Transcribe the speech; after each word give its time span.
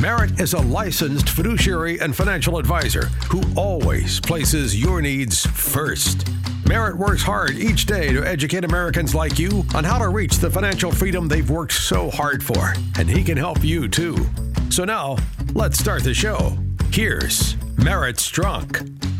Merrit 0.00 0.40
is 0.40 0.54
a 0.54 0.60
licensed 0.60 1.28
fiduciary 1.28 2.00
and 2.00 2.14
financial 2.14 2.58
advisor 2.58 3.06
who 3.30 3.42
always 3.56 4.18
places 4.18 4.78
your 4.78 5.00
needs 5.00 5.46
first. 5.46 6.28
Merrit 6.66 6.96
works 6.96 7.22
hard 7.22 7.52
each 7.52 7.86
day 7.86 8.12
to 8.12 8.26
educate 8.26 8.64
Americans 8.64 9.14
like 9.14 9.38
you 9.38 9.64
on 9.74 9.84
how 9.84 9.98
to 9.98 10.08
reach 10.08 10.38
the 10.38 10.50
financial 10.50 10.90
freedom 10.90 11.28
they've 11.28 11.48
worked 11.48 11.74
so 11.74 12.10
hard 12.10 12.42
for, 12.42 12.74
and 12.98 13.08
he 13.08 13.22
can 13.22 13.36
help 13.36 13.62
you 13.62 13.86
too. 13.86 14.16
So 14.70 14.84
now, 14.84 15.16
let's 15.54 15.78
start 15.78 16.02
the 16.02 16.14
show. 16.14 16.58
Here's 16.90 17.56
Merrit 17.76 18.16
Strunk. 18.16 19.13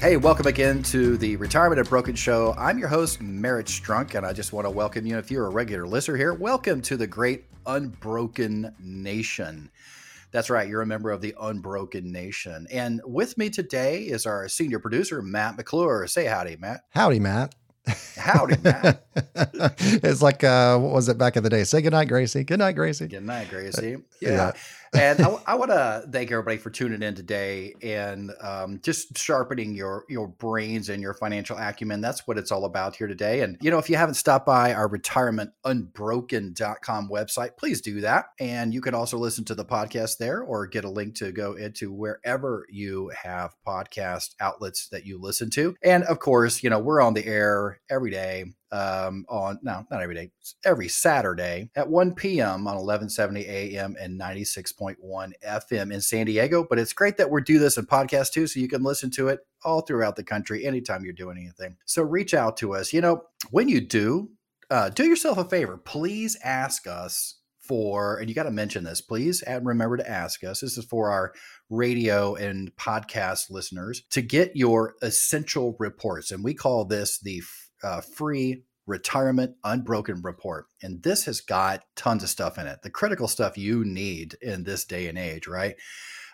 Hey, 0.00 0.16
welcome 0.16 0.46
again 0.46 0.82
to 0.84 1.18
the 1.18 1.36
Retirement 1.36 1.78
Unbroken 1.78 2.14
Show. 2.14 2.54
I'm 2.56 2.78
your 2.78 2.88
host, 2.88 3.20
Merrit 3.20 3.66
Strunk, 3.66 4.14
and 4.14 4.24
I 4.24 4.32
just 4.32 4.50
want 4.50 4.64
to 4.64 4.70
welcome 4.70 5.04
you. 5.04 5.18
If 5.18 5.30
you're 5.30 5.44
a 5.44 5.50
regular 5.50 5.86
listener 5.86 6.16
here, 6.16 6.32
welcome 6.32 6.80
to 6.80 6.96
the 6.96 7.06
great 7.06 7.44
Unbroken 7.66 8.74
Nation. 8.80 9.70
That's 10.30 10.48
right, 10.48 10.66
you're 10.66 10.80
a 10.80 10.86
member 10.86 11.10
of 11.10 11.20
the 11.20 11.34
Unbroken 11.38 12.10
Nation. 12.10 12.66
And 12.72 13.02
with 13.04 13.36
me 13.36 13.50
today 13.50 14.04
is 14.04 14.24
our 14.24 14.48
senior 14.48 14.78
producer, 14.78 15.20
Matt 15.20 15.58
McClure. 15.58 16.06
Say 16.06 16.24
howdy, 16.24 16.56
Matt. 16.56 16.80
Howdy, 16.88 17.20
Matt. 17.20 17.54
Howdy, 18.16 18.56
Matt. 18.64 19.04
it's 19.44 20.22
like, 20.22 20.42
uh, 20.42 20.78
what 20.78 20.94
was 20.94 21.10
it 21.10 21.18
back 21.18 21.36
in 21.36 21.42
the 21.42 21.50
day? 21.50 21.62
Say 21.64 21.82
goodnight, 21.82 22.08
Gracie. 22.08 22.42
Good 22.42 22.58
night, 22.58 22.74
Gracie. 22.74 23.06
Good 23.06 23.26
night, 23.26 23.50
Gracie. 23.50 23.98
Yeah. 24.22 24.30
yeah 24.30 24.52
and 24.92 25.20
I, 25.20 25.38
I 25.46 25.54
want 25.54 25.70
to 25.70 26.04
thank 26.10 26.30
everybody 26.30 26.58
for 26.58 26.68
tuning 26.70 27.02
in 27.02 27.14
today 27.14 27.74
and 27.82 28.30
um, 28.40 28.80
just 28.82 29.18
sharpening 29.18 29.74
your 29.74 30.04
your 30.08 30.28
brains 30.28 30.88
and 30.88 31.02
your 31.02 31.14
financial 31.14 31.56
acumen. 31.56 32.00
That's 32.00 32.24
what 32.26 32.38
it's 32.38 32.52
all 32.52 32.64
about 32.64 32.96
here 32.96 33.06
today. 33.06 33.42
And 33.42 33.56
you 33.60 33.70
know, 33.70 33.78
if 33.78 33.90
you 33.90 33.96
haven't 33.96 34.14
stopped 34.14 34.46
by 34.46 34.74
our 34.74 34.88
retirementunbroken.com 34.88 37.08
website, 37.08 37.56
please 37.56 37.80
do 37.80 38.00
that. 38.02 38.26
And 38.38 38.74
you 38.74 38.80
can 38.80 38.94
also 38.94 39.18
listen 39.18 39.44
to 39.46 39.54
the 39.54 39.64
podcast 39.64 40.18
there 40.18 40.42
or 40.42 40.66
get 40.66 40.84
a 40.84 40.90
link 40.90 41.14
to 41.16 41.32
go 41.32 41.54
into 41.54 41.92
wherever 41.92 42.66
you 42.70 43.10
have 43.22 43.54
podcast 43.66 44.34
outlets 44.40 44.88
that 44.88 45.04
you 45.04 45.20
listen 45.20 45.50
to. 45.50 45.74
And 45.82 46.04
of 46.04 46.18
course, 46.18 46.62
you 46.62 46.70
know, 46.70 46.78
we're 46.78 47.00
on 47.00 47.14
the 47.14 47.26
air 47.26 47.80
every 47.90 48.10
day 48.10 48.44
um, 48.72 49.24
on 49.28 49.58
no, 49.62 49.84
not 49.90 50.02
every 50.02 50.14
day, 50.14 50.30
every 50.64 50.88
Saturday 50.88 51.70
at 51.74 51.88
1 51.88 52.14
p.m. 52.14 52.66
on 52.66 52.76
1170 52.76 53.44
a.m. 53.46 53.96
and 54.00 54.20
96.1 54.20 54.96
FM 55.46 55.92
in 55.92 56.00
San 56.00 56.26
Diego. 56.26 56.64
But 56.68 56.78
it's 56.78 56.92
great 56.92 57.16
that 57.16 57.30
we 57.30 57.42
do 57.42 57.58
this 57.58 57.76
in 57.76 57.86
podcast 57.86 58.32
too, 58.32 58.46
so 58.46 58.60
you 58.60 58.68
can 58.68 58.82
listen 58.82 59.10
to 59.12 59.28
it 59.28 59.40
all 59.64 59.80
throughout 59.80 60.16
the 60.16 60.24
country 60.24 60.64
anytime 60.64 61.04
you're 61.04 61.12
doing 61.12 61.38
anything. 61.38 61.76
So 61.84 62.02
reach 62.02 62.34
out 62.34 62.56
to 62.58 62.74
us. 62.74 62.92
You 62.92 63.00
know, 63.00 63.22
when 63.50 63.68
you 63.68 63.80
do, 63.80 64.30
uh, 64.70 64.90
do 64.90 65.04
yourself 65.04 65.38
a 65.38 65.44
favor. 65.44 65.76
Please 65.76 66.36
ask 66.44 66.86
us 66.86 67.40
for, 67.70 68.18
and 68.18 68.28
you 68.28 68.34
got 68.34 68.44
to 68.44 68.50
mention 68.50 68.84
this, 68.84 69.00
please, 69.00 69.42
and 69.42 69.66
remember 69.66 69.96
to 69.96 70.10
ask 70.10 70.42
us. 70.44 70.60
This 70.60 70.76
is 70.78 70.84
for 70.84 71.10
our 71.10 71.32
radio 71.68 72.34
and 72.34 72.74
podcast 72.76 73.50
listeners 73.50 74.02
to 74.10 74.22
get 74.22 74.56
your 74.56 74.94
essential 75.02 75.76
reports. 75.78 76.30
And 76.30 76.42
we 76.42 76.54
call 76.54 76.84
this 76.84 77.18
the 77.18 77.42
uh, 77.82 78.00
free 78.00 78.62
retirement 78.86 79.54
unbroken 79.62 80.20
report 80.22 80.66
and 80.82 81.02
this 81.02 81.24
has 81.24 81.40
got 81.40 81.84
tons 81.94 82.22
of 82.22 82.28
stuff 82.28 82.58
in 82.58 82.66
it. 82.66 82.80
The 82.82 82.90
critical 82.90 83.28
stuff 83.28 83.56
you 83.56 83.84
need 83.84 84.36
in 84.42 84.64
this 84.64 84.84
day 84.84 85.06
and 85.06 85.18
age 85.18 85.46
right? 85.46 85.76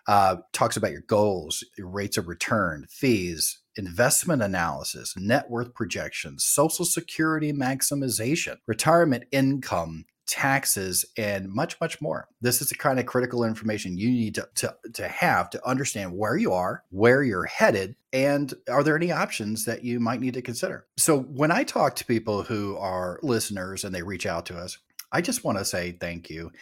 Uh, 0.08 0.36
talks 0.52 0.76
about 0.76 0.92
your 0.92 1.02
goals 1.02 1.64
your 1.76 1.88
rates 1.88 2.16
of 2.16 2.28
return 2.28 2.86
fees 2.88 3.58
investment 3.74 4.40
analysis 4.40 5.12
net 5.16 5.50
worth 5.50 5.74
projections 5.74 6.44
social 6.44 6.84
security 6.84 7.52
maximization 7.52 8.56
retirement 8.68 9.24
income 9.32 10.04
taxes, 10.26 11.04
and 11.16 11.48
much, 11.48 11.80
much 11.80 12.00
more. 12.00 12.28
This 12.40 12.60
is 12.60 12.68
the 12.68 12.74
kind 12.74 12.98
of 12.98 13.06
critical 13.06 13.44
information 13.44 13.96
you 13.96 14.10
need 14.10 14.34
to, 14.36 14.48
to, 14.56 14.76
to 14.94 15.08
have 15.08 15.50
to 15.50 15.66
understand 15.66 16.16
where 16.16 16.36
you 16.36 16.52
are, 16.52 16.82
where 16.90 17.22
you're 17.22 17.44
headed, 17.44 17.96
and 18.12 18.52
are 18.68 18.82
there 18.82 18.96
any 18.96 19.12
options 19.12 19.64
that 19.64 19.84
you 19.84 20.00
might 20.00 20.20
need 20.20 20.34
to 20.34 20.42
consider? 20.42 20.86
So, 20.96 21.20
when 21.20 21.50
I 21.50 21.64
talk 21.64 21.96
to 21.96 22.04
people 22.04 22.42
who 22.42 22.76
are 22.76 23.20
listeners 23.22 23.84
and 23.84 23.94
they 23.94 24.02
reach 24.02 24.26
out 24.26 24.46
to 24.46 24.58
us, 24.58 24.78
I 25.12 25.20
just 25.20 25.44
want 25.44 25.58
to 25.58 25.64
say 25.64 25.92
thank 25.92 26.30
you. 26.30 26.52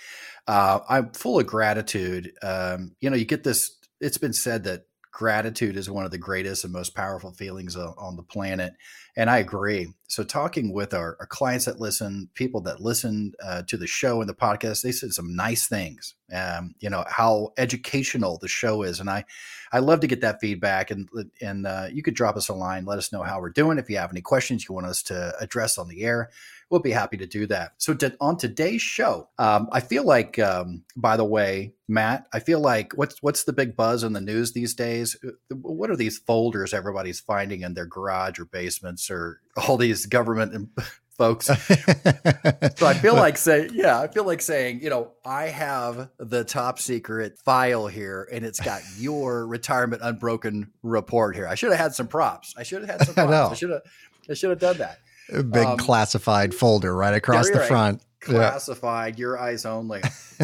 Uh, 0.46 0.80
I'm 0.88 1.10
full 1.10 1.40
of 1.40 1.46
gratitude. 1.46 2.32
Um, 2.42 2.94
you 3.00 3.10
know, 3.10 3.16
you 3.16 3.24
get 3.24 3.44
this, 3.44 3.78
it's 4.00 4.18
been 4.18 4.32
said 4.32 4.64
that 4.64 4.86
gratitude 5.14 5.76
is 5.76 5.88
one 5.88 6.04
of 6.04 6.10
the 6.10 6.18
greatest 6.18 6.64
and 6.64 6.72
most 6.72 6.94
powerful 6.94 7.30
feelings 7.30 7.76
on 7.76 8.16
the 8.16 8.22
planet. 8.22 8.74
And 9.16 9.30
I 9.30 9.38
agree. 9.38 9.86
So, 10.08 10.24
talking 10.24 10.72
with 10.72 10.92
our, 10.92 11.16
our 11.20 11.26
clients 11.26 11.66
that 11.66 11.78
listen, 11.78 12.28
people 12.34 12.60
that 12.62 12.80
listen 12.80 13.32
uh, 13.42 13.62
to 13.68 13.76
the 13.76 13.86
show 13.86 14.20
and 14.20 14.28
the 14.28 14.34
podcast, 14.34 14.82
they 14.82 14.90
said 14.90 15.12
some 15.12 15.36
nice 15.36 15.68
things. 15.68 16.14
Um, 16.34 16.74
you 16.80 16.90
know 16.90 17.04
how 17.08 17.52
educational 17.56 18.38
the 18.38 18.48
show 18.48 18.82
is, 18.82 18.98
and 18.98 19.08
I, 19.08 19.24
I 19.72 19.78
love 19.78 20.00
to 20.00 20.08
get 20.08 20.20
that 20.22 20.40
feedback. 20.40 20.90
And 20.90 21.08
and 21.40 21.64
uh, 21.64 21.86
you 21.92 22.02
could 22.02 22.14
drop 22.14 22.36
us 22.36 22.48
a 22.48 22.54
line, 22.54 22.84
let 22.84 22.98
us 22.98 23.12
know 23.12 23.22
how 23.22 23.40
we're 23.40 23.50
doing. 23.50 23.78
If 23.78 23.88
you 23.88 23.98
have 23.98 24.10
any 24.10 24.20
questions 24.20 24.66
you 24.68 24.74
want 24.74 24.88
us 24.88 25.00
to 25.04 25.32
address 25.40 25.78
on 25.78 25.86
the 25.86 26.02
air, 26.02 26.30
we'll 26.74 26.82
be 26.82 26.90
happy 26.90 27.16
to 27.16 27.24
do 27.24 27.46
that. 27.46 27.74
So 27.78 27.94
to, 27.94 28.16
on 28.20 28.36
today's 28.36 28.82
show, 28.82 29.28
um, 29.38 29.68
I 29.70 29.78
feel 29.78 30.04
like, 30.04 30.40
um, 30.40 30.82
by 30.96 31.16
the 31.16 31.24
way, 31.24 31.72
Matt, 31.86 32.26
I 32.32 32.40
feel 32.40 32.58
like 32.58 32.94
what's 32.96 33.22
what's 33.22 33.44
the 33.44 33.52
big 33.52 33.76
buzz 33.76 34.02
in 34.02 34.12
the 34.12 34.20
news 34.20 34.52
these 34.54 34.74
days? 34.74 35.16
Uh, 35.24 35.54
what 35.54 35.88
are 35.88 35.94
these 35.94 36.18
folders 36.18 36.74
everybody's 36.74 37.20
finding 37.20 37.60
in 37.60 37.74
their 37.74 37.86
garage 37.86 38.40
or 38.40 38.46
basements 38.46 39.08
or 39.08 39.40
all 39.56 39.76
these 39.76 40.06
government 40.06 40.70
folks? 41.16 41.46
so 41.46 42.86
I 42.86 42.94
feel 43.00 43.14
like 43.14 43.36
saying, 43.36 43.70
yeah, 43.72 44.00
I 44.00 44.08
feel 44.08 44.24
like 44.24 44.42
saying, 44.42 44.80
you 44.80 44.90
know, 44.90 45.12
I 45.24 45.44
have 45.44 46.10
the 46.18 46.42
top 46.42 46.80
secret 46.80 47.38
file 47.38 47.86
here, 47.86 48.28
and 48.32 48.44
it's 48.44 48.58
got 48.58 48.82
your 48.98 49.46
retirement 49.46 50.02
unbroken 50.02 50.72
report 50.82 51.36
here. 51.36 51.46
I 51.46 51.54
should 51.54 51.70
have 51.70 51.78
had 51.78 51.94
some 51.94 52.08
props. 52.08 52.52
I 52.58 52.64
should 52.64 52.84
have 52.84 52.98
had 52.98 53.06
some 53.06 53.14
props. 53.28 53.32
I, 53.32 53.50
I 53.52 53.54
should 53.54 53.70
have. 53.70 53.82
I 54.28 54.34
should 54.34 54.50
have 54.50 54.58
done 54.58 54.78
that. 54.78 54.98
A 55.32 55.42
big 55.42 55.64
um, 55.64 55.78
classified 55.78 56.54
folder 56.54 56.94
right 56.94 57.14
across 57.14 57.48
the 57.50 57.58
right. 57.58 57.68
front. 57.68 58.02
Classified, 58.20 59.14
yeah. 59.14 59.20
your 59.20 59.38
eyes 59.38 59.66
only. 59.66 60.00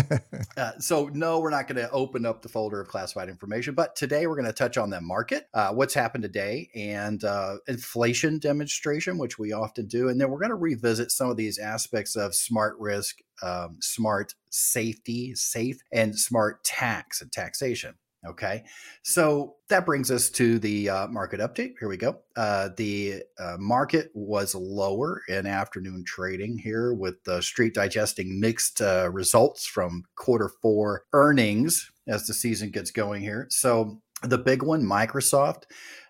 uh, 0.56 0.72
so, 0.78 1.08
no, 1.14 1.40
we're 1.40 1.50
not 1.50 1.66
going 1.66 1.76
to 1.76 1.90
open 1.90 2.26
up 2.26 2.42
the 2.42 2.48
folder 2.48 2.80
of 2.80 2.88
classified 2.88 3.30
information, 3.30 3.74
but 3.74 3.96
today 3.96 4.26
we're 4.26 4.34
going 4.34 4.46
to 4.46 4.52
touch 4.52 4.76
on 4.76 4.90
the 4.90 5.00
market, 5.00 5.48
uh, 5.54 5.72
what's 5.72 5.94
happened 5.94 6.22
today, 6.22 6.68
and 6.74 7.24
uh, 7.24 7.56
inflation 7.68 8.38
demonstration, 8.38 9.16
which 9.16 9.38
we 9.38 9.52
often 9.52 9.86
do. 9.86 10.08
And 10.08 10.20
then 10.20 10.30
we're 10.30 10.40
going 10.40 10.50
to 10.50 10.56
revisit 10.56 11.10
some 11.10 11.30
of 11.30 11.38
these 11.38 11.58
aspects 11.58 12.16
of 12.16 12.34
smart 12.34 12.76
risk, 12.78 13.20
um, 13.42 13.78
smart 13.80 14.34
safety, 14.50 15.34
safe, 15.34 15.80
and 15.90 16.18
smart 16.18 16.62
tax 16.64 17.22
and 17.22 17.32
taxation. 17.32 17.94
Okay, 18.26 18.64
so 19.02 19.56
that 19.70 19.86
brings 19.86 20.10
us 20.10 20.28
to 20.30 20.58
the 20.58 20.90
uh, 20.90 21.06
market 21.08 21.40
update. 21.40 21.72
Here 21.80 21.88
we 21.88 21.96
go. 21.96 22.18
Uh, 22.36 22.68
the 22.76 23.22
uh, 23.38 23.56
market 23.58 24.10
was 24.12 24.54
lower 24.54 25.22
in 25.28 25.46
afternoon 25.46 26.04
trading 26.06 26.58
here, 26.58 26.92
with 26.92 27.24
the 27.24 27.40
street 27.40 27.72
digesting 27.72 28.38
mixed 28.38 28.82
uh, 28.82 29.08
results 29.10 29.66
from 29.66 30.04
quarter 30.16 30.50
four 30.60 31.04
earnings 31.14 31.90
as 32.08 32.26
the 32.26 32.34
season 32.34 32.70
gets 32.70 32.90
going 32.90 33.22
here. 33.22 33.46
So 33.48 34.02
the 34.22 34.38
big 34.38 34.62
one, 34.62 34.82
Microsoft, 34.82 35.62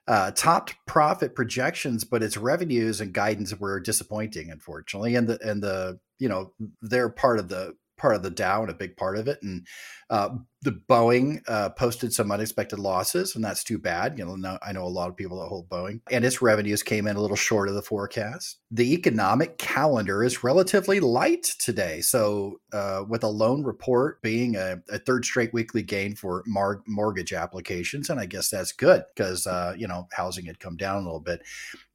uh, 0.09 0.33
topped 0.33 0.75
profit 0.87 1.37
projections, 1.37 2.03
but 2.03 2.25
its 2.25 2.37
revenues 2.37 3.01
and 3.01 3.13
guidance 3.13 3.55
were 3.61 3.79
disappointing, 3.79 4.51
unfortunately. 4.51 5.15
And 5.15 5.29
the 5.29 5.39
and 5.49 5.63
the 5.63 6.01
you 6.19 6.29
know 6.29 6.53
they're 6.83 7.09
part 7.09 7.39
of 7.39 7.49
the 7.49 7.77
part 8.01 8.17
of 8.17 8.23
the 8.23 8.31
Dow 8.31 8.63
and 8.63 8.71
a 8.71 8.75
big 8.75 8.97
part 8.97 9.17
of 9.17 9.29
it. 9.29 9.39
And 9.43 9.67
uh, 10.09 10.31
the 10.63 10.73
Boeing 10.73 11.41
uh, 11.47 11.71
posted 11.71 12.13
some 12.13 12.33
unexpected 12.33 12.79
losses, 12.79 13.37
and 13.37 13.45
that's 13.45 13.63
too 13.63 13.79
bad. 13.79 14.19
You 14.19 14.25
know, 14.25 14.59
I 14.63 14.73
know 14.73 14.85
a 14.85 14.89
lot 14.89 15.09
of 15.09 15.17
people 15.17 15.41
that 15.41 15.49
hold 15.49 15.69
Boeing, 15.69 16.01
and 16.11 16.25
its 16.25 16.43
revenues 16.43 16.83
came 16.83 17.07
in 17.07 17.17
a 17.17 17.21
little 17.21 17.37
short 17.37 17.69
of 17.69 17.75
the 17.75 17.83
forecast. 17.83 18.59
The 18.71 18.93
economic 18.95 19.59
calendar 19.59 20.25
is 20.25 20.43
relatively 20.43 20.99
light 20.99 21.45
today. 21.61 22.01
So, 22.01 22.61
uh, 22.73 23.05
with 23.09 23.23
a 23.23 23.29
loan 23.29 23.63
report 23.63 24.21
being 24.23 24.57
a, 24.57 24.79
a, 24.91 24.99
third 24.99 25.25
straight 25.25 25.53
weekly 25.53 25.83
gain 25.83 26.17
for 26.17 26.43
mar- 26.47 26.83
mortgage 26.87 27.33
applications, 27.33 28.11
and 28.11 28.19
I 28.19 28.27
guess 28.27 28.51
that's 28.51 28.73
good 28.73 29.05
because 29.15 29.47
uh, 29.47 29.75
you 29.77 29.87
know 29.87 30.09
housing 30.13 30.47
had 30.47 30.59
come 30.59 30.77
down 30.77 30.97
a 30.97 31.05
little 31.05 31.21
bit. 31.21 31.43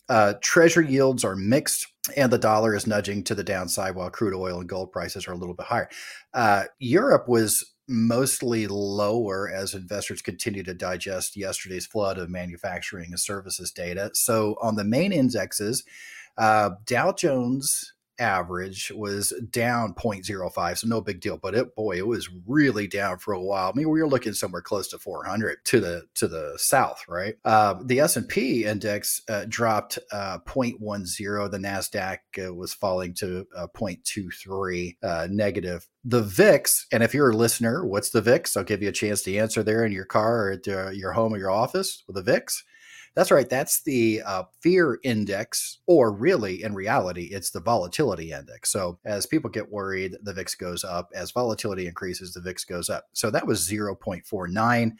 Uh, 0.08 0.34
treasury 0.42 0.88
yields 0.88 1.24
are 1.24 1.36
mixed, 1.36 1.88
and 2.16 2.32
the 2.32 2.38
dollar 2.38 2.76
is 2.76 2.86
nudging 2.86 3.24
to 3.24 3.36
the 3.36 3.44
downside 3.44 3.96
while 3.96 4.10
crude 4.10 4.36
oil 4.36 4.60
and 4.60 4.70
gold 4.70 4.92
prices 4.92 5.28
are 5.28 5.34
a 5.34 5.38
little 5.38 5.56
bit 5.56 5.66
higher. 5.66 5.90
Uh, 6.34 6.66
Europe 6.80 7.28
was 7.28 7.74
mostly 7.88 8.68
lower 8.68 9.50
as 9.50 9.74
investors 9.74 10.22
continue 10.22 10.64
to 10.64 10.74
digest 10.74 11.38
yesterday's 11.38 11.86
flood 11.86 12.18
of 12.18 12.30
manufacturing 12.30 13.08
and 13.10 13.20
services 13.20 13.72
data. 13.72 14.10
So 14.14 14.56
on 14.62 14.76
the 14.76 14.84
main 14.84 15.12
indexes, 15.12 15.84
uh, 16.38 16.72
Dow 16.86 17.12
Jones 17.14 17.94
average 18.20 18.92
was 18.96 19.34
down 19.50 19.94
0.05 19.94 20.78
so 20.78 20.88
no 20.88 21.02
big 21.02 21.20
deal 21.20 21.38
but 21.38 21.56
it 21.56 21.76
boy 21.76 21.98
it 21.98 22.08
was 22.08 22.30
really 22.46 22.88
down 22.88 23.18
for 23.18 23.34
a 23.34 23.42
while 23.42 23.70
i 23.70 23.78
mean 23.78 23.90
we 23.90 24.02
were 24.02 24.08
looking 24.08 24.34
somewhere 24.34 24.62
close 24.62 24.88
to 24.88 24.98
400 24.98 25.58
to 25.66 25.80
the 25.80 26.04
to 26.16 26.28
the 26.28 26.54
south 26.58 27.04
right 27.08 27.36
uh, 27.46 27.76
the 27.84 28.00
s&p 28.00 28.66
index 28.66 29.22
uh, 29.30 29.46
dropped 29.48 30.00
uh, 30.12 30.40
0.10 30.40 31.52
the 31.52 31.58
nasdaq 31.58 32.18
uh, 32.46 32.54
was 32.54 32.74
falling 32.74 33.14
to 33.14 33.46
uh, 33.56 33.68
0.23 33.76 34.98
uh, 35.04 35.28
negative 35.30 35.88
the 36.08 36.22
VIX, 36.22 36.86
and 36.92 37.02
if 37.02 37.16
you're 37.16 37.32
a 37.32 37.36
listener, 37.36 37.84
what's 37.84 38.12
the 38.12 38.22
VIX? 38.22 38.56
I'll 38.56 38.64
give 38.64 38.84
you 38.84 38.90
a 38.90 38.92
chance 38.92 39.24
to 39.24 39.36
answer 39.38 39.64
there 39.64 39.84
in 39.84 39.92
your 39.92 40.06
car 40.06 40.50
or 40.50 40.52
at 40.52 40.96
your 40.96 41.14
home 41.14 41.34
or 41.34 41.40
your 41.40 41.50
office 41.50 42.04
with 42.06 42.16
the 42.16 42.22
VIX. 42.22 42.64
That's 43.16 43.32
right. 43.32 43.50
That's 43.50 43.82
the 43.84 44.22
uh, 44.26 44.44
fear 44.60 45.00
index, 45.04 45.80
or 45.88 46.12
really, 46.12 46.64
in 46.64 46.76
reality, 46.76 47.30
it's 47.32 47.50
the 47.50 47.62
volatility 47.62 48.32
index. 48.32 48.72
So 48.72 49.00
as 49.06 49.26
people 49.26 49.50
get 49.50 49.72
worried, 49.72 50.18
the 50.22 50.34
VIX 50.34 50.54
goes 50.56 50.84
up. 50.84 51.10
As 51.16 51.32
volatility 51.32 51.88
increases, 51.88 52.34
the 52.34 52.42
VIX 52.42 52.66
goes 52.66 52.90
up. 52.90 53.06
So 53.14 53.32
that 53.32 53.48
was 53.48 53.68
0.49. 53.68 54.92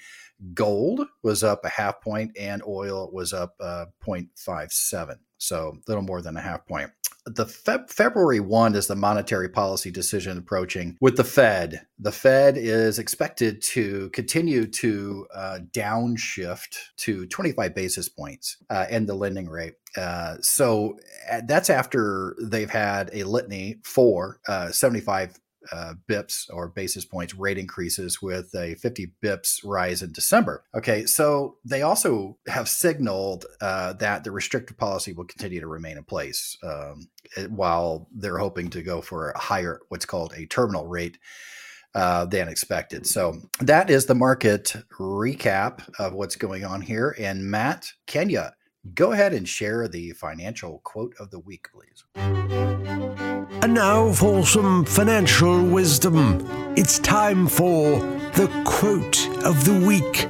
Gold 0.54 1.08
was 1.24 1.44
up 1.44 1.64
a 1.64 1.70
half 1.70 2.02
point, 2.02 2.32
and 2.40 2.62
oil 2.68 3.10
was 3.12 3.34
up 3.34 3.56
uh, 3.60 3.86
0.57. 4.06 5.16
So 5.38 5.74
a 5.76 5.90
little 5.90 6.04
more 6.04 6.22
than 6.22 6.38
a 6.38 6.42
half 6.42 6.66
point 6.66 6.92
the 7.26 7.46
Fe- 7.46 7.86
February 7.90 8.40
1 8.40 8.76
is 8.76 8.88
the 8.88 8.96
monetary 8.96 9.50
policy 9.50 9.90
decision 9.90 10.38
approaching 10.38 10.96
with 11.02 11.18
the 11.18 11.24
Fed. 11.24 11.82
The 11.98 12.12
Fed 12.12 12.58
is 12.58 13.00
expected 13.00 13.62
to 13.64 14.10
continue 14.12 14.68
to 14.68 15.28
uh, 15.34 15.60
downshift 15.72 16.78
to 16.98 17.26
25 17.26 17.74
basis 17.74 18.10
points 18.10 18.58
uh, 18.70 18.86
in 18.90 19.08
the 19.08 19.16
lending 19.16 19.50
rate. 19.50 19.74
Uh, 19.98 20.36
so 20.42 20.98
uh, 21.32 21.42
that's 21.48 21.70
after 21.70 22.36
they've 22.42 22.70
had 22.70 23.10
a 23.14 23.24
litany 23.24 23.78
for 23.84 24.40
uh, 24.48 24.72
75 24.72 25.40
uh, 25.72 25.94
bips 26.10 26.46
or 26.52 26.70
basis 26.70 27.06
points 27.06 27.34
rate 27.34 27.58
increases 27.58 28.22
with 28.22 28.54
a 28.56 28.76
50 28.76 29.12
bips 29.24 29.60
rise 29.64 30.02
in 30.02 30.12
December. 30.12 30.64
Okay, 30.76 31.06
so 31.06 31.58
they 31.66 31.82
also 31.82 32.38
have 32.48 32.68
signaled 32.68 33.46
uh, 33.62 33.94
that 33.94 34.24
the 34.24 34.32
restrictive 34.32 34.78
policy 34.78 35.14
will 35.14 35.26
continue 35.26 35.60
to 35.60 35.68
remain 35.68 35.98
in 35.98 36.04
place 36.04 36.58
um, 36.64 37.08
while 37.50 38.08
they're 38.12 38.38
hoping 38.38 38.70
to 38.70 38.82
go 38.82 39.02
for 39.02 39.32
a 39.32 39.40
higher, 39.40 39.80
what's 39.90 40.06
called 40.06 40.34
a 40.36 40.46
terminal 40.46 40.88
rate. 40.88 41.18
Uh, 41.94 42.26
than 42.26 42.50
expected. 42.50 43.08
So 43.08 43.38
that 43.62 43.90
is 43.90 44.06
the 44.06 44.16
market 44.16 44.76
recap 45.00 45.80
of 45.98 46.12
what's 46.12 46.36
going 46.36 46.66
on 46.66 46.82
here. 46.82 47.16
And 47.18 47.50
Matt 47.50 47.94
Kenya, 48.06 48.54
go 48.94 49.14
ahead 49.14 49.34
and 49.34 49.48
share 49.48 49.88
the 49.88 50.12
financial 50.12 50.82
quote 50.84 51.16
of 51.22 51.32
the 51.32 51.40
week, 51.40 51.70
please. 51.72 53.24
And 53.66 53.74
now 53.74 54.12
for 54.12 54.46
some 54.46 54.86
financial 54.86 55.60
wisdom. 55.66 56.46
It's 56.78 57.00
time 57.00 57.48
for 57.48 57.98
the 58.36 58.48
quote 58.64 59.28
of 59.44 59.66
the 59.66 59.84
week. 59.84 60.30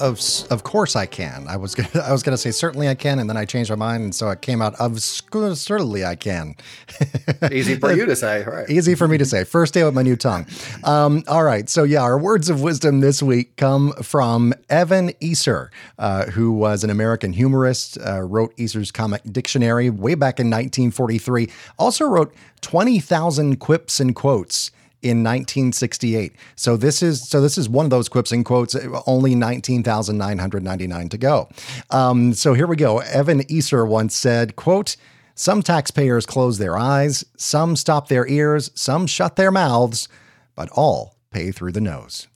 Of 0.00 0.20
of 0.50 0.62
course 0.62 0.96
I 0.96 1.06
can. 1.06 1.46
I 1.48 1.56
was 1.56 1.74
gonna, 1.74 1.88
I 2.06 2.12
was 2.12 2.22
going 2.22 2.32
to 2.32 2.38
say 2.38 2.50
certainly 2.50 2.88
I 2.88 2.94
can, 2.94 3.18
and 3.18 3.28
then 3.28 3.36
I 3.36 3.44
changed 3.44 3.70
my 3.70 3.76
mind, 3.76 4.02
and 4.02 4.14
so 4.14 4.30
it 4.30 4.42
came 4.42 4.62
out 4.62 4.74
of 4.76 5.00
certainly 5.00 6.04
I 6.04 6.14
can. 6.14 6.54
Easy 7.52 7.76
for 7.76 7.92
you 7.92 8.06
to 8.06 8.16
say, 8.16 8.44
right? 8.46 8.68
Easy 8.70 8.94
for 8.94 9.08
me 9.08 9.18
to 9.18 9.24
say. 9.24 9.44
First 9.44 9.74
day 9.74 9.84
with 9.84 9.94
my 9.94 10.02
new 10.02 10.16
tongue. 10.16 10.46
Um, 10.84 11.22
all 11.28 11.44
right, 11.44 11.68
so 11.68 11.84
yeah, 11.84 12.02
our 12.02 12.18
words 12.18 12.48
of 12.48 12.62
wisdom 12.62 13.00
this 13.00 13.22
week 13.22 13.56
come 13.56 13.92
from 14.02 14.54
Evan 14.68 15.10
Esar, 15.20 15.68
uh, 15.98 16.26
who 16.26 16.52
was 16.52 16.84
an 16.84 16.90
American 16.90 17.32
humorist, 17.32 17.98
uh, 18.06 18.22
wrote 18.22 18.56
Esar's 18.56 18.90
Comic 18.90 19.22
Dictionary 19.30 19.90
way 19.90 20.14
back 20.14 20.40
in 20.40 20.46
1943. 20.46 21.50
Also 21.78 22.06
wrote 22.06 22.34
20,000 22.60 23.60
quips 23.60 24.00
and 24.00 24.14
quotes 24.14 24.70
in 25.02 25.22
1968. 25.22 26.34
So 26.56 26.76
this 26.76 27.02
is 27.02 27.28
so 27.28 27.40
this 27.40 27.58
is 27.58 27.68
one 27.68 27.86
of 27.86 27.90
those 27.90 28.08
quips 28.08 28.32
and 28.32 28.44
quotes. 28.44 28.76
Only 29.06 29.34
19,999 29.34 31.08
to 31.08 31.18
go. 31.18 31.48
Um, 31.90 32.34
so 32.34 32.54
here 32.54 32.66
we 32.66 32.76
go. 32.76 32.98
Evan 32.98 33.40
Esar 33.44 33.86
once 33.86 34.16
said, 34.16 34.56
"quote." 34.56 34.96
Some 35.34 35.62
taxpayers 35.62 36.26
close 36.26 36.58
their 36.58 36.76
eyes, 36.76 37.24
some 37.36 37.76
stop 37.76 38.08
their 38.08 38.26
ears, 38.26 38.72
some 38.74 39.06
shut 39.06 39.36
their 39.36 39.52
mouths, 39.52 40.08
but 40.56 40.68
all 40.72 41.14
pay 41.30 41.52
through 41.52 41.70
the 41.70 41.80
nose. 41.80 42.26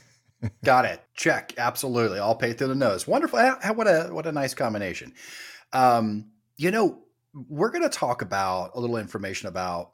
Got 0.64 0.86
it. 0.86 1.02
Check. 1.14 1.52
Absolutely. 1.58 2.18
All 2.18 2.34
pay 2.34 2.54
through 2.54 2.68
the 2.68 2.74
nose. 2.74 3.06
Wonderful. 3.06 3.38
What 3.74 3.86
a 3.86 4.08
what 4.10 4.26
a 4.26 4.32
nice 4.32 4.54
combination. 4.54 5.12
Um, 5.74 6.30
you 6.56 6.70
know, 6.70 7.02
we're 7.34 7.70
going 7.70 7.82
to 7.82 7.90
talk 7.90 8.22
about 8.22 8.70
a 8.74 8.80
little 8.80 8.96
information 8.96 9.48
about 9.48 9.92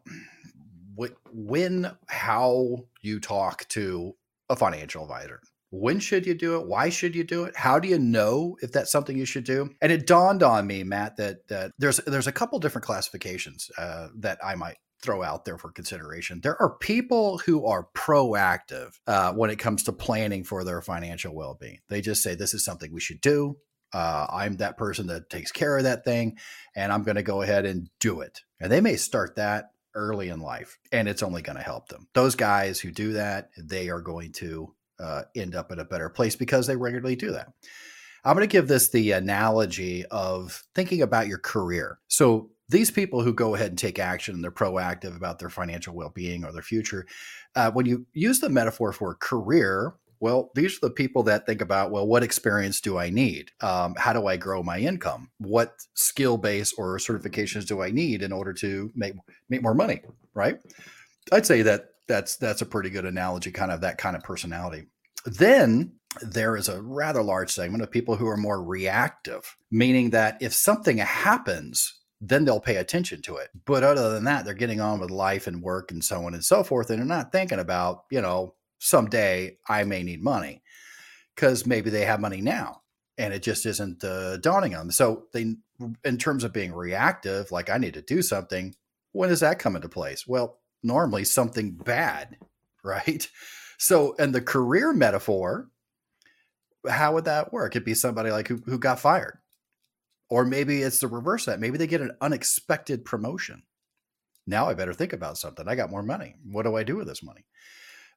when, 1.33 1.91
how 2.09 2.85
you 3.01 3.21
talk 3.21 3.69
to 3.71 4.15
a 4.49 4.57
financial 4.57 5.03
advisor. 5.03 5.41
When 5.71 6.01
should 6.01 6.27
you 6.27 6.35
do 6.35 6.61
it? 6.61 6.67
Why 6.67 6.91
should 6.91 7.17
you 7.17 7.25
do 7.25 7.45
it? 7.45 7.57
How 7.57 7.79
do 7.79 7.89
you 7.89 7.99
know 7.99 8.59
if 8.61 8.73
that's 8.73 8.93
something 8.93 9.17
you 9.17 9.25
should 9.25 9.45
do? 9.45 9.71
And 9.81 9.91
it 9.91 10.07
dawned 10.07 10.43
on 10.43 10.67
me, 10.67 10.85
Matt, 10.85 11.17
that 11.17 11.49
that 11.49 11.73
there's 11.79 11.97
there's 12.07 12.27
a 12.27 12.33
couple 12.33 12.59
different 12.59 12.85
classifications 12.85 13.71
uh, 13.79 14.09
that 14.17 14.39
I 14.45 14.55
might 14.55 14.77
throw 15.03 15.23
out 15.23 15.45
there 15.45 15.59
for 15.59 15.73
consideration. 15.73 16.41
There 16.43 16.61
are 16.61 16.77
people 16.79 17.39
who 17.39 17.67
are 17.67 17.89
proactive 17.95 18.93
uh, 19.07 19.33
when 19.33 19.51
it 19.51 19.59
comes 19.59 19.83
to 19.85 19.93
planning 19.93 20.45
for 20.45 20.63
their 20.63 20.81
financial 20.81 21.35
well 21.35 21.57
being. 21.61 21.79
They 21.89 22.01
just 22.01 22.23
say, 22.23 22.35
This 22.35 22.55
is 22.55 22.65
something 22.65 22.93
we 22.93 23.01
should 23.01 23.21
do. 23.21 23.57
Uh, 23.93 24.27
I'm 24.31 24.57
that 24.57 24.79
person 24.79 25.09
that 25.09 25.29
takes 25.29 25.53
care 25.53 25.77
of 25.77 25.85
that 25.85 26.05
thing, 26.05 26.39
and 26.75 26.93
I'm 26.93 27.03
going 27.03 27.17
to 27.17 27.23
go 27.23 27.43
ahead 27.43 27.67
and 27.67 27.91
do 28.01 28.21
it. 28.21 28.41
And 28.59 28.73
they 28.73 28.81
may 28.81 28.97
start 28.97 29.37
that 29.37 29.72
early 29.95 30.29
in 30.29 30.41
life, 30.41 30.79
and 30.91 31.09
it's 31.09 31.23
only 31.23 31.43
going 31.43 31.57
to 31.57 31.63
help 31.63 31.89
them. 31.89 32.09
Those 32.15 32.35
guys 32.35 32.81
who 32.81 32.91
do 32.91 33.13
that, 33.15 33.51
they 33.57 33.89
are 33.89 34.01
going 34.01 34.33
to 34.33 34.75
uh, 35.01 35.23
end 35.35 35.55
up 35.55 35.73
in 35.73 35.79
a 35.79 35.85
better 35.85 36.09
place 36.09 36.37
because 36.37 36.67
they 36.67 36.77
regularly 36.77 37.17
do 37.17 37.33
that. 37.33 37.53
I'm 38.25 38.37
going 38.37 38.49
to 38.49 38.53
give 38.53 38.69
this 38.69 38.89
the 38.91 39.13
analogy 39.13 40.05
of 40.07 40.63
thinking 40.75 41.03
about 41.03 41.27
your 41.27 41.39
career. 41.39 41.99
So, 42.09 42.51
these 42.69 42.91
people 42.91 43.23
who 43.23 43.35
go 43.35 43.55
ahead 43.55 43.69
and 43.69 43.79
take 43.79 43.99
action 43.99 44.35
and 44.35 44.43
they're 44.43 44.51
proactive 44.51 45.15
about 45.15 45.39
their 45.39 45.51
financial 45.51 45.95
well 45.95 46.09
being 46.09 46.43
or 46.43 46.53
their 46.53 46.63
future, 46.63 47.07
uh, 47.55 47.71
when 47.71 47.85
you 47.85 48.07
use 48.15 48.41
the 48.41 48.49
metaphor 48.49 48.93
for 48.93 49.15
career, 49.17 49.95
well, 50.23 50.53
these 50.55 50.77
are 50.77 50.87
the 50.87 50.91
people 50.91 51.25
that 51.25 51.47
think 51.47 51.61
about, 51.61 51.91
well, 51.91 52.07
what 52.07 52.23
experience 52.23 52.81
do 52.81 52.97
I 52.97 53.11
need? 53.11 53.51
Um, 53.61 53.97
how 53.99 54.13
do 54.13 54.29
I 54.29 54.37
grow 54.37 54.63
my 54.63 54.79
income? 54.79 55.33
What 55.39 55.75
skill 55.95 56.39
base 56.39 56.73
or 56.75 56.97
certifications 56.99 57.67
do 57.67 57.83
I 57.83 57.91
need 57.91 58.23
in 58.23 58.31
order 58.31 58.53
to 58.53 58.93
make 58.95 59.15
make 59.49 59.63
more 59.63 59.75
money? 59.75 60.01
Right? 60.33 60.61
I'd 61.33 61.45
say 61.45 61.63
that 61.63 61.95
that's 62.07 62.37
that's 62.37 62.63
a 62.63 62.67
pretty 62.67 62.89
good 62.89 63.05
analogy, 63.05 63.51
kind 63.51 63.73
of 63.73 63.81
that 63.81 63.99
kind 63.99 64.15
of 64.15 64.23
personality. 64.23 64.87
Then 65.27 65.95
there 66.21 66.57
is 66.57 66.69
a 66.69 66.81
rather 66.81 67.23
large 67.25 67.51
segment 67.51 67.83
of 67.83 67.91
people 67.91 68.15
who 68.15 68.29
are 68.29 68.37
more 68.37 68.63
reactive, 68.63 69.57
meaning 69.73 70.11
that 70.11 70.39
if 70.41 70.53
something 70.53 70.99
happens, 70.99 71.99
then 72.21 72.45
they'll 72.45 72.61
pay 72.61 72.77
attention 72.77 73.23
to 73.23 73.39
it. 73.39 73.49
But 73.65 73.83
other 73.83 74.11
than 74.11 74.23
that, 74.25 74.45
they're 74.45 74.55
getting 74.55 74.81
on 74.81 75.01
with 75.01 75.11
life 75.11 75.49
and 75.49 75.65
work 75.65 75.91
and 75.91 76.05
so 76.05 76.27
on 76.27 76.35
and 76.35 76.45
so 76.45 76.63
forth. 76.63 76.91
And 76.91 77.01
they're 77.01 77.07
not 77.07 77.33
thinking 77.33 77.59
about, 77.59 78.05
you 78.09 78.21
know, 78.21 78.55
someday 78.83 79.57
I 79.69 79.85
may 79.85 80.03
need 80.03 80.23
money 80.23 80.63
because 81.35 81.67
maybe 81.67 81.89
they 81.89 82.05
have 82.05 82.21
money 82.21 82.41
now 82.41 82.83
and 83.17 83.33
it 83.33 83.43
just 83.43 83.65
isn't 83.65 84.03
uh, 84.03 84.39
dawning 84.39 84.75
on 84.75 84.87
them. 84.87 84.91
So 84.91 85.25
they, 85.33 85.55
in 86.05 86.19
terms 86.19 86.43
of 86.43 86.53
being 86.53 86.73
reactive, 86.73 87.53
like 87.53 87.71
I 87.71 87.79
need 87.79 87.95
to 87.95 88.03
do 88.03 88.23
something, 88.23 88.75
when 89.13 89.29
does 89.29 89.41
that 89.41 89.61
come 89.61 89.77
into 89.77 89.89
place? 89.89 90.27
Well, 90.27 90.59
normally 90.83 91.25
something 91.25 91.73
bad, 91.73 92.39
right? 92.85 93.29
So, 93.79 94.17
and 94.19 94.35
the 94.35 94.41
career 94.41 94.93
metaphor, 94.93 95.69
how 96.89 97.15
would 97.15 97.27
that 97.27 97.53
work? 97.53 97.77
It'd 97.77 97.85
be 97.85 97.95
somebody 97.95 98.31
like 98.31 98.49
who, 98.49 98.63
who 98.67 98.79
got 98.79 98.99
fired. 98.99 99.39
Or 100.29 100.45
maybe 100.45 100.83
it's 100.83 100.99
the 100.99 101.09
reverse 101.09 101.47
of 101.47 101.53
that. 101.53 101.61
Maybe 101.61 101.79
they 101.79 101.87
get 101.87 102.01
an 102.01 102.17
unexpected 102.21 103.05
promotion. 103.05 103.63
Now 104.47 104.69
I 104.69 104.75
better 104.75 104.95
think 104.95 105.13
about 105.13 105.39
something. 105.39 105.69
I 105.69 105.77
got 105.77 105.91
more 105.91 106.03
money. 106.03 106.35
What 106.45 106.65
do 106.65 106.75
I 106.75 106.83
do 106.83 106.97
with 106.97 107.07
this 107.07 107.23
money? 107.23 107.45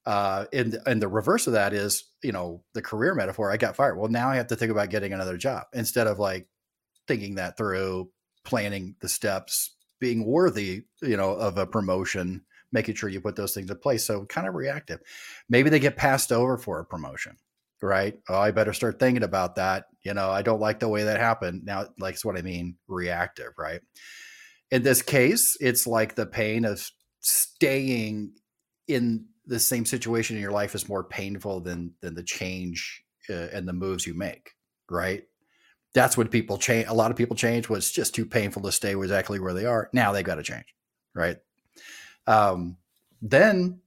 Uh, 0.05 0.45
and 0.53 0.77
and 0.85 1.01
the 1.01 1.07
reverse 1.07 1.47
of 1.47 1.53
that 1.53 1.73
is, 1.73 2.03
you 2.21 2.31
know, 2.31 2.63
the 2.73 2.81
career 2.81 3.15
metaphor. 3.15 3.51
I 3.51 3.57
got 3.57 3.75
fired. 3.75 3.97
Well, 3.97 4.09
now 4.09 4.29
I 4.29 4.35
have 4.35 4.47
to 4.47 4.55
think 4.55 4.71
about 4.71 4.91
getting 4.91 5.13
another 5.13 5.37
job 5.37 5.63
instead 5.73 6.07
of 6.07 6.19
like 6.19 6.47
thinking 7.07 7.35
that 7.35 7.57
through, 7.57 8.09
planning 8.43 8.95
the 8.99 9.09
steps, 9.09 9.75
being 9.99 10.25
worthy, 10.25 10.83
you 11.01 11.17
know, 11.17 11.31
of 11.31 11.57
a 11.57 11.65
promotion, 11.65 12.43
making 12.71 12.95
sure 12.95 13.09
you 13.09 13.21
put 13.21 13.35
those 13.35 13.53
things 13.53 13.71
in 13.71 13.77
place. 13.77 14.05
So 14.05 14.25
kind 14.25 14.47
of 14.47 14.53
reactive. 14.53 14.99
Maybe 15.49 15.69
they 15.69 15.79
get 15.79 15.97
passed 15.97 16.31
over 16.31 16.57
for 16.57 16.79
a 16.79 16.85
promotion, 16.85 17.37
right? 17.81 18.19
Oh, 18.29 18.37
I 18.37 18.51
better 18.51 18.73
start 18.73 18.99
thinking 18.99 19.23
about 19.23 19.55
that. 19.55 19.85
You 20.03 20.13
know, 20.13 20.29
I 20.29 20.43
don't 20.43 20.61
like 20.61 20.79
the 20.79 20.89
way 20.89 21.05
that 21.05 21.19
happened. 21.19 21.63
Now, 21.65 21.87
like, 21.97 22.19
what 22.23 22.37
I 22.37 22.41
mean, 22.43 22.75
reactive, 22.87 23.53
right? 23.57 23.81
In 24.69 24.83
this 24.83 25.01
case, 25.01 25.57
it's 25.59 25.87
like 25.87 26.15
the 26.15 26.25
pain 26.25 26.65
of 26.65 26.91
staying 27.21 28.33
in 28.87 29.25
the 29.47 29.59
same 29.59 29.85
situation 29.85 30.35
in 30.35 30.41
your 30.41 30.51
life 30.51 30.75
is 30.75 30.89
more 30.89 31.03
painful 31.03 31.61
than 31.61 31.93
than 32.01 32.15
the 32.15 32.23
change 32.23 33.03
uh, 33.29 33.47
and 33.53 33.67
the 33.67 33.73
moves 33.73 34.05
you 34.05 34.13
make, 34.13 34.51
right? 34.89 35.23
That's 35.93 36.17
what 36.17 36.31
people 36.31 36.57
change. 36.57 36.87
A 36.87 36.93
lot 36.93 37.11
of 37.11 37.17
people 37.17 37.35
change 37.35 37.69
it's 37.69 37.91
just 37.91 38.13
too 38.13 38.25
painful 38.25 38.61
to 38.63 38.71
stay 38.71 38.95
exactly 38.95 39.39
where 39.39 39.53
they 39.53 39.65
are. 39.65 39.89
Now 39.93 40.11
they've 40.11 40.25
got 40.25 40.35
to 40.35 40.43
change, 40.43 40.65
right? 41.13 41.37
Um, 42.27 42.77
then 43.21 43.79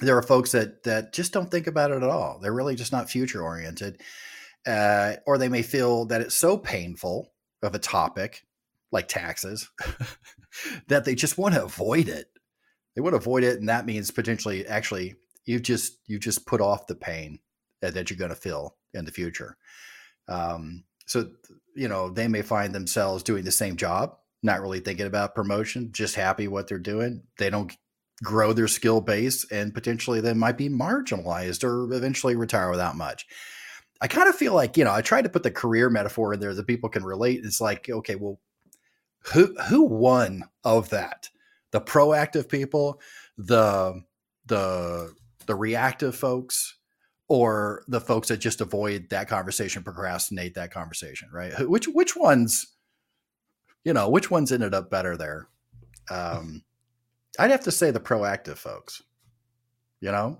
there 0.00 0.16
are 0.16 0.22
folks 0.22 0.52
that 0.52 0.82
that 0.84 1.12
just 1.12 1.32
don't 1.32 1.50
think 1.50 1.66
about 1.66 1.90
it 1.90 2.02
at 2.02 2.10
all. 2.10 2.38
They're 2.40 2.52
really 2.52 2.76
just 2.76 2.92
not 2.92 3.10
future 3.10 3.42
oriented, 3.42 4.00
uh, 4.66 5.14
or 5.26 5.38
they 5.38 5.48
may 5.48 5.62
feel 5.62 6.06
that 6.06 6.20
it's 6.20 6.36
so 6.36 6.56
painful 6.56 7.32
of 7.62 7.74
a 7.74 7.78
topic 7.78 8.42
like 8.90 9.08
taxes 9.08 9.68
that 10.88 11.04
they 11.04 11.14
just 11.14 11.38
want 11.38 11.54
to 11.54 11.64
avoid 11.64 12.08
it. 12.08 12.26
They 12.98 13.10
to 13.10 13.16
avoid 13.16 13.44
it, 13.44 13.60
and 13.60 13.68
that 13.68 13.86
means 13.86 14.10
potentially, 14.10 14.66
actually, 14.66 15.14
you 15.44 15.60
just 15.60 15.98
you 16.06 16.18
just 16.18 16.46
put 16.46 16.60
off 16.60 16.88
the 16.88 16.96
pain 16.96 17.38
that, 17.80 17.94
that 17.94 18.10
you're 18.10 18.18
going 18.18 18.30
to 18.30 18.34
feel 18.34 18.74
in 18.92 19.04
the 19.04 19.12
future. 19.12 19.56
Um, 20.26 20.82
so 21.06 21.30
you 21.76 21.86
know 21.86 22.10
they 22.10 22.26
may 22.26 22.42
find 22.42 22.74
themselves 22.74 23.22
doing 23.22 23.44
the 23.44 23.52
same 23.52 23.76
job, 23.76 24.16
not 24.42 24.60
really 24.60 24.80
thinking 24.80 25.06
about 25.06 25.36
promotion, 25.36 25.90
just 25.92 26.16
happy 26.16 26.48
what 26.48 26.66
they're 26.66 26.80
doing. 26.80 27.22
They 27.38 27.50
don't 27.50 27.72
grow 28.24 28.52
their 28.52 28.66
skill 28.66 29.00
base, 29.00 29.48
and 29.52 29.72
potentially 29.72 30.20
they 30.20 30.34
might 30.34 30.58
be 30.58 30.68
marginalized 30.68 31.62
or 31.62 31.92
eventually 31.94 32.34
retire 32.34 32.68
without 32.68 32.96
much. 32.96 33.26
I 34.00 34.08
kind 34.08 34.28
of 34.28 34.34
feel 34.34 34.54
like 34.54 34.76
you 34.76 34.82
know 34.82 34.92
I 34.92 35.02
tried 35.02 35.22
to 35.22 35.30
put 35.30 35.44
the 35.44 35.52
career 35.52 35.88
metaphor 35.88 36.34
in 36.34 36.40
there 36.40 36.52
that 36.52 36.66
people 36.66 36.88
can 36.88 37.04
relate. 37.04 37.44
It's 37.44 37.60
like 37.60 37.88
okay, 37.88 38.16
well, 38.16 38.40
who 39.32 39.54
who 39.68 39.84
won 39.84 40.42
of 40.64 40.90
that? 40.90 41.28
The 41.70 41.80
proactive 41.80 42.48
people, 42.48 43.00
the 43.36 44.02
the 44.46 45.14
the 45.46 45.54
reactive 45.54 46.16
folks, 46.16 46.76
or 47.28 47.84
the 47.88 48.00
folks 48.00 48.28
that 48.28 48.38
just 48.38 48.60
avoid 48.60 49.10
that 49.10 49.28
conversation, 49.28 49.82
procrastinate 49.82 50.54
that 50.54 50.70
conversation, 50.72 51.28
right? 51.32 51.68
Which 51.68 51.86
which 51.88 52.16
ones, 52.16 52.66
you 53.84 53.92
know, 53.92 54.08
which 54.08 54.30
ones 54.30 54.50
ended 54.50 54.74
up 54.74 54.90
better 54.90 55.16
there? 55.16 55.48
Um, 56.10 56.64
I'd 57.38 57.50
have 57.50 57.64
to 57.64 57.70
say 57.70 57.90
the 57.90 58.00
proactive 58.00 58.56
folks. 58.56 59.02
You 60.00 60.12
know, 60.12 60.38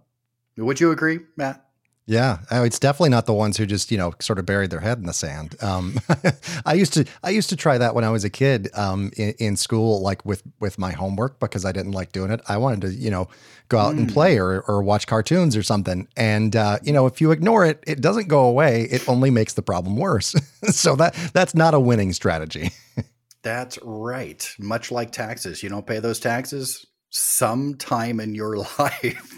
would 0.57 0.81
you 0.81 0.93
agree, 0.93 1.21
Matt? 1.37 1.68
Yeah, 2.09 2.39
oh, 2.51 2.65
it's 2.65 2.79
definitely 2.79 3.11
not 3.11 3.27
the 3.27 3.35
ones 3.35 3.59
who 3.59 3.67
just 3.67 3.93
you 3.93 3.99
know 3.99 4.15
sort 4.19 4.39
of 4.39 4.47
buried 4.47 4.71
their 4.71 4.81
head 4.81 4.97
in 4.97 5.05
the 5.05 5.13
sand. 5.13 5.63
Um, 5.63 6.01
I 6.65 6.73
used 6.73 6.95
to 6.95 7.05
I 7.23 7.29
used 7.29 7.51
to 7.51 7.57
try 7.57 7.77
that 7.77 7.95
when 7.95 8.03
I 8.03 8.09
was 8.09 8.25
a 8.25 8.31
kid 8.31 8.71
um, 8.73 9.11
in, 9.19 9.35
in, 9.39 9.57
school, 9.57 10.01
like 10.01 10.25
with 10.25 10.43
with 10.59 10.79
my 10.79 10.91
homework 10.91 11.39
because 11.39 11.67
I 11.67 11.73
didn't 11.73 11.93
like 11.93 12.13
doing 12.13 12.31
it. 12.31 12.41
I 12.49 12.57
wanted 12.57 12.81
to 12.81 12.95
you 12.95 13.11
know 13.11 13.29
go 13.69 13.77
out 13.77 13.95
mm. 13.95 13.99
and 13.99 14.11
play 14.11 14.39
or 14.39 14.63
or 14.63 14.83
watch 14.83 15.07
cartoons 15.07 15.55
or 15.55 15.63
something. 15.63 16.09
And 16.17 16.57
uh, 16.57 16.79
you 16.83 16.95
know 16.95 17.05
if 17.05 17.21
you 17.21 17.31
ignore 17.31 17.67
it, 17.67 17.85
it 17.87 18.01
doesn't 18.01 18.29
go 18.29 18.47
away. 18.47 18.85
It 18.85 19.07
only 19.07 19.29
makes 19.29 19.53
the 19.53 19.63
problem 19.63 19.99
worse. 19.99 20.35
so 20.71 20.97
that 20.97 21.15
that's 21.35 21.55
not 21.55 21.75
a 21.75 21.81
winning 21.81 22.15
strategy. 22.15 22.71
that's 23.43 23.79
right. 23.83 24.51
Much 24.59 24.91
like 24.91 25.13
taxes, 25.13 25.63
you 25.63 25.69
don't 25.69 25.87
pay 25.87 25.99
those 25.99 26.21
taxes, 26.21 26.87
sometime 27.11 28.21
in 28.21 28.35
your 28.35 28.57
life 28.79 29.35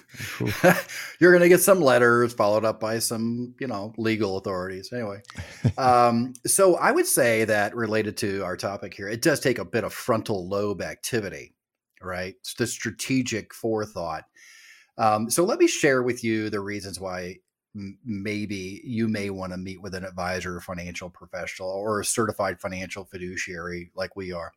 you're 1.20 1.30
going 1.30 1.42
to 1.42 1.48
get 1.48 1.60
some 1.60 1.80
letters 1.80 2.34
followed 2.34 2.64
up 2.64 2.80
by 2.80 2.98
some 2.98 3.54
you 3.60 3.66
know 3.66 3.94
legal 3.96 4.36
authorities. 4.38 4.92
Anyway 4.92 5.22
um, 5.78 6.32
so 6.46 6.76
i 6.76 6.90
would 6.90 7.06
say 7.06 7.44
that 7.44 7.74
related 7.76 8.16
to 8.16 8.42
our 8.42 8.56
topic 8.56 8.92
here 8.92 9.08
it 9.08 9.22
does 9.22 9.38
take 9.38 9.58
a 9.58 9.64
bit 9.64 9.84
of 9.84 9.92
frontal 9.92 10.48
lobe 10.48 10.82
activity 10.82 11.54
right? 12.02 12.34
It's 12.40 12.54
the 12.54 12.66
strategic 12.66 13.54
forethought. 13.54 14.24
Um, 14.98 15.30
so 15.30 15.44
let 15.44 15.58
me 15.58 15.66
share 15.66 16.02
with 16.02 16.24
you 16.24 16.50
the 16.50 16.60
reasons 16.60 17.00
why 17.00 17.36
m- 17.74 17.98
maybe 18.04 18.80
you 18.84 19.08
may 19.08 19.30
want 19.30 19.52
to 19.52 19.58
meet 19.58 19.80
with 19.80 19.94
an 19.94 20.04
advisor 20.04 20.56
or 20.56 20.60
financial 20.60 21.08
professional 21.10 21.70
or 21.70 22.00
a 22.00 22.04
certified 22.04 22.60
financial 22.60 23.04
fiduciary 23.04 23.90
like 23.94 24.16
we 24.16 24.32
are 24.32 24.52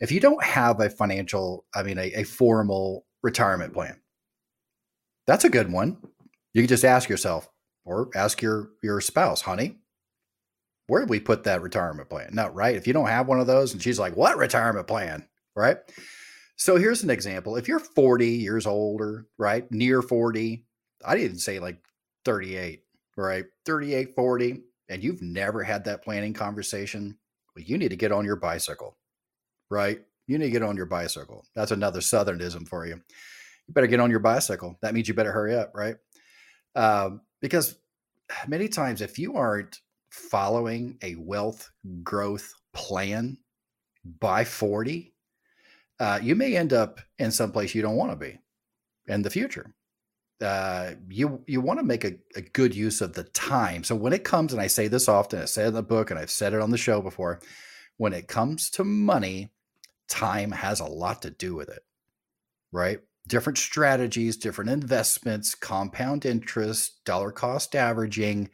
if 0.00 0.10
you 0.10 0.20
don't 0.20 0.42
have 0.42 0.80
a 0.80 0.90
financial, 0.90 1.66
I 1.74 1.82
mean, 1.82 1.98
a, 1.98 2.12
a 2.12 2.24
formal 2.24 3.06
retirement 3.22 3.72
plan, 3.72 4.00
that's 5.26 5.44
a 5.44 5.50
good 5.50 5.70
one. 5.70 5.98
You 6.54 6.62
can 6.62 6.68
just 6.68 6.84
ask 6.84 7.08
yourself 7.08 7.48
or 7.84 8.08
ask 8.14 8.42
your 8.42 8.70
your 8.82 9.00
spouse, 9.00 9.42
honey, 9.42 9.76
where 10.86 11.02
did 11.02 11.10
we 11.10 11.20
put 11.20 11.44
that 11.44 11.62
retirement 11.62 12.08
plan? 12.08 12.30
No, 12.32 12.48
right? 12.48 12.74
If 12.74 12.86
you 12.86 12.92
don't 12.92 13.06
have 13.06 13.28
one 13.28 13.40
of 13.40 13.46
those, 13.46 13.72
and 13.72 13.82
she's 13.82 13.98
like, 13.98 14.16
what 14.16 14.38
retirement 14.38 14.86
plan? 14.86 15.26
Right. 15.54 15.76
So 16.56 16.76
here's 16.76 17.02
an 17.02 17.10
example. 17.10 17.56
If 17.56 17.68
you're 17.68 17.78
40 17.78 18.26
years 18.26 18.66
older, 18.66 19.26
right? 19.38 19.70
Near 19.70 20.02
40, 20.02 20.66
I 21.04 21.16
didn't 21.16 21.38
say 21.38 21.58
like 21.58 21.78
38, 22.24 22.82
right? 23.16 23.44
38, 23.66 24.14
40, 24.14 24.62
and 24.88 25.02
you've 25.02 25.22
never 25.22 25.62
had 25.62 25.84
that 25.84 26.02
planning 26.02 26.34
conversation, 26.34 27.16
well, 27.54 27.64
you 27.64 27.78
need 27.78 27.90
to 27.90 27.96
get 27.96 28.12
on 28.12 28.24
your 28.24 28.36
bicycle 28.36 28.96
right? 29.70 30.00
You 30.26 30.38
need 30.38 30.46
to 30.46 30.50
get 30.50 30.62
on 30.62 30.76
your 30.76 30.86
bicycle. 30.86 31.44
That's 31.54 31.72
another 31.72 32.00
Southernism 32.00 32.68
for 32.68 32.86
you. 32.86 32.94
You 32.94 33.74
better 33.74 33.86
get 33.86 34.00
on 34.00 34.10
your 34.10 34.20
bicycle. 34.20 34.78
That 34.82 34.94
means 34.94 35.08
you 35.08 35.14
better 35.14 35.32
hurry 35.32 35.56
up, 35.56 35.72
right? 35.74 35.96
Um, 36.74 37.22
because 37.40 37.76
many 38.46 38.68
times, 38.68 39.00
if 39.00 39.18
you 39.18 39.36
aren't 39.36 39.80
following 40.10 40.98
a 41.02 41.14
wealth 41.16 41.70
growth 42.02 42.54
plan 42.72 43.38
by 44.20 44.44
40, 44.44 45.14
uh, 45.98 46.18
you 46.22 46.34
may 46.34 46.56
end 46.56 46.72
up 46.72 47.00
in 47.18 47.30
some 47.30 47.52
place 47.52 47.74
you 47.74 47.82
don't 47.82 47.96
want 47.96 48.10
to 48.12 48.16
be 48.16 48.38
in 49.06 49.22
the 49.22 49.30
future. 49.30 49.74
Uh, 50.40 50.92
you 51.10 51.42
you 51.46 51.60
want 51.60 51.78
to 51.78 51.84
make 51.84 52.04
a, 52.04 52.14
a, 52.34 52.40
good 52.40 52.74
use 52.74 53.02
of 53.02 53.12
the 53.12 53.24
time. 53.24 53.84
So 53.84 53.94
when 53.94 54.14
it 54.14 54.24
comes, 54.24 54.54
and 54.54 54.62
I 54.62 54.68
say 54.68 54.88
this 54.88 55.06
often, 55.06 55.42
I 55.42 55.44
say 55.44 55.64
it 55.64 55.68
in 55.68 55.74
the 55.74 55.82
book, 55.82 56.10
and 56.10 56.18
I've 56.18 56.30
said 56.30 56.54
it 56.54 56.62
on 56.62 56.70
the 56.70 56.78
show 56.78 57.02
before, 57.02 57.40
when 57.98 58.14
it 58.14 58.26
comes 58.26 58.70
to 58.70 58.84
money, 58.84 59.50
time 60.10 60.50
has 60.50 60.80
a 60.80 60.84
lot 60.84 61.22
to 61.22 61.30
do 61.30 61.54
with 61.54 61.70
it, 61.70 61.82
right? 62.72 63.00
Different 63.28 63.58
strategies, 63.58 64.36
different 64.36 64.70
investments, 64.70 65.54
compound 65.54 66.26
interest, 66.26 67.04
dollar 67.04 67.32
cost 67.32 67.74
averaging, 67.74 68.50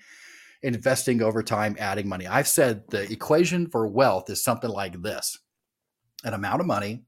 investing 0.63 1.23
over 1.23 1.43
time, 1.43 1.77
adding 1.79 2.09
money. 2.09 2.27
I've 2.27 2.49
said 2.49 2.85
the 2.91 3.11
equation 3.11 3.69
for 3.69 3.87
wealth 3.87 4.31
is 4.31 4.43
something 4.43 4.71
like 4.71 5.03
this 5.03 5.39
an 6.25 6.35
amount 6.35 6.61
of 6.61 6.67
money 6.67 7.05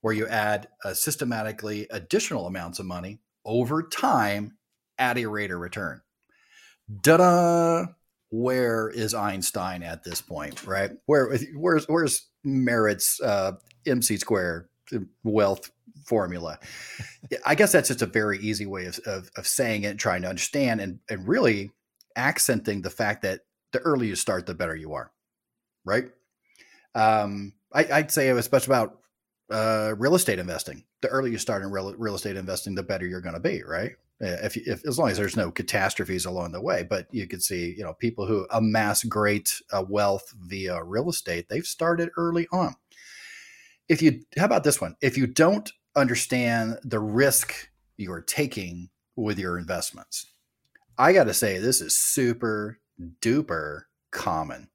where 0.00 0.14
you 0.14 0.26
add 0.26 0.68
systematically 0.92 1.86
additional 1.90 2.46
amounts 2.46 2.78
of 2.78 2.86
money 2.86 3.20
over 3.44 3.82
time 3.82 4.56
at 4.98 5.18
a 5.18 5.26
rate 5.26 5.50
of 5.50 5.60
return. 5.60 6.00
Da 7.02 7.16
da! 7.16 7.86
Where 8.38 8.90
is 8.90 9.14
Einstein 9.14 9.82
at 9.82 10.04
this 10.04 10.20
point, 10.20 10.66
right? 10.66 10.90
Where 11.06 11.36
where's 11.56 11.86
where's 11.86 12.28
Merrit's 12.44 13.20
uh, 13.20 13.52
MC 13.86 14.18
square 14.18 14.68
wealth 15.24 15.70
formula. 16.04 16.58
I 17.44 17.54
guess 17.54 17.72
that's 17.72 17.88
just 17.88 18.02
a 18.02 18.06
very 18.06 18.38
easy 18.38 18.66
way 18.66 18.86
of, 18.86 18.98
of, 19.06 19.30
of 19.36 19.46
saying 19.46 19.82
it, 19.82 19.98
trying 19.98 20.22
to 20.22 20.28
understand, 20.28 20.80
and, 20.80 21.00
and 21.10 21.26
really 21.26 21.70
accenting 22.16 22.82
the 22.82 22.90
fact 22.90 23.22
that 23.22 23.40
the 23.72 23.80
earlier 23.80 24.10
you 24.10 24.16
start, 24.16 24.46
the 24.46 24.54
better 24.54 24.76
you 24.76 24.94
are, 24.94 25.10
right? 25.84 26.06
Um, 26.94 27.52
I, 27.72 28.00
would 28.00 28.10
say 28.10 28.28
it 28.28 28.34
was 28.34 28.50
much 28.50 28.66
about 28.66 28.98
uh, 29.50 29.94
real 29.98 30.14
estate 30.14 30.38
investing. 30.38 30.84
The 31.02 31.08
earlier 31.08 31.32
you 31.32 31.38
start 31.38 31.62
in 31.62 31.70
real, 31.70 31.94
real 31.94 32.14
estate 32.14 32.36
investing, 32.36 32.74
the 32.74 32.82
better 32.82 33.06
you're 33.06 33.20
going 33.20 33.34
to 33.34 33.40
be, 33.40 33.62
right? 33.62 33.92
If, 34.18 34.56
if 34.56 34.86
as 34.86 34.98
long 34.98 35.10
as 35.10 35.18
there's 35.18 35.36
no 35.36 35.50
catastrophes 35.50 36.24
along 36.24 36.52
the 36.52 36.60
way, 36.60 36.86
but 36.88 37.06
you 37.10 37.26
could 37.26 37.42
see, 37.42 37.74
you 37.76 37.84
know, 37.84 37.92
people 37.92 38.26
who 38.26 38.46
amass 38.50 39.04
great 39.04 39.60
uh, 39.72 39.84
wealth 39.86 40.32
via 40.40 40.82
real 40.82 41.10
estate, 41.10 41.48
they've 41.48 41.66
started 41.66 42.08
early 42.16 42.48
on. 42.50 42.74
If 43.88 44.00
you 44.00 44.22
how 44.38 44.46
about 44.46 44.64
this 44.64 44.80
one? 44.80 44.96
If 45.00 45.18
you 45.18 45.26
don't 45.26 45.70
understand 45.94 46.78
the 46.82 47.00
risk 47.00 47.70
you're 47.96 48.20
taking 48.20 48.90
with 49.16 49.38
your 49.38 49.58
investments 49.58 50.26
i 50.98 51.12
got 51.12 51.24
to 51.24 51.32
say 51.32 51.58
this 51.58 51.80
is 51.80 51.98
super 51.98 52.78
duper 53.20 53.82
common. 54.10 54.68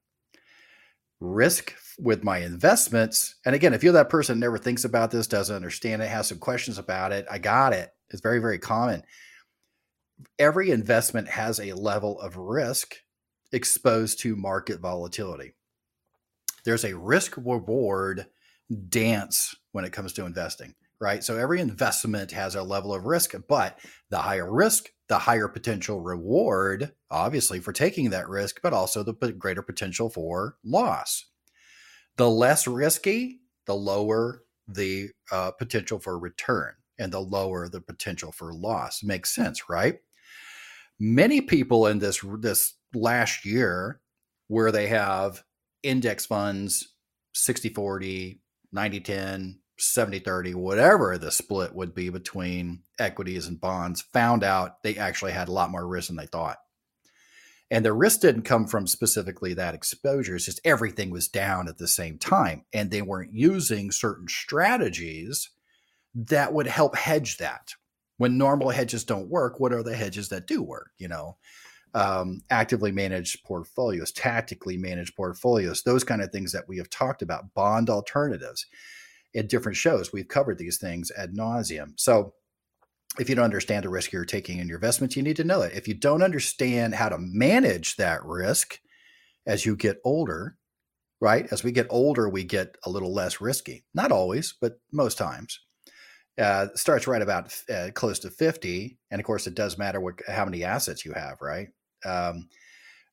Risk 1.19 1.75
with 1.99 2.23
my 2.23 2.39
investments 2.39 3.35
and 3.45 3.53
again 3.53 3.75
if 3.75 3.83
you're 3.83 3.93
that 3.93 4.09
person 4.09 4.39
never 4.39 4.57
thinks 4.57 4.83
about 4.83 5.11
this 5.11 5.27
doesn't 5.27 5.55
understand 5.55 6.01
it 6.01 6.09
has 6.09 6.27
some 6.27 6.39
questions 6.39 6.79
about 6.79 7.11
it 7.11 7.25
i 7.29 7.37
got 7.37 7.73
it. 7.73 7.91
It's 8.09 8.21
very 8.21 8.39
very 8.39 8.57
common 8.57 9.03
every 10.39 10.71
investment 10.71 11.29
has 11.29 11.59
a 11.59 11.73
level 11.73 12.19
of 12.21 12.37
risk 12.37 12.95
exposed 13.51 14.19
to 14.21 14.35
market 14.35 14.79
volatility 14.79 15.53
there's 16.63 16.85
a 16.85 16.97
risk 16.97 17.35
reward 17.37 18.27
dance 18.89 19.55
when 19.71 19.85
it 19.85 19.93
comes 19.93 20.13
to 20.13 20.25
investing, 20.25 20.75
right? 20.99 21.23
So 21.23 21.37
every 21.37 21.59
investment 21.59 22.31
has 22.31 22.55
a 22.55 22.63
level 22.63 22.93
of 22.93 23.05
risk, 23.05 23.33
but 23.47 23.79
the 24.09 24.19
higher 24.19 24.51
risk, 24.51 24.89
the 25.09 25.19
higher 25.19 25.47
potential 25.47 26.01
reward, 26.01 26.93
obviously, 27.09 27.59
for 27.59 27.73
taking 27.73 28.11
that 28.11 28.29
risk, 28.29 28.61
but 28.61 28.73
also 28.73 29.03
the 29.03 29.13
greater 29.13 29.61
potential 29.61 30.09
for 30.09 30.57
loss. 30.63 31.25
The 32.17 32.29
less 32.29 32.67
risky, 32.67 33.41
the 33.65 33.75
lower 33.75 34.43
the 34.67 35.09
uh, 35.31 35.51
potential 35.51 35.99
for 35.99 36.17
return 36.17 36.73
and 36.97 37.11
the 37.11 37.19
lower 37.19 37.67
the 37.67 37.81
potential 37.81 38.31
for 38.31 38.53
loss. 38.53 39.03
Makes 39.03 39.35
sense, 39.35 39.69
right? 39.69 39.99
Many 41.03 41.41
people 41.41 41.87
in 41.87 41.97
this 41.97 42.23
this 42.37 42.75
last 42.93 43.43
year 43.43 43.99
where 44.49 44.71
they 44.71 44.85
have 44.85 45.43
index 45.81 46.27
funds 46.27 46.93
60 47.33 47.69
40, 47.69 48.39
90 48.71 48.99
10, 48.99 49.59
70 49.79 50.19
30, 50.19 50.53
whatever 50.53 51.17
the 51.17 51.31
split 51.31 51.73
would 51.73 51.95
be 51.95 52.09
between 52.09 52.83
equities 52.99 53.47
and 53.47 53.59
bonds, 53.59 54.01
found 54.13 54.43
out 54.43 54.83
they 54.83 54.95
actually 54.95 55.31
had 55.31 55.49
a 55.49 55.51
lot 55.51 55.71
more 55.71 55.87
risk 55.87 56.09
than 56.09 56.17
they 56.17 56.27
thought. 56.27 56.57
And 57.71 57.83
the 57.83 57.93
risk 57.93 58.19
didn't 58.19 58.43
come 58.43 58.67
from 58.67 58.85
specifically 58.85 59.55
that 59.55 59.73
exposure. 59.73 60.35
It's 60.35 60.45
just 60.45 60.61
everything 60.63 61.09
was 61.09 61.27
down 61.27 61.67
at 61.67 61.79
the 61.79 61.87
same 61.87 62.19
time. 62.19 62.65
And 62.73 62.91
they 62.91 63.01
weren't 63.01 63.33
using 63.33 63.91
certain 63.91 64.27
strategies 64.27 65.49
that 66.13 66.53
would 66.53 66.67
help 66.67 66.95
hedge 66.95 67.37
that. 67.37 67.71
When 68.21 68.37
normal 68.37 68.69
hedges 68.69 69.03
don't 69.03 69.29
work, 69.29 69.59
what 69.59 69.73
are 69.73 69.81
the 69.81 69.95
hedges 69.95 70.29
that 70.29 70.45
do 70.45 70.61
work? 70.61 70.91
You 70.99 71.07
know, 71.07 71.37
um, 71.95 72.41
actively 72.51 72.91
managed 72.91 73.43
portfolios, 73.43 74.11
tactically 74.11 74.77
managed 74.77 75.15
portfolios, 75.15 75.81
those 75.81 76.03
kind 76.03 76.21
of 76.21 76.29
things 76.29 76.51
that 76.51 76.67
we 76.67 76.77
have 76.77 76.91
talked 76.91 77.23
about, 77.23 77.51
bond 77.55 77.89
alternatives. 77.89 78.67
In 79.33 79.47
different 79.47 79.75
shows, 79.75 80.13
we've 80.13 80.27
covered 80.27 80.59
these 80.59 80.77
things 80.77 81.09
ad 81.17 81.33
nauseum. 81.33 81.93
So 81.99 82.35
if 83.17 83.27
you 83.27 83.33
don't 83.33 83.43
understand 83.43 83.85
the 83.85 83.89
risk 83.89 84.11
you're 84.11 84.23
taking 84.23 84.59
in 84.59 84.67
your 84.67 84.77
investments, 84.77 85.15
you 85.15 85.23
need 85.23 85.37
to 85.37 85.43
know 85.43 85.63
it. 85.63 85.73
If 85.73 85.87
you 85.87 85.95
don't 85.95 86.21
understand 86.21 86.93
how 86.93 87.09
to 87.09 87.17
manage 87.17 87.95
that 87.95 88.23
risk 88.23 88.79
as 89.47 89.65
you 89.65 89.75
get 89.75 89.97
older, 90.03 90.57
right? 91.21 91.47
As 91.49 91.63
we 91.63 91.71
get 91.71 91.87
older, 91.89 92.29
we 92.29 92.43
get 92.43 92.75
a 92.85 92.91
little 92.91 93.15
less 93.15 93.41
risky. 93.41 93.83
Not 93.95 94.11
always, 94.11 94.53
but 94.61 94.79
most 94.91 95.17
times. 95.17 95.59
Uh, 96.39 96.67
starts 96.75 97.07
right 97.07 97.21
about 97.21 97.53
uh, 97.69 97.89
close 97.93 98.19
to 98.19 98.29
50. 98.29 98.97
And 99.11 99.19
of 99.19 99.25
course, 99.25 99.47
it 99.47 99.53
does 99.53 99.77
matter 99.77 99.99
what, 99.99 100.21
how 100.27 100.45
many 100.45 100.63
assets 100.63 101.05
you 101.05 101.13
have, 101.13 101.41
right? 101.41 101.67
Um, 102.05 102.47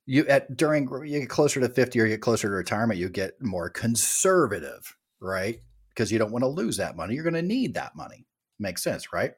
you 0.07 0.27
at 0.27 0.57
during 0.57 0.89
you 1.05 1.21
get 1.21 1.29
closer 1.29 1.61
to 1.61 1.69
50 1.69 2.01
or 2.01 2.05
you 2.05 2.15
get 2.15 2.23
closer 2.23 2.49
to 2.49 2.55
retirement, 2.55 2.99
you 2.99 3.11
get 3.11 3.43
more 3.43 3.69
conservative, 3.69 4.97
right? 5.21 5.61
Because 5.91 6.11
you 6.11 6.19
don't 6.19 6.33
want 6.33 6.45
to 6.45 6.49
lose 6.49 6.79
that 6.79 6.97
money. 6.97 7.15
You're 7.15 7.25
going 7.25 7.35
to 7.35 7.43
need 7.43 7.75
that 7.75 7.95
money. 7.95 8.25
Makes 8.59 8.83
sense, 8.83 9.13
right? 9.13 9.33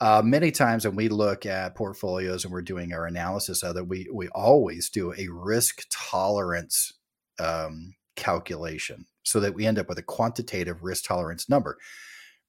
Uh, 0.00 0.22
many 0.24 0.50
times 0.50 0.84
when 0.84 0.96
we 0.96 1.08
look 1.08 1.44
at 1.44 1.74
portfolios 1.74 2.44
and 2.44 2.52
we're 2.52 2.62
doing 2.62 2.92
our 2.92 3.06
analysis 3.06 3.62
of 3.62 3.76
it, 3.76 3.86
we 3.86 4.08
we 4.12 4.28
always 4.28 4.88
do 4.88 5.12
a 5.12 5.28
risk 5.28 5.82
tolerance 5.90 6.94
um, 7.38 7.94
calculation 8.16 9.06
so 9.22 9.40
that 9.40 9.54
we 9.54 9.66
end 9.66 9.78
up 9.78 9.88
with 9.88 9.98
a 9.98 10.02
quantitative 10.02 10.82
risk 10.82 11.04
tolerance 11.04 11.48
number. 11.48 11.78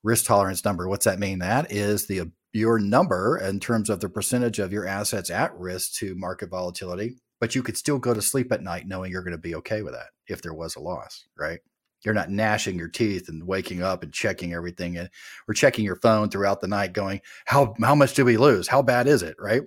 Risk 0.03 0.25
tolerance 0.25 0.65
number, 0.65 0.88
what's 0.88 1.05
that 1.05 1.19
mean? 1.19 1.39
That 1.39 1.72
is 1.72 2.07
the 2.07 2.31
your 2.51 2.77
number 2.77 3.38
in 3.38 3.60
terms 3.60 3.89
of 3.89 4.00
the 4.00 4.10
percentage 4.10 4.60
of 4.60 4.72
your 4.72 4.86
assets 4.86 5.29
at 5.31 5.57
risk 5.57 5.93
to 5.95 6.13
market 6.15 6.50
volatility, 6.50 7.15
but 7.39 7.55
you 7.55 7.63
could 7.63 7.77
still 7.77 7.98
go 7.98 8.13
to 8.13 8.22
sleep 8.22 8.51
at 8.51 8.62
night 8.62 8.88
knowing 8.88 9.12
you're 9.12 9.24
going 9.24 9.31
to 9.31 9.38
be 9.39 9.55
okay 9.55 9.81
with 9.81 9.93
that 9.93 10.10
if 10.27 10.41
there 10.41 10.53
was 10.53 10.75
a 10.75 10.79
loss, 10.79 11.25
right? 11.36 11.60
you're 12.03 12.13
not 12.13 12.29
gnashing 12.29 12.77
your 12.77 12.88
teeth 12.88 13.29
and 13.29 13.45
waking 13.45 13.81
up 13.81 14.03
and 14.03 14.13
checking 14.13 14.53
everything 14.53 14.98
and 14.98 15.10
or 15.48 15.53
checking 15.53 15.86
your 15.86 15.95
phone 15.95 16.29
throughout 16.29 16.62
the 16.62 16.67
night 16.67 16.93
going 16.93 17.22
how 17.45 17.74
how 17.81 17.95
much 17.95 18.13
do 18.13 18.25
we 18.25 18.38
lose? 18.38 18.67
How 18.67 18.81
bad 18.81 19.07
is 19.07 19.24
it? 19.24 19.36
Right? 19.39 19.63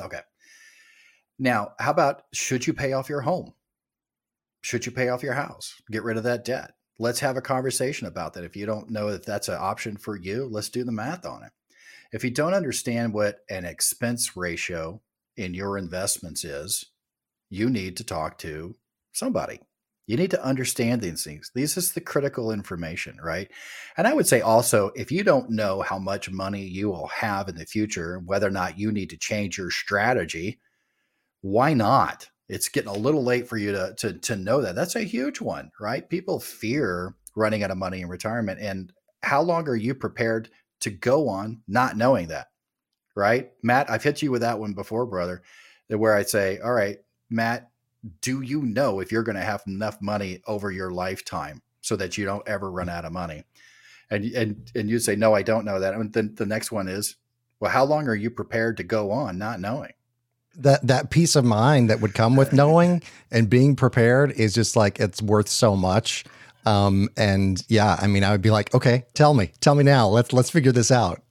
Okay. 0.00 0.20
Now 1.38 1.72
how 1.78 1.90
about 1.90 2.22
should 2.32 2.66
you 2.66 2.72
pay 2.72 2.92
off 2.92 3.08
your 3.08 3.20
home? 3.20 3.52
Should 4.62 4.86
you 4.86 4.92
pay 4.92 5.08
off 5.08 5.22
your 5.22 5.34
house? 5.34 5.74
Get 5.90 6.02
rid 6.02 6.16
of 6.16 6.24
that 6.24 6.44
debt 6.44 6.72
let's 6.98 7.20
have 7.20 7.36
a 7.36 7.42
conversation 7.42 8.06
about 8.06 8.34
that 8.34 8.44
if 8.44 8.56
you 8.56 8.66
don't 8.66 8.90
know 8.90 9.08
if 9.08 9.24
that's 9.24 9.48
an 9.48 9.58
option 9.58 9.96
for 9.96 10.16
you 10.16 10.48
let's 10.50 10.68
do 10.68 10.84
the 10.84 10.92
math 10.92 11.26
on 11.26 11.42
it 11.42 11.52
if 12.12 12.24
you 12.24 12.30
don't 12.30 12.54
understand 12.54 13.12
what 13.12 13.40
an 13.50 13.64
expense 13.64 14.36
ratio 14.36 15.00
in 15.36 15.54
your 15.54 15.78
investments 15.78 16.44
is 16.44 16.86
you 17.50 17.68
need 17.70 17.96
to 17.96 18.04
talk 18.04 18.38
to 18.38 18.76
somebody 19.12 19.60
you 20.06 20.16
need 20.16 20.30
to 20.30 20.44
understand 20.44 21.02
these 21.02 21.24
things. 21.24 21.50
This 21.54 21.76
is 21.76 21.92
the 21.92 22.00
critical 22.00 22.52
information, 22.52 23.18
right? 23.22 23.50
And 23.96 24.06
I 24.06 24.14
would 24.14 24.26
say 24.26 24.40
also, 24.40 24.92
if 24.94 25.10
you 25.10 25.24
don't 25.24 25.50
know 25.50 25.82
how 25.82 25.98
much 25.98 26.30
money 26.30 26.62
you 26.62 26.88
will 26.88 27.08
have 27.08 27.48
in 27.48 27.56
the 27.56 27.66
future, 27.66 28.20
whether 28.24 28.46
or 28.46 28.52
not 28.52 28.78
you 28.78 28.92
need 28.92 29.10
to 29.10 29.18
change 29.18 29.58
your 29.58 29.70
strategy, 29.70 30.60
why 31.40 31.74
not? 31.74 32.28
It's 32.48 32.68
getting 32.68 32.90
a 32.90 32.94
little 32.94 33.24
late 33.24 33.48
for 33.48 33.56
you 33.56 33.72
to, 33.72 33.94
to, 33.98 34.12
to 34.12 34.36
know 34.36 34.60
that. 34.62 34.74
That's 34.74 34.96
a 34.96 35.00
huge 35.00 35.40
one, 35.40 35.70
right? 35.80 36.08
People 36.08 36.38
fear 36.38 37.14
running 37.34 37.62
out 37.62 37.70
of 37.70 37.78
money 37.78 38.00
in 38.00 38.08
retirement. 38.08 38.60
And 38.60 38.92
how 39.22 39.42
long 39.42 39.68
are 39.68 39.76
you 39.76 39.94
prepared 39.94 40.48
to 40.80 40.90
go 40.90 41.28
on 41.28 41.62
not 41.66 41.96
knowing 41.96 42.28
that? 42.28 42.48
Right? 43.14 43.50
Matt, 43.62 43.90
I've 43.90 44.02
hit 44.02 44.22
you 44.22 44.30
with 44.30 44.42
that 44.42 44.60
one 44.60 44.74
before, 44.74 45.06
brother, 45.06 45.42
where 45.88 46.14
I 46.14 46.22
say, 46.22 46.58
all 46.58 46.72
right, 46.72 46.98
Matt, 47.30 47.70
do 48.20 48.42
you 48.42 48.62
know 48.62 49.00
if 49.00 49.10
you're 49.10 49.22
going 49.22 49.36
to 49.36 49.42
have 49.42 49.62
enough 49.66 50.00
money 50.00 50.42
over 50.46 50.70
your 50.70 50.90
lifetime 50.90 51.62
so 51.80 51.96
that 51.96 52.16
you 52.16 52.24
don't 52.24 52.46
ever 52.46 52.70
run 52.70 52.88
out 52.88 53.04
of 53.04 53.12
money? 53.12 53.44
And 54.10 54.24
and 54.24 54.70
and 54.76 54.88
you 54.88 55.00
say, 55.00 55.16
no, 55.16 55.34
I 55.34 55.42
don't 55.42 55.64
know 55.64 55.80
that. 55.80 55.94
And 55.94 56.12
then 56.12 56.34
the 56.36 56.46
next 56.46 56.70
one 56.70 56.86
is, 56.86 57.16
well, 57.58 57.72
how 57.72 57.84
long 57.84 58.06
are 58.06 58.14
you 58.14 58.30
prepared 58.30 58.76
to 58.76 58.84
go 58.84 59.10
on 59.10 59.38
not 59.38 59.60
knowing? 59.60 59.92
That 60.58 60.86
that 60.86 61.10
peace 61.10 61.36
of 61.36 61.44
mind 61.44 61.90
that 61.90 62.00
would 62.00 62.14
come 62.14 62.36
with 62.36 62.52
knowing 62.54 63.02
and 63.30 63.50
being 63.50 63.76
prepared 63.76 64.32
is 64.32 64.54
just 64.54 64.76
like 64.76 64.98
it's 65.00 65.20
worth 65.20 65.48
so 65.48 65.76
much. 65.76 66.24
Um, 66.64 67.08
and 67.16 67.62
yeah, 67.68 67.96
I 68.00 68.06
mean, 68.08 68.24
I 68.24 68.32
would 68.32 68.42
be 68.42 68.50
like, 68.50 68.74
okay, 68.74 69.04
tell 69.14 69.34
me, 69.34 69.52
tell 69.60 69.74
me 69.74 69.84
now. 69.84 70.08
Let's 70.08 70.32
let's 70.32 70.50
figure 70.50 70.72
this 70.72 70.90
out. 70.90 71.22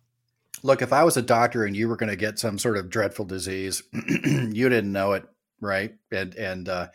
Look, 0.64 0.82
if 0.82 0.94
I 0.94 1.04
was 1.04 1.18
a 1.18 1.22
doctor 1.22 1.66
and 1.66 1.76
you 1.76 1.88
were 1.88 1.96
going 1.96 2.10
to 2.10 2.16
get 2.16 2.40
some 2.40 2.58
sort 2.58 2.78
of 2.78 2.90
dreadful 2.90 3.26
disease, 3.26 3.84
you 3.94 4.70
didn't 4.70 4.92
know 4.92 5.14
it 5.14 5.26
right? 5.62 5.94
And 6.12 6.36
and 6.36 6.70
uh, 6.70 6.88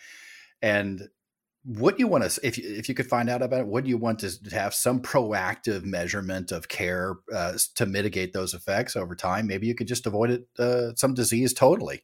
and 0.62 1.08
what 1.64 1.98
you 1.98 2.06
want 2.06 2.28
to 2.28 2.40
if 2.46 2.56
you, 2.56 2.64
if 2.66 2.88
you 2.88 2.94
could 2.94 3.06
find 3.08 3.28
out 3.28 3.42
about 3.42 3.60
it, 3.60 3.66
would 3.66 3.86
you 3.86 3.98
want 3.98 4.20
to 4.20 4.30
have 4.52 4.72
some 4.74 5.00
proactive 5.00 5.84
measurement 5.84 6.52
of 6.52 6.68
care 6.68 7.16
uh, 7.32 7.52
to 7.74 7.86
mitigate 7.86 8.32
those 8.32 8.54
effects 8.54 8.96
over 8.96 9.14
time? 9.14 9.46
Maybe 9.46 9.66
you 9.66 9.74
could 9.74 9.88
just 9.88 10.06
avoid 10.06 10.30
it, 10.30 10.46
uh, 10.58 10.94
some 10.96 11.14
disease 11.14 11.52
totally. 11.52 12.02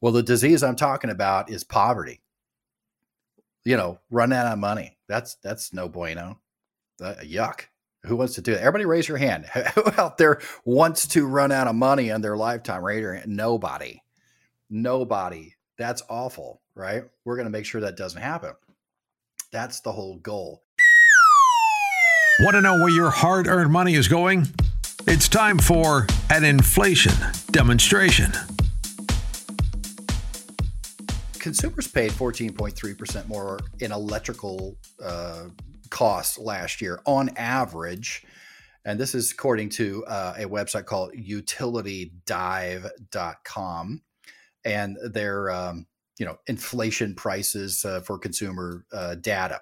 Well, 0.00 0.12
the 0.12 0.22
disease 0.22 0.62
I'm 0.62 0.76
talking 0.76 1.10
about 1.10 1.50
is 1.50 1.64
poverty. 1.64 2.20
You 3.64 3.76
know, 3.76 3.98
run 4.10 4.32
out 4.32 4.52
of 4.52 4.58
money. 4.58 4.98
That's 5.08 5.36
that's 5.36 5.72
no 5.72 5.88
bueno. 5.88 6.40
Uh, 7.02 7.14
yuck. 7.22 7.62
Who 8.04 8.16
wants 8.16 8.34
to 8.34 8.42
do 8.42 8.52
it? 8.52 8.60
Everybody 8.60 8.84
raise 8.84 9.08
your 9.08 9.18
hand. 9.18 9.46
Who 9.74 9.82
out 9.96 10.18
there 10.18 10.40
wants 10.64 11.06
to 11.08 11.26
run 11.26 11.50
out 11.50 11.66
of 11.66 11.74
money 11.74 12.10
in 12.10 12.20
their 12.20 12.36
lifetime? 12.36 12.82
Hand. 12.84 13.36
Nobody. 13.36 14.02
Nobody. 14.70 15.54
That's 15.78 16.02
awful, 16.08 16.60
right? 16.74 17.04
We're 17.24 17.36
going 17.36 17.46
to 17.46 17.50
make 17.50 17.64
sure 17.64 17.80
that 17.80 17.96
doesn't 17.96 18.20
happen. 18.20 18.52
That's 19.50 19.80
the 19.80 19.92
whole 19.92 20.18
goal. 20.18 20.62
Want 22.40 22.54
to 22.54 22.60
know 22.60 22.78
where 22.78 22.90
your 22.90 23.10
hard 23.10 23.46
earned 23.46 23.72
money 23.72 23.94
is 23.94 24.06
going? 24.06 24.46
It's 25.06 25.28
time 25.28 25.58
for 25.58 26.06
an 26.30 26.44
inflation 26.44 27.14
demonstration. 27.50 28.32
Consumers 31.38 31.88
paid 31.88 32.10
14.3% 32.10 33.26
more 33.26 33.58
in 33.80 33.90
electrical 33.90 34.76
uh, 35.02 35.44
costs 35.88 36.38
last 36.38 36.82
year 36.82 37.00
on 37.06 37.30
average. 37.36 38.26
And 38.84 39.00
this 39.00 39.14
is 39.14 39.32
according 39.32 39.70
to 39.70 40.04
uh, 40.06 40.34
a 40.36 40.44
website 40.44 40.84
called 40.84 41.14
utilitydive.com 41.14 44.02
and 44.64 44.98
their 45.12 45.50
um, 45.50 45.86
you 46.18 46.26
know 46.26 46.36
inflation 46.46 47.14
prices 47.14 47.84
uh, 47.84 48.00
for 48.00 48.18
consumer 48.18 48.84
uh, 48.92 49.14
data. 49.16 49.60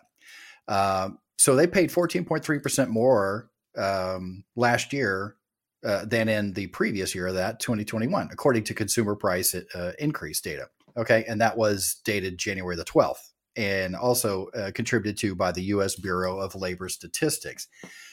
Um, 0.69 1.19
so 1.39 1.55
they 1.55 1.67
paid 1.67 1.91
14.3 1.91 2.63
percent 2.63 2.91
more 2.91 3.51
um, 3.77 4.45
last 4.57 4.93
year 4.93 5.37
uh, 5.85 6.05
than 6.05 6.29
in 6.29 6.53
the 6.55 6.67
previous 6.69 7.15
year 7.15 7.29
of 7.29 7.35
that 7.35 7.61
2021, 7.61 8.31
according 8.33 8.65
to 8.65 8.75
consumer 8.75 9.15
price 9.15 9.55
uh, 9.55 9.93
increase 9.99 10.41
data. 10.41 10.67
Okay, 10.97 11.25
and 11.29 11.41
that 11.41 11.57
was 11.57 12.01
dated 12.05 12.39
January 12.39 12.75
the 12.75 12.85
12th, 12.85 13.33
and 13.55 13.95
also 13.95 14.47
uh, 14.49 14.71
contributed 14.75 15.19
to 15.19 15.35
by 15.35 15.53
the 15.53 15.63
U.S. 15.65 15.95
Bureau 15.95 16.39
of 16.39 16.55
Labor 16.55 16.89
Statistics. 16.89 17.69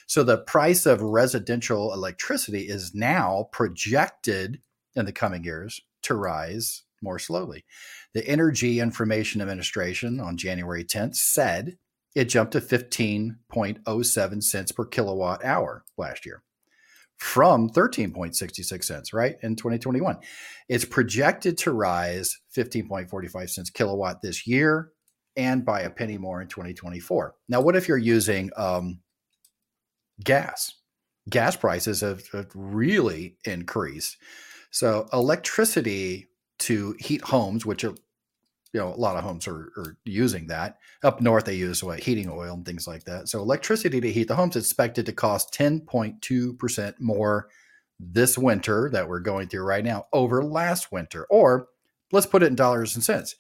So 0.06 0.24
the 0.24 0.40
price 0.40 0.86
of 0.86 1.02
residential 1.02 1.94
electricity 1.94 2.68
is 2.68 2.94
now 2.94 3.48
projected 3.54 4.60
in 4.96 5.06
the 5.06 5.14
coming 5.14 5.44
years 5.44 5.82
to 6.04 6.14
rise 6.14 6.84
more 7.04 7.20
slowly. 7.20 7.66
The 8.14 8.26
Energy 8.28 8.80
Information 8.80 9.42
Administration 9.42 10.20
on 10.20 10.38
January 10.38 10.84
10th 10.84 11.16
said 11.16 11.78
it 12.16 12.26
jumped 12.26 12.54
to 12.54 12.62
15.07 12.62 14.44
cents 14.44 14.72
per 14.72 14.86
kilowatt 14.86 15.44
hour 15.44 15.84
last 15.98 16.26
year 16.26 16.44
from 17.18 17.70
13.66 17.70 18.84
cents, 18.84 19.14
right, 19.14 19.38
in 19.42 19.56
2021. 19.56 20.18
It's 20.68 20.86
projected 20.86 21.58
to 21.60 21.72
rise 21.72 22.40
15.45 22.56 23.50
cents 23.50 23.70
kilowatt 23.70 24.22
this 24.22 24.46
year 24.46 24.92
and 25.36 25.66
by 25.66 25.82
a 25.82 25.90
penny 25.90 26.18
more 26.18 26.42
in 26.42 26.48
2024. 26.48 27.34
Now, 27.50 27.62
what 27.62 27.76
if 27.76 27.88
you're 27.88 27.98
using 27.98 28.52
um, 28.58 29.00
gas? 30.24 30.74
Gas 31.30 31.56
prices 31.56 32.02
have, 32.02 32.28
have 32.34 32.50
really 32.54 33.38
increased. 33.46 34.18
So, 34.72 35.08
electricity 35.14 36.28
to 36.64 36.96
heat 37.00 37.22
homes, 37.22 37.66
which 37.66 37.84
are 37.84 37.96
you 38.74 38.80
know 38.80 38.94
a 38.94 38.96
lot 38.96 39.18
of 39.18 39.24
homes 39.24 39.48
are, 39.48 39.72
are 39.78 39.98
using 40.06 40.48
that. 40.48 40.78
Up 41.04 41.22
north 41.22 41.46
they 41.46 41.56
use 41.56 41.84
what 41.84 42.00
heating 42.00 42.30
oil 42.30 42.54
and 42.54 42.66
things 42.66 42.88
like 42.88 43.04
that. 43.06 43.30
So 43.30 43.40
electricity 43.40 44.02
to 44.02 44.12
heat 44.12 44.28
the 44.28 44.36
homes 44.36 44.56
is 44.56 44.66
expected 44.66 45.06
to 45.06 45.14
cost 45.14 45.54
10.2% 45.54 46.96
more 47.00 47.48
this 48.00 48.38
winter 48.38 48.90
that 48.92 49.08
we're 49.08 49.20
going 49.20 49.48
through 49.48 49.64
right 49.64 49.84
now 49.84 50.08
over 50.12 50.44
last 50.44 50.92
winter. 50.92 51.26
Or 51.30 51.68
let's 52.12 52.26
put 52.26 52.44
it 52.44 52.48
in 52.48 52.56
dollars 52.56 52.96
and 52.96 53.04
cents 53.04 53.36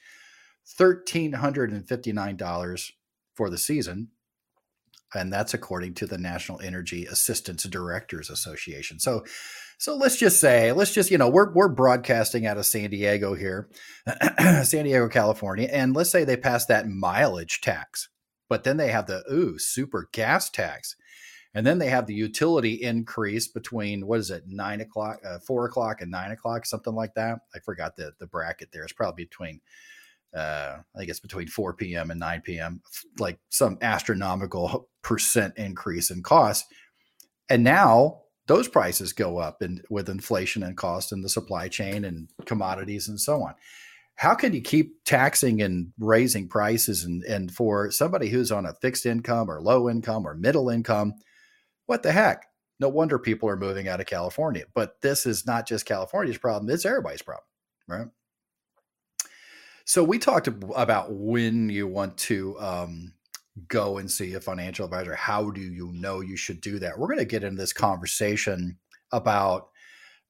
$1359 0.79 2.91
for 3.35 3.49
the 3.49 3.57
season. 3.57 4.09
And 5.15 5.31
that's 5.31 5.53
according 5.53 5.93
to 5.95 6.07
the 6.07 6.17
national 6.17 6.59
energy 6.61 7.05
assistance 7.05 7.63
directors 7.63 8.29
association. 8.29 8.99
So 8.99 9.25
so 9.77 9.95
let's 9.95 10.17
just 10.17 10.39
say, 10.39 10.71
let's 10.71 10.93
just, 10.93 11.11
you 11.11 11.17
know, 11.17 11.29
we're, 11.29 11.51
we're 11.53 11.69
broadcasting 11.69 12.45
out 12.45 12.57
of 12.57 12.65
San 12.65 12.89
Diego 12.89 13.33
here, 13.33 13.69
San 14.63 14.85
Diego, 14.85 15.09
California. 15.09 15.67
And 15.71 15.95
let's 15.95 16.09
say 16.09 16.23
they 16.23 16.37
pass 16.37 16.65
that 16.67 16.87
mileage 16.87 17.61
tax, 17.61 18.09
but 18.49 18.63
then 18.63 18.77
they 18.77 18.89
have 18.89 19.07
the, 19.07 19.23
ooh, 19.31 19.57
super 19.57 20.09
gas 20.11 20.49
tax. 20.49 20.95
And 21.55 21.67
then 21.67 21.77
they 21.77 21.89
have 21.89 22.07
the 22.07 22.15
utility 22.15 22.73
increase 22.73 23.47
between, 23.47 24.07
what 24.07 24.19
is 24.19 24.31
it, 24.31 24.43
nine 24.47 24.81
o'clock, 24.81 25.19
uh, 25.23 25.37
four 25.39 25.65
o'clock 25.65 26.01
and 26.01 26.09
nine 26.09 26.31
o'clock, 26.31 26.65
something 26.65 26.95
like 26.95 27.13
that. 27.13 27.39
I 27.53 27.59
forgot 27.59 27.95
the, 27.95 28.13
the 28.19 28.25
bracket 28.25 28.69
there. 28.71 28.83
It's 28.83 28.93
probably 28.93 29.25
between, 29.25 29.61
uh, 30.33 30.77
I 30.95 30.97
think 30.97 31.11
it's 31.11 31.19
between 31.19 31.47
4 31.47 31.73
p.m. 31.73 32.09
and 32.09 32.19
9 32.19 32.41
p.m., 32.41 32.81
like 33.19 33.37
some 33.49 33.77
astronomical 33.81 34.89
percent 35.03 35.53
increase 35.57 36.09
in 36.09 36.23
cost. 36.23 36.65
And 37.49 37.63
now 37.63 38.22
those 38.47 38.67
prices 38.67 39.13
go 39.13 39.37
up 39.37 39.61
and 39.61 39.83
with 39.89 40.09
inflation 40.09 40.63
and 40.63 40.75
cost 40.75 41.11
in 41.11 41.21
the 41.21 41.29
supply 41.29 41.67
chain 41.67 42.03
and 42.03 42.29
commodities 42.45 43.07
and 43.07 43.19
so 43.19 43.41
on. 43.41 43.55
How 44.15 44.35
can 44.35 44.53
you 44.53 44.61
keep 44.61 45.03
taxing 45.05 45.61
and 45.61 45.91
raising 45.97 46.47
prices 46.47 47.03
and, 47.03 47.23
and 47.23 47.51
for 47.51 47.89
somebody 47.89 48.29
who's 48.29 48.51
on 48.51 48.65
a 48.65 48.73
fixed 48.75 49.05
income 49.05 49.49
or 49.49 49.61
low 49.61 49.89
income 49.89 50.27
or 50.27 50.35
middle 50.35 50.69
income, 50.69 51.15
what 51.85 52.03
the 52.03 52.11
heck? 52.11 52.45
No 52.79 52.89
wonder 52.89 53.17
people 53.17 53.49
are 53.49 53.57
moving 53.57 53.87
out 53.87 53.99
of 53.99 54.05
California. 54.05 54.65
But 54.73 55.01
this 55.01 55.25
is 55.25 55.45
not 55.45 55.67
just 55.67 55.85
California's 55.85 56.37
problem, 56.37 56.69
it's 56.69 56.85
everybody's 56.85 57.21
problem, 57.21 57.45
right? 57.87 58.07
So 59.85 60.03
we 60.03 60.19
talked 60.19 60.47
about 60.47 61.11
when 61.11 61.69
you 61.69 61.87
want 61.87 62.17
to 62.19 62.59
um, 62.59 63.13
go 63.67 63.97
and 63.97 64.09
see 64.09 64.33
a 64.33 64.39
financial 64.39 64.85
advisor? 64.85 65.15
How 65.15 65.49
do 65.49 65.61
you 65.61 65.91
know 65.93 66.21
you 66.21 66.37
should 66.37 66.61
do 66.61 66.79
that? 66.79 66.97
We're 66.97 67.07
going 67.07 67.19
to 67.19 67.25
get 67.25 67.43
into 67.43 67.59
this 67.59 67.73
conversation 67.73 68.77
about 69.11 69.69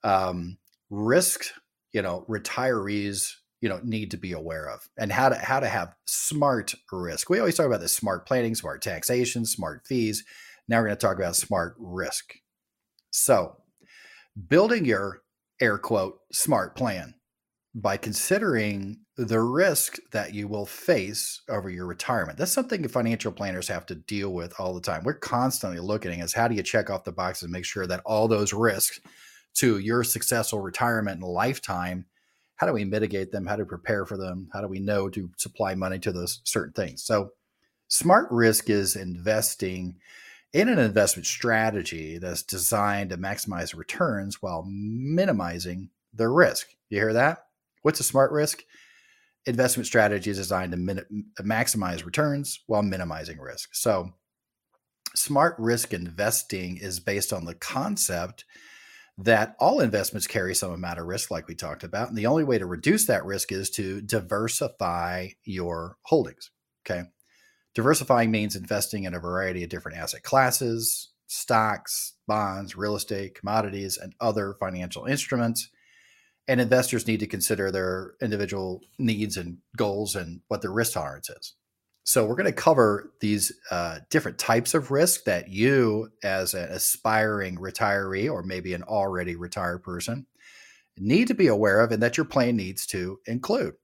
um, 0.03 0.57
risk, 0.89 1.45
you 1.91 2.01
know, 2.01 2.25
retirees, 2.29 3.33
you 3.61 3.69
know, 3.69 3.79
need 3.83 4.11
to 4.11 4.17
be 4.17 4.33
aware 4.33 4.69
of 4.69 4.89
and 4.97 5.11
how 5.11 5.29
to 5.29 5.35
how 5.35 5.59
to 5.59 5.67
have 5.67 5.95
smart 6.05 6.73
risk. 6.91 7.29
We 7.29 7.39
always 7.39 7.55
talk 7.55 7.65
about 7.65 7.79
the 7.79 7.87
smart 7.87 8.27
planning, 8.27 8.55
smart 8.55 8.81
taxation, 8.81 9.45
smart 9.45 9.87
fees. 9.87 10.25
Now 10.67 10.79
we're 10.79 10.87
going 10.87 10.97
to 10.97 11.07
talk 11.07 11.17
about 11.17 11.35
smart 11.35 11.75
risk. 11.77 12.33
So, 13.11 13.57
building 14.49 14.85
your 14.85 15.21
air 15.61 15.77
quote 15.77 16.19
smart 16.31 16.75
plan 16.75 17.15
by 17.75 17.97
considering 17.97 18.99
the 19.17 19.39
risk 19.39 19.97
that 20.11 20.33
you 20.33 20.47
will 20.47 20.65
face 20.65 21.41
over 21.49 21.69
your 21.69 21.87
retirement. 21.87 22.37
That's 22.37 22.51
something 22.51 22.87
financial 22.87 23.31
planners 23.31 23.67
have 23.67 23.85
to 23.87 23.95
deal 23.95 24.31
with 24.31 24.53
all 24.59 24.73
the 24.73 24.81
time. 24.81 25.03
We're 25.03 25.13
constantly 25.13 25.79
looking 25.79 26.21
at 26.21 26.31
how 26.31 26.47
do 26.47 26.55
you 26.55 26.63
check 26.63 26.89
off 26.89 27.03
the 27.03 27.11
boxes 27.11 27.43
and 27.43 27.51
make 27.51 27.65
sure 27.65 27.87
that 27.87 28.01
all 28.05 28.27
those 28.27 28.53
risks 28.53 28.99
to 29.55 29.79
your 29.79 30.03
successful 30.03 30.61
retirement 30.61 31.21
and 31.21 31.31
lifetime, 31.31 32.05
how 32.55 32.67
do 32.67 32.73
we 32.73 32.85
mitigate 32.85 33.31
them? 33.31 33.45
How 33.45 33.55
do 33.55 33.63
we 33.63 33.69
prepare 33.69 34.05
for 34.05 34.17
them? 34.17 34.49
How 34.53 34.61
do 34.61 34.67
we 34.67 34.79
know 34.79 35.09
to 35.09 35.29
supply 35.37 35.75
money 35.75 35.99
to 35.99 36.11
those 36.11 36.41
certain 36.43 36.73
things? 36.73 37.03
So 37.03 37.31
smart 37.87 38.31
risk 38.31 38.69
is 38.69 38.95
investing 38.95 39.95
in 40.53 40.69
an 40.69 40.79
investment 40.79 41.25
strategy 41.25 42.19
that's 42.19 42.43
designed 42.43 43.09
to 43.09 43.17
maximize 43.17 43.75
returns 43.75 44.41
while 44.41 44.63
minimizing 44.67 45.89
the 46.13 46.29
risk. 46.29 46.67
You 46.89 46.99
hear 46.99 47.13
that? 47.13 47.42
What's 47.83 47.99
a 47.99 48.03
smart 48.03 48.31
risk? 48.31 48.63
Investment 49.45 49.85
strategy 49.85 50.31
is 50.31 50.37
designed 50.37 50.71
to 50.71 50.77
min- 50.77 51.25
maximize 51.41 52.05
returns 52.05 52.61
while 52.65 52.81
minimizing 52.81 53.39
risk. 53.39 53.75
So, 53.75 54.13
smart 55.15 55.55
risk 55.59 55.93
investing 55.93 56.77
is 56.77 56.99
based 56.99 57.31
on 57.31 57.45
the 57.45 57.53
concept 57.53 58.45
that 59.17 59.55
all 59.59 59.79
investments 59.79 60.27
carry 60.27 60.55
some 60.55 60.71
amount 60.71 60.97
of 60.97 61.05
risk, 61.05 61.29
like 61.29 61.47
we 61.47 61.55
talked 61.55 61.83
about. 61.83 62.09
And 62.09 62.17
the 62.17 62.25
only 62.25 62.43
way 62.43 62.57
to 62.57 62.65
reduce 62.65 63.05
that 63.05 63.25
risk 63.25 63.51
is 63.51 63.69
to 63.71 64.01
diversify 64.01 65.29
your 65.43 65.97
holdings. 66.03 66.49
Okay. 66.85 67.03
Diversifying 67.75 68.31
means 68.31 68.55
investing 68.55 69.03
in 69.03 69.13
a 69.13 69.19
variety 69.19 69.63
of 69.63 69.69
different 69.69 69.97
asset 69.97 70.23
classes, 70.23 71.11
stocks, 71.27 72.13
bonds, 72.27 72.75
real 72.75 72.95
estate, 72.95 73.35
commodities, 73.35 73.97
and 73.97 74.13
other 74.19 74.55
financial 74.59 75.05
instruments 75.05 75.69
and 76.47 76.59
investors 76.59 77.07
need 77.07 77.19
to 77.21 77.27
consider 77.27 77.71
their 77.71 78.13
individual 78.21 78.81
needs 78.99 79.37
and 79.37 79.57
goals 79.77 80.15
and 80.15 80.41
what 80.47 80.61
their 80.61 80.71
risk 80.71 80.93
tolerance 80.93 81.29
is. 81.29 81.53
So 82.05 82.25
we're 82.25 82.35
going 82.35 82.47
to 82.47 82.51
cover 82.51 83.13
these 83.21 83.53
uh, 83.71 83.99
different 84.09 84.37
types 84.37 84.73
of 84.73 84.91
risk 84.91 85.23
that 85.23 85.49
you, 85.49 86.09
as 86.21 86.53
an 86.53 86.69
aspiring 86.69 87.55
retiree 87.57 88.29
or 88.29 88.43
maybe 88.43 88.73
an 88.73 88.83
already 88.83 89.37
retired 89.37 89.83
person, 89.83 90.25
need 90.97 91.29
to 91.29 91.33
be 91.33 91.47
aware 91.47 91.79
of 91.79 91.91
and 91.91 92.03
that 92.03 92.17
your 92.17 92.25
plan 92.25 92.57
needs 92.57 92.85
to 92.87 93.19
include. 93.25 93.75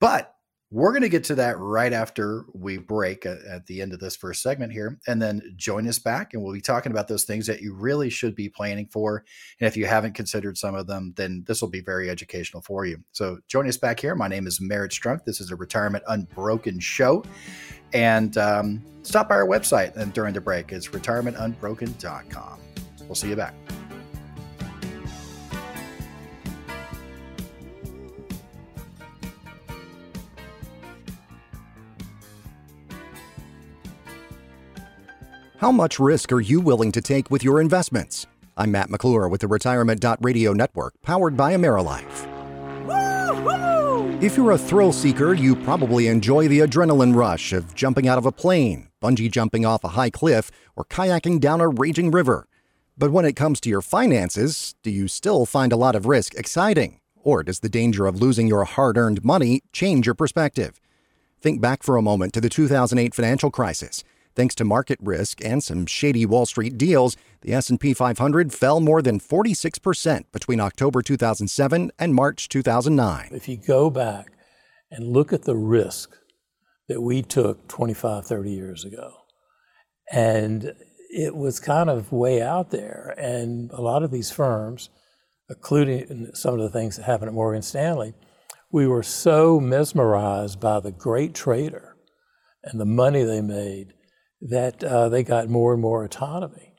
But 0.00 0.34
we're 0.72 0.90
going 0.90 1.02
to 1.02 1.08
get 1.10 1.22
to 1.22 1.34
that 1.34 1.58
right 1.58 1.92
after 1.92 2.46
we 2.54 2.78
break 2.78 3.26
at, 3.26 3.38
at, 3.42 3.66
the 3.66 3.82
end 3.82 3.92
of 3.92 4.00
this 4.00 4.16
first 4.16 4.42
segment 4.42 4.72
here. 4.72 4.98
And 5.06 5.20
then 5.20 5.52
join 5.54 5.86
us 5.86 5.98
back, 5.98 6.32
and 6.32 6.42
we'll 6.42 6.54
be 6.54 6.62
talking 6.62 6.90
about 6.90 7.08
those 7.08 7.24
things 7.24 7.46
that 7.46 7.60
you 7.60 7.74
really 7.74 8.08
should 8.08 8.34
be 8.34 8.48
planning 8.48 8.86
for. 8.90 9.22
And 9.60 9.68
if 9.68 9.76
you 9.76 9.84
haven't 9.84 10.14
considered 10.14 10.56
some 10.56 10.74
of 10.74 10.86
them, 10.86 11.12
then 11.14 11.44
this 11.46 11.60
will 11.60 11.68
be 11.68 11.82
very 11.82 12.08
educational 12.08 12.62
for 12.62 12.86
you. 12.86 12.98
So 13.12 13.38
join 13.48 13.68
us 13.68 13.76
back 13.76 14.00
here. 14.00 14.14
My 14.14 14.28
name 14.28 14.46
is 14.46 14.62
Merrit 14.62 14.92
Strunk. 14.92 15.24
This 15.26 15.42
is 15.42 15.50
a 15.50 15.56
Retirement 15.56 16.04
Unbroken 16.08 16.80
show. 16.80 17.22
And 17.92 18.38
um, 18.38 18.82
stop 19.02 19.28
by 19.28 19.34
our 19.34 19.46
website 19.46 19.94
and 19.96 20.10
during 20.14 20.32
the 20.32 20.40
break. 20.40 20.72
It's 20.72 20.88
retirementunbroken.com. 20.88 22.60
We'll 23.02 23.14
see 23.14 23.28
you 23.28 23.36
back. 23.36 23.54
How 35.62 35.70
much 35.70 36.00
risk 36.00 36.32
are 36.32 36.40
you 36.40 36.60
willing 36.60 36.90
to 36.90 37.00
take 37.00 37.30
with 37.30 37.44
your 37.44 37.60
investments? 37.60 38.26
I'm 38.56 38.72
Matt 38.72 38.90
McClure 38.90 39.28
with 39.28 39.42
the 39.42 39.46
Retirement 39.46 40.04
Radio 40.20 40.52
Network, 40.52 40.94
powered 41.02 41.36
by 41.36 41.54
AmeriLife. 41.54 42.26
If 44.20 44.36
you're 44.36 44.50
a 44.50 44.58
thrill 44.58 44.92
seeker, 44.92 45.34
you 45.34 45.54
probably 45.54 46.08
enjoy 46.08 46.48
the 46.48 46.58
adrenaline 46.58 47.14
rush 47.14 47.52
of 47.52 47.76
jumping 47.76 48.08
out 48.08 48.18
of 48.18 48.26
a 48.26 48.32
plane, 48.32 48.88
bungee 49.00 49.30
jumping 49.30 49.64
off 49.64 49.84
a 49.84 49.90
high 49.90 50.10
cliff, 50.10 50.50
or 50.74 50.84
kayaking 50.84 51.38
down 51.38 51.60
a 51.60 51.68
raging 51.68 52.10
river. 52.10 52.48
But 52.98 53.12
when 53.12 53.24
it 53.24 53.36
comes 53.36 53.60
to 53.60 53.70
your 53.70 53.82
finances, 53.82 54.74
do 54.82 54.90
you 54.90 55.06
still 55.06 55.46
find 55.46 55.72
a 55.72 55.76
lot 55.76 55.94
of 55.94 56.06
risk 56.06 56.34
exciting? 56.34 56.98
Or 57.22 57.44
does 57.44 57.60
the 57.60 57.68
danger 57.68 58.06
of 58.06 58.20
losing 58.20 58.48
your 58.48 58.64
hard 58.64 58.98
earned 58.98 59.24
money 59.24 59.62
change 59.72 60.06
your 60.06 60.16
perspective? 60.16 60.80
Think 61.40 61.60
back 61.60 61.84
for 61.84 61.96
a 61.96 62.02
moment 62.02 62.32
to 62.32 62.40
the 62.40 62.48
2008 62.48 63.14
financial 63.14 63.52
crisis. 63.52 64.02
Thanks 64.34 64.54
to 64.56 64.64
market 64.64 64.98
risk 65.02 65.44
and 65.44 65.62
some 65.62 65.84
shady 65.86 66.24
Wall 66.24 66.46
Street 66.46 66.78
deals, 66.78 67.16
the 67.42 67.52
S&P 67.52 67.92
500 67.92 68.52
fell 68.52 68.80
more 68.80 69.02
than 69.02 69.20
46% 69.20 70.24
between 70.32 70.60
October 70.60 71.02
2007 71.02 71.92
and 71.98 72.14
March 72.14 72.48
2009. 72.48 73.28
If 73.32 73.48
you 73.48 73.58
go 73.58 73.90
back 73.90 74.32
and 74.90 75.06
look 75.06 75.32
at 75.32 75.42
the 75.42 75.56
risk 75.56 76.16
that 76.88 77.02
we 77.02 77.22
took 77.22 77.68
25, 77.68 78.24
30 78.24 78.50
years 78.50 78.84
ago, 78.84 79.12
and 80.10 80.74
it 81.10 81.36
was 81.36 81.60
kind 81.60 81.90
of 81.90 82.10
way 82.10 82.40
out 82.40 82.70
there, 82.70 83.14
and 83.18 83.70
a 83.72 83.82
lot 83.82 84.02
of 84.02 84.10
these 84.10 84.30
firms, 84.30 84.88
including 85.50 86.30
some 86.32 86.54
of 86.54 86.60
the 86.60 86.70
things 86.70 86.96
that 86.96 87.04
happened 87.04 87.28
at 87.28 87.34
Morgan 87.34 87.62
Stanley, 87.62 88.14
we 88.70 88.86
were 88.86 89.02
so 89.02 89.60
mesmerized 89.60 90.58
by 90.58 90.80
the 90.80 90.92
great 90.92 91.34
trader 91.34 91.96
and 92.64 92.80
the 92.80 92.86
money 92.86 93.22
they 93.24 93.42
made 93.42 93.92
that 94.42 94.82
uh, 94.82 95.08
they 95.08 95.22
got 95.22 95.48
more 95.48 95.72
and 95.72 95.80
more 95.80 96.04
autonomy 96.04 96.74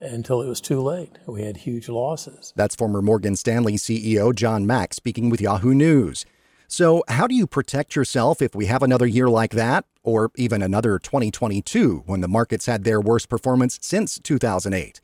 until 0.00 0.42
it 0.42 0.48
was 0.48 0.60
too 0.60 0.80
late. 0.80 1.18
We 1.26 1.42
had 1.42 1.56
huge 1.58 1.88
losses. 1.88 2.52
That's 2.54 2.76
former 2.76 3.00
Morgan 3.00 3.34
Stanley 3.36 3.74
CEO 3.74 4.34
John 4.34 4.66
Mack 4.66 4.92
speaking 4.92 5.30
with 5.30 5.40
Yahoo 5.40 5.74
News. 5.74 6.26
So, 6.68 7.04
how 7.08 7.26
do 7.26 7.34
you 7.34 7.46
protect 7.46 7.94
yourself 7.94 8.42
if 8.42 8.54
we 8.54 8.66
have 8.66 8.82
another 8.82 9.06
year 9.06 9.28
like 9.28 9.52
that, 9.52 9.84
or 10.02 10.30
even 10.36 10.62
another 10.62 10.98
2022 10.98 12.02
when 12.06 12.20
the 12.20 12.28
markets 12.28 12.66
had 12.66 12.84
their 12.84 13.00
worst 13.00 13.28
performance 13.28 13.78
since 13.80 14.18
2008? 14.18 15.00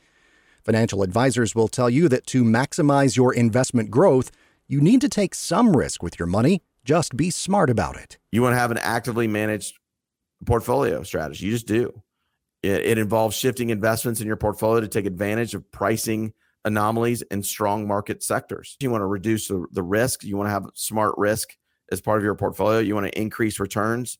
Financial 0.64 1.02
advisors 1.02 1.54
will 1.54 1.68
tell 1.68 1.88
you 1.88 2.08
that 2.08 2.26
to 2.26 2.44
maximize 2.44 3.16
your 3.16 3.32
investment 3.32 3.90
growth, 3.90 4.30
you 4.66 4.80
need 4.80 5.00
to 5.00 5.08
take 5.08 5.34
some 5.34 5.76
risk 5.76 6.02
with 6.02 6.18
your 6.18 6.26
money. 6.26 6.62
Just 6.84 7.16
be 7.16 7.30
smart 7.30 7.70
about 7.70 7.96
it. 7.96 8.18
You 8.32 8.42
want 8.42 8.54
to 8.54 8.58
have 8.58 8.72
an 8.72 8.78
actively 8.78 9.28
managed 9.28 9.78
portfolio 10.44 11.02
strategy. 11.02 11.46
You 11.46 11.52
just 11.52 11.66
do. 11.66 12.02
It, 12.62 12.86
it 12.86 12.98
involves 12.98 13.36
shifting 13.36 13.70
investments 13.70 14.20
in 14.20 14.26
your 14.26 14.36
portfolio 14.36 14.80
to 14.80 14.88
take 14.88 15.06
advantage 15.06 15.54
of 15.54 15.70
pricing 15.72 16.32
anomalies 16.64 17.22
in 17.22 17.42
strong 17.42 17.86
market 17.86 18.22
sectors. 18.22 18.76
You 18.80 18.90
want 18.90 19.02
to 19.02 19.06
reduce 19.06 19.48
the, 19.48 19.66
the 19.72 19.82
risk. 19.82 20.24
You 20.24 20.36
want 20.36 20.46
to 20.46 20.52
have 20.52 20.66
smart 20.74 21.14
risk 21.16 21.56
as 21.90 22.00
part 22.00 22.18
of 22.18 22.24
your 22.24 22.34
portfolio. 22.34 22.78
You 22.78 22.94
want 22.94 23.06
to 23.06 23.20
increase 23.20 23.58
returns 23.58 24.18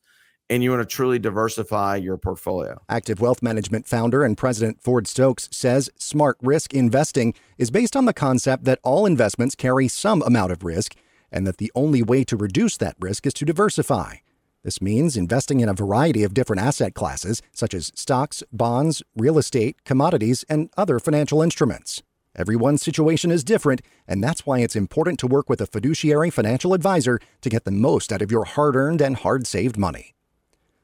and 0.50 0.62
you 0.62 0.70
want 0.70 0.82
to 0.82 0.94
truly 0.94 1.18
diversify 1.18 1.96
your 1.96 2.18
portfolio. 2.18 2.82
Active 2.88 3.20
Wealth 3.20 3.42
Management 3.42 3.86
founder 3.86 4.22
and 4.24 4.36
president 4.36 4.82
Ford 4.82 5.06
Stokes 5.06 5.48
says 5.50 5.88
smart 5.96 6.36
risk 6.42 6.74
investing 6.74 7.34
is 7.58 7.70
based 7.70 7.96
on 7.96 8.04
the 8.04 8.12
concept 8.12 8.64
that 8.64 8.80
all 8.82 9.06
investments 9.06 9.54
carry 9.54 9.88
some 9.88 10.20
amount 10.22 10.52
of 10.52 10.62
risk 10.62 10.96
and 11.30 11.46
that 11.46 11.56
the 11.56 11.72
only 11.74 12.02
way 12.02 12.24
to 12.24 12.36
reduce 12.36 12.76
that 12.76 12.96
risk 13.00 13.26
is 13.26 13.32
to 13.34 13.44
diversify. 13.44 14.16
This 14.64 14.80
means 14.80 15.16
investing 15.16 15.58
in 15.58 15.68
a 15.68 15.74
variety 15.74 16.22
of 16.22 16.34
different 16.34 16.62
asset 16.62 16.94
classes, 16.94 17.42
such 17.52 17.74
as 17.74 17.90
stocks, 17.96 18.44
bonds, 18.52 19.02
real 19.16 19.36
estate, 19.36 19.84
commodities, 19.84 20.44
and 20.48 20.70
other 20.76 21.00
financial 21.00 21.42
instruments. 21.42 22.02
Everyone's 22.36 22.80
situation 22.80 23.32
is 23.32 23.42
different, 23.42 23.82
and 24.06 24.22
that's 24.22 24.46
why 24.46 24.60
it's 24.60 24.76
important 24.76 25.18
to 25.18 25.26
work 25.26 25.50
with 25.50 25.60
a 25.60 25.66
fiduciary 25.66 26.30
financial 26.30 26.74
advisor 26.74 27.18
to 27.40 27.50
get 27.50 27.64
the 27.64 27.72
most 27.72 28.12
out 28.12 28.22
of 28.22 28.30
your 28.30 28.44
hard 28.44 28.76
earned 28.76 29.02
and 29.02 29.16
hard 29.16 29.48
saved 29.48 29.76
money. 29.76 30.14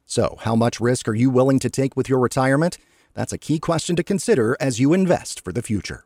So, 0.04 0.36
how 0.40 0.56
much 0.56 0.80
risk 0.80 1.06
are 1.08 1.14
you 1.14 1.30
willing 1.30 1.60
to 1.60 1.70
take 1.70 1.96
with 1.96 2.08
your 2.08 2.18
retirement? 2.18 2.78
That's 3.14 3.32
a 3.32 3.38
key 3.38 3.60
question 3.60 3.94
to 3.96 4.02
consider 4.02 4.56
as 4.58 4.80
you 4.80 4.92
invest 4.92 5.44
for 5.44 5.52
the 5.52 5.62
future. 5.62 6.04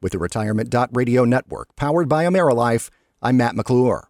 With 0.00 0.12
the 0.12 0.18
Retirement 0.18 0.74
Radio 0.92 1.24
network 1.24 1.74
powered 1.74 2.08
by 2.08 2.24
AmeriLife, 2.24 2.90
I'm 3.20 3.36
Matt 3.36 3.56
McClure. 3.56 4.08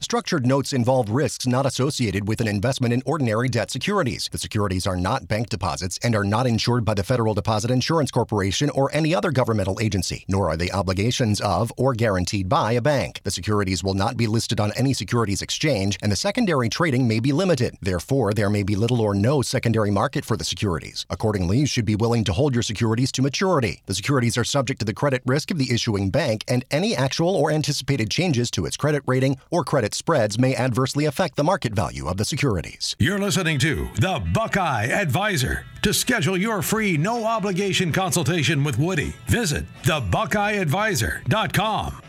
Structured 0.00 0.46
notes 0.46 0.72
involve 0.72 1.10
risks 1.10 1.44
not 1.44 1.66
associated 1.66 2.28
with 2.28 2.40
an 2.40 2.46
investment 2.46 2.94
in 2.94 3.02
ordinary 3.04 3.48
debt 3.48 3.68
securities. 3.68 4.28
The 4.30 4.38
securities 4.38 4.86
are 4.86 4.96
not 4.96 5.26
bank 5.26 5.48
deposits 5.48 5.98
and 6.04 6.14
are 6.14 6.22
not 6.22 6.46
insured 6.46 6.84
by 6.84 6.94
the 6.94 7.02
Federal 7.02 7.34
Deposit 7.34 7.68
Insurance 7.68 8.12
Corporation 8.12 8.70
or 8.70 8.94
any 8.94 9.12
other 9.12 9.32
governmental 9.32 9.80
agency, 9.80 10.24
nor 10.28 10.48
are 10.48 10.56
they 10.56 10.70
obligations 10.70 11.40
of 11.40 11.72
or 11.76 11.94
guaranteed 11.94 12.48
by 12.48 12.74
a 12.74 12.80
bank. 12.80 13.20
The 13.24 13.32
securities 13.32 13.82
will 13.82 13.94
not 13.94 14.16
be 14.16 14.28
listed 14.28 14.60
on 14.60 14.70
any 14.76 14.94
securities 14.94 15.42
exchange, 15.42 15.98
and 16.00 16.12
the 16.12 16.16
secondary 16.16 16.68
trading 16.68 17.08
may 17.08 17.18
be 17.18 17.32
limited. 17.32 17.76
Therefore, 17.82 18.32
there 18.32 18.50
may 18.50 18.62
be 18.62 18.76
little 18.76 19.00
or 19.00 19.16
no 19.16 19.42
secondary 19.42 19.90
market 19.90 20.24
for 20.24 20.36
the 20.36 20.44
securities. 20.44 21.06
Accordingly, 21.10 21.58
you 21.58 21.66
should 21.66 21.84
be 21.84 21.96
willing 21.96 22.22
to 22.22 22.32
hold 22.32 22.54
your 22.54 22.62
securities 22.62 23.10
to 23.10 23.22
maturity. 23.22 23.82
The 23.86 23.94
securities 23.94 24.38
are 24.38 24.44
subject 24.44 24.78
to 24.78 24.86
the 24.86 24.94
credit 24.94 25.22
risk 25.26 25.50
of 25.50 25.58
the 25.58 25.74
issuing 25.74 26.10
bank, 26.10 26.44
and 26.46 26.64
any 26.70 26.94
actual 26.94 27.34
or 27.34 27.50
anticipated 27.50 28.12
changes 28.12 28.48
to 28.52 28.64
its 28.64 28.76
credit 28.76 29.02
rating 29.04 29.38
or 29.50 29.64
credit 29.64 29.87
credit 29.88 29.94
spreads 29.94 30.38
may 30.38 30.54
adversely 30.54 31.06
affect 31.06 31.36
the 31.36 31.44
market 31.44 31.72
value 31.72 32.08
of 32.08 32.18
the 32.18 32.24
securities. 32.24 32.94
You're 32.98 33.18
listening 33.18 33.58
to 33.60 33.88
The 33.94 34.22
Buckeye 34.34 34.86
Advisor. 34.86 35.64
To 35.82 35.94
schedule 35.94 36.36
your 36.36 36.60
free, 36.60 36.98
no 36.98 37.24
obligation 37.24 37.90
consultation 37.92 38.64
with 38.64 38.78
Woody, 38.78 39.14
visit 39.28 39.64
thebuckeyeadvisor.com. 39.84 42.02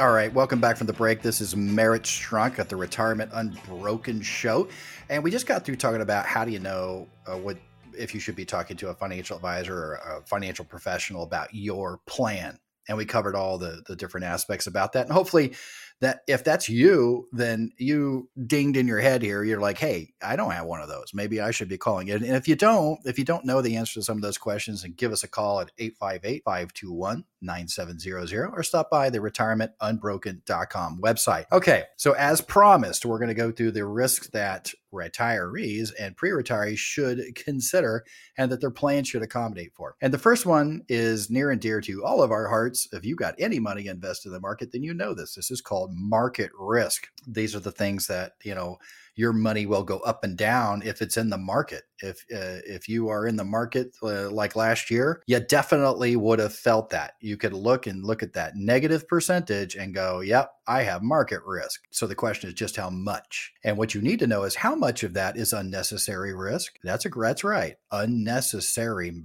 All 0.00 0.12
right, 0.12 0.32
welcome 0.32 0.60
back 0.60 0.78
from 0.78 0.88
the 0.88 0.92
break. 0.92 1.22
This 1.22 1.40
is 1.40 1.54
Merrit 1.54 2.02
Strunk 2.02 2.58
at 2.58 2.68
the 2.68 2.74
Retirement 2.74 3.30
Unbroken 3.34 4.20
Show. 4.20 4.66
And 5.10 5.22
we 5.22 5.30
just 5.30 5.46
got 5.46 5.64
through 5.64 5.76
talking 5.76 6.00
about 6.00 6.26
how 6.26 6.44
do 6.44 6.50
you 6.50 6.58
know 6.58 7.06
uh, 7.26 7.36
what 7.36 7.56
if 7.96 8.12
you 8.14 8.20
should 8.20 8.34
be 8.34 8.44
talking 8.44 8.76
to 8.78 8.88
a 8.88 8.94
financial 8.94 9.36
advisor 9.36 9.76
or 9.76 9.94
a 9.94 10.22
financial 10.26 10.64
professional 10.64 11.22
about 11.22 11.54
your 11.54 12.00
plan. 12.06 12.58
And 12.88 12.96
we 12.96 13.04
covered 13.04 13.36
all 13.36 13.58
the, 13.58 13.82
the 13.86 13.94
different 13.94 14.26
aspects 14.26 14.66
about 14.66 14.92
that. 14.94 15.06
And 15.06 15.12
hopefully 15.12 15.52
that 16.00 16.20
if 16.26 16.44
that's 16.44 16.68
you, 16.68 17.28
then 17.32 17.72
you 17.76 18.28
dinged 18.46 18.76
in 18.76 18.88
your 18.88 19.00
head 19.00 19.22
here. 19.22 19.44
You're 19.44 19.60
like, 19.60 19.78
hey, 19.78 20.14
I 20.22 20.34
don't 20.34 20.52
have 20.52 20.64
one 20.64 20.80
of 20.80 20.88
those. 20.88 21.12
Maybe 21.12 21.40
I 21.40 21.50
should 21.50 21.68
be 21.68 21.78
calling 21.78 22.08
it. 22.08 22.22
And 22.22 22.36
if 22.36 22.48
you 22.48 22.56
don't, 22.56 22.98
if 23.04 23.18
you 23.18 23.24
don't 23.24 23.44
know 23.44 23.60
the 23.60 23.76
answer 23.76 23.94
to 23.94 24.02
some 24.02 24.16
of 24.16 24.22
those 24.22 24.38
questions, 24.38 24.84
and 24.84 24.96
give 24.96 25.12
us 25.12 25.24
a 25.24 25.28
call 25.28 25.60
at 25.60 25.70
858 25.78 26.42
521 26.44 27.24
9700 27.42 28.50
or 28.54 28.62
stop 28.62 28.90
by 28.90 29.10
the 29.10 29.18
retirementunbroken.com 29.18 31.00
website. 31.02 31.46
Okay, 31.52 31.84
so 31.96 32.12
as 32.12 32.40
promised, 32.40 33.04
we're 33.04 33.18
going 33.18 33.28
to 33.28 33.34
go 33.34 33.52
through 33.52 33.72
the 33.72 33.84
risks 33.84 34.28
that 34.28 34.72
retirees 34.92 35.90
and 35.98 36.16
pre 36.16 36.30
retirees 36.30 36.78
should 36.78 37.20
consider 37.34 38.04
and 38.36 38.50
that 38.50 38.60
their 38.60 38.70
plan 38.70 39.04
should 39.04 39.22
accommodate 39.22 39.72
for. 39.74 39.96
And 40.00 40.12
the 40.12 40.18
first 40.18 40.46
one 40.46 40.82
is 40.88 41.30
near 41.30 41.50
and 41.50 41.60
dear 41.60 41.80
to 41.82 42.04
all 42.04 42.22
of 42.22 42.30
our 42.30 42.48
hearts. 42.48 42.88
If 42.92 43.04
you 43.04 43.16
got 43.16 43.34
any 43.38 43.58
money 43.58 43.86
invested 43.86 44.28
in 44.28 44.32
the 44.34 44.40
market, 44.40 44.72
then 44.72 44.82
you 44.82 44.94
know 44.94 45.14
this. 45.14 45.34
This 45.34 45.50
is 45.50 45.60
called 45.60 45.90
market 45.94 46.50
risk. 46.58 47.08
These 47.26 47.54
are 47.54 47.60
the 47.60 47.72
things 47.72 48.06
that, 48.06 48.32
you 48.42 48.54
know, 48.54 48.78
your 49.20 49.34
money 49.34 49.66
will 49.66 49.84
go 49.84 49.98
up 49.98 50.24
and 50.24 50.34
down 50.34 50.80
if 50.82 51.02
it's 51.02 51.18
in 51.18 51.28
the 51.28 51.36
market. 51.36 51.82
If 52.02 52.24
uh, 52.34 52.64
if 52.64 52.88
you 52.88 53.08
are 53.10 53.26
in 53.26 53.36
the 53.36 53.44
market 53.44 53.94
uh, 54.02 54.30
like 54.30 54.56
last 54.56 54.90
year, 54.90 55.22
you 55.26 55.38
definitely 55.38 56.16
would 56.16 56.38
have 56.38 56.54
felt 56.54 56.88
that. 56.90 57.12
You 57.20 57.36
could 57.36 57.52
look 57.52 57.86
and 57.86 58.02
look 58.02 58.22
at 58.22 58.32
that 58.32 58.56
negative 58.56 59.06
percentage 59.06 59.76
and 59.76 59.94
go, 59.94 60.20
"Yep, 60.20 60.50
I 60.66 60.84
have 60.84 61.02
market 61.02 61.40
risk." 61.44 61.82
So 61.90 62.06
the 62.06 62.14
question 62.14 62.48
is 62.48 62.54
just 62.54 62.76
how 62.76 62.88
much. 62.88 63.52
And 63.62 63.76
what 63.76 63.94
you 63.94 64.00
need 64.00 64.20
to 64.20 64.26
know 64.26 64.44
is 64.44 64.54
how 64.54 64.74
much 64.74 65.02
of 65.02 65.12
that 65.12 65.36
is 65.36 65.52
unnecessary 65.52 66.34
risk. 66.34 66.78
That's 66.82 67.04
a 67.04 67.10
that's 67.10 67.44
right, 67.44 67.76
unnecessary 67.92 69.22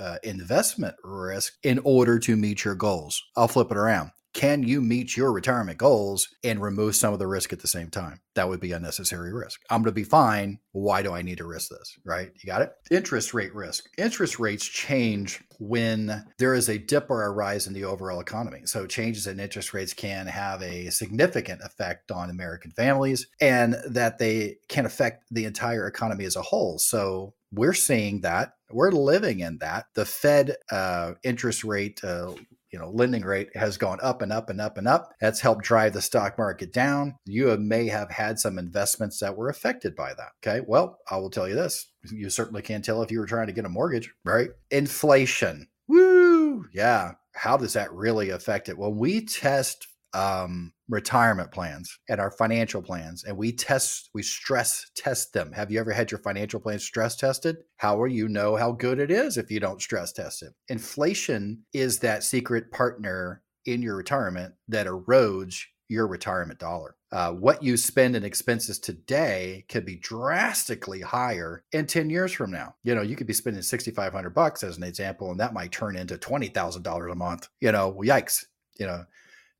uh, 0.00 0.18
investment 0.22 0.94
risk 1.02 1.54
in 1.64 1.80
order 1.82 2.20
to 2.20 2.36
meet 2.36 2.64
your 2.64 2.76
goals. 2.76 3.20
I'll 3.36 3.48
flip 3.48 3.72
it 3.72 3.76
around 3.76 4.12
can 4.32 4.62
you 4.62 4.80
meet 4.80 5.16
your 5.16 5.32
retirement 5.32 5.78
goals 5.78 6.28
and 6.42 6.62
remove 6.62 6.96
some 6.96 7.12
of 7.12 7.18
the 7.18 7.26
risk 7.26 7.52
at 7.52 7.60
the 7.60 7.68
same 7.68 7.90
time? 7.90 8.20
That 8.34 8.48
would 8.48 8.60
be 8.60 8.72
unnecessary 8.72 9.32
risk. 9.32 9.60
I'm 9.68 9.82
going 9.82 9.90
to 9.90 9.92
be 9.92 10.04
fine. 10.04 10.58
Why 10.72 11.02
do 11.02 11.12
I 11.12 11.22
need 11.22 11.38
to 11.38 11.46
risk 11.46 11.68
this? 11.68 11.98
Right? 12.04 12.30
You 12.42 12.46
got 12.46 12.62
it? 12.62 12.72
Interest 12.90 13.34
rate 13.34 13.54
risk. 13.54 13.88
Interest 13.98 14.38
rates 14.38 14.66
change 14.66 15.40
when 15.58 16.24
there 16.38 16.54
is 16.54 16.68
a 16.68 16.78
dip 16.78 17.10
or 17.10 17.24
a 17.24 17.30
rise 17.30 17.66
in 17.66 17.74
the 17.74 17.84
overall 17.84 18.20
economy. 18.20 18.62
So, 18.64 18.86
changes 18.86 19.26
in 19.26 19.38
interest 19.38 19.74
rates 19.74 19.92
can 19.92 20.26
have 20.26 20.62
a 20.62 20.88
significant 20.90 21.60
effect 21.62 22.10
on 22.10 22.30
American 22.30 22.70
families 22.70 23.26
and 23.40 23.76
that 23.90 24.18
they 24.18 24.56
can 24.68 24.86
affect 24.86 25.24
the 25.30 25.44
entire 25.44 25.86
economy 25.86 26.24
as 26.24 26.36
a 26.36 26.42
whole. 26.42 26.78
So, 26.78 27.34
we're 27.52 27.74
seeing 27.74 28.22
that 28.22 28.54
we're 28.72 28.90
living 28.90 29.40
in 29.40 29.58
that 29.58 29.86
the 29.94 30.04
fed 30.04 30.56
uh, 30.70 31.12
interest 31.22 31.64
rate 31.64 32.02
uh, 32.02 32.32
you 32.72 32.78
know 32.78 32.90
lending 32.90 33.22
rate 33.22 33.54
has 33.54 33.76
gone 33.76 33.98
up 34.02 34.22
and 34.22 34.32
up 34.32 34.50
and 34.50 34.60
up 34.60 34.78
and 34.78 34.88
up. 34.88 35.12
That's 35.20 35.40
helped 35.40 35.64
drive 35.64 35.92
the 35.92 36.02
stock 36.02 36.38
market 36.38 36.72
down. 36.72 37.16
You 37.26 37.56
may 37.58 37.88
have 37.88 38.10
had 38.10 38.38
some 38.38 38.58
investments 38.58 39.18
that 39.20 39.36
were 39.36 39.48
affected 39.48 39.94
by 39.94 40.14
that 40.14 40.32
okay? 40.44 40.64
Well 40.66 40.98
i 41.10 41.16
will 41.16 41.30
tell 41.30 41.48
you 41.48 41.54
this. 41.54 41.88
You 42.10 42.30
certainly 42.30 42.62
can't 42.62 42.84
tell 42.84 43.02
if 43.02 43.10
you 43.10 43.20
were 43.20 43.26
trying 43.26 43.46
to 43.48 43.52
get 43.52 43.64
a 43.66 43.68
mortgage 43.68 44.12
right? 44.24 44.50
Inflation. 44.70 45.68
Woo! 45.88 46.66
Yeah. 46.72 47.12
How 47.34 47.56
does 47.56 47.74
that 47.74 47.92
really 47.92 48.30
affect 48.30 48.68
it? 48.68 48.78
Well 48.78 48.92
we 48.92 49.24
test 49.24 49.86
um, 50.14 50.72
retirement 50.88 51.50
plans 51.50 51.98
and 52.08 52.20
our 52.20 52.30
financial 52.30 52.82
plans 52.82 53.24
and 53.24 53.36
we 53.36 53.50
test 53.52 54.10
we 54.12 54.22
stress 54.22 54.90
test 54.94 55.32
them. 55.32 55.52
Have 55.52 55.70
you 55.70 55.80
ever 55.80 55.92
had 55.92 56.10
your 56.10 56.20
financial 56.20 56.60
plan 56.60 56.78
stress 56.78 57.16
tested? 57.16 57.56
How 57.76 57.96
will 57.96 58.08
you 58.08 58.28
know 58.28 58.56
how 58.56 58.72
good 58.72 58.98
it 58.98 59.10
is 59.10 59.36
if 59.36 59.50
you 59.50 59.58
don't 59.58 59.80
stress 59.80 60.12
test 60.12 60.42
it? 60.42 60.52
Inflation 60.68 61.62
is 61.72 61.98
that 62.00 62.24
secret 62.24 62.70
partner 62.70 63.42
in 63.64 63.80
your 63.80 63.96
retirement 63.96 64.54
that 64.68 64.86
erodes 64.86 65.62
your 65.88 66.06
retirement 66.06 66.58
dollar. 66.58 66.96
Uh, 67.10 67.32
what 67.32 67.62
you 67.62 67.76
spend 67.76 68.16
in 68.16 68.24
expenses 68.24 68.78
today 68.78 69.64
could 69.68 69.84
be 69.84 69.96
drastically 69.96 71.00
higher 71.00 71.64
in 71.72 71.86
10 71.86 72.08
years 72.08 72.32
from 72.32 72.50
now. 72.50 72.74
You 72.82 72.94
know 72.94 73.02
you 73.02 73.16
could 73.16 73.26
be 73.26 73.32
spending 73.32 73.62
6500 73.62 74.30
bucks 74.30 74.62
as 74.62 74.76
an 74.76 74.82
example 74.82 75.30
and 75.30 75.40
that 75.40 75.54
might 75.54 75.72
turn 75.72 75.96
into 75.96 76.18
$20000 76.18 77.12
a 77.12 77.14
month. 77.14 77.48
You 77.60 77.72
know 77.72 77.94
yikes. 78.02 78.44
You 78.78 78.86
know 78.86 79.04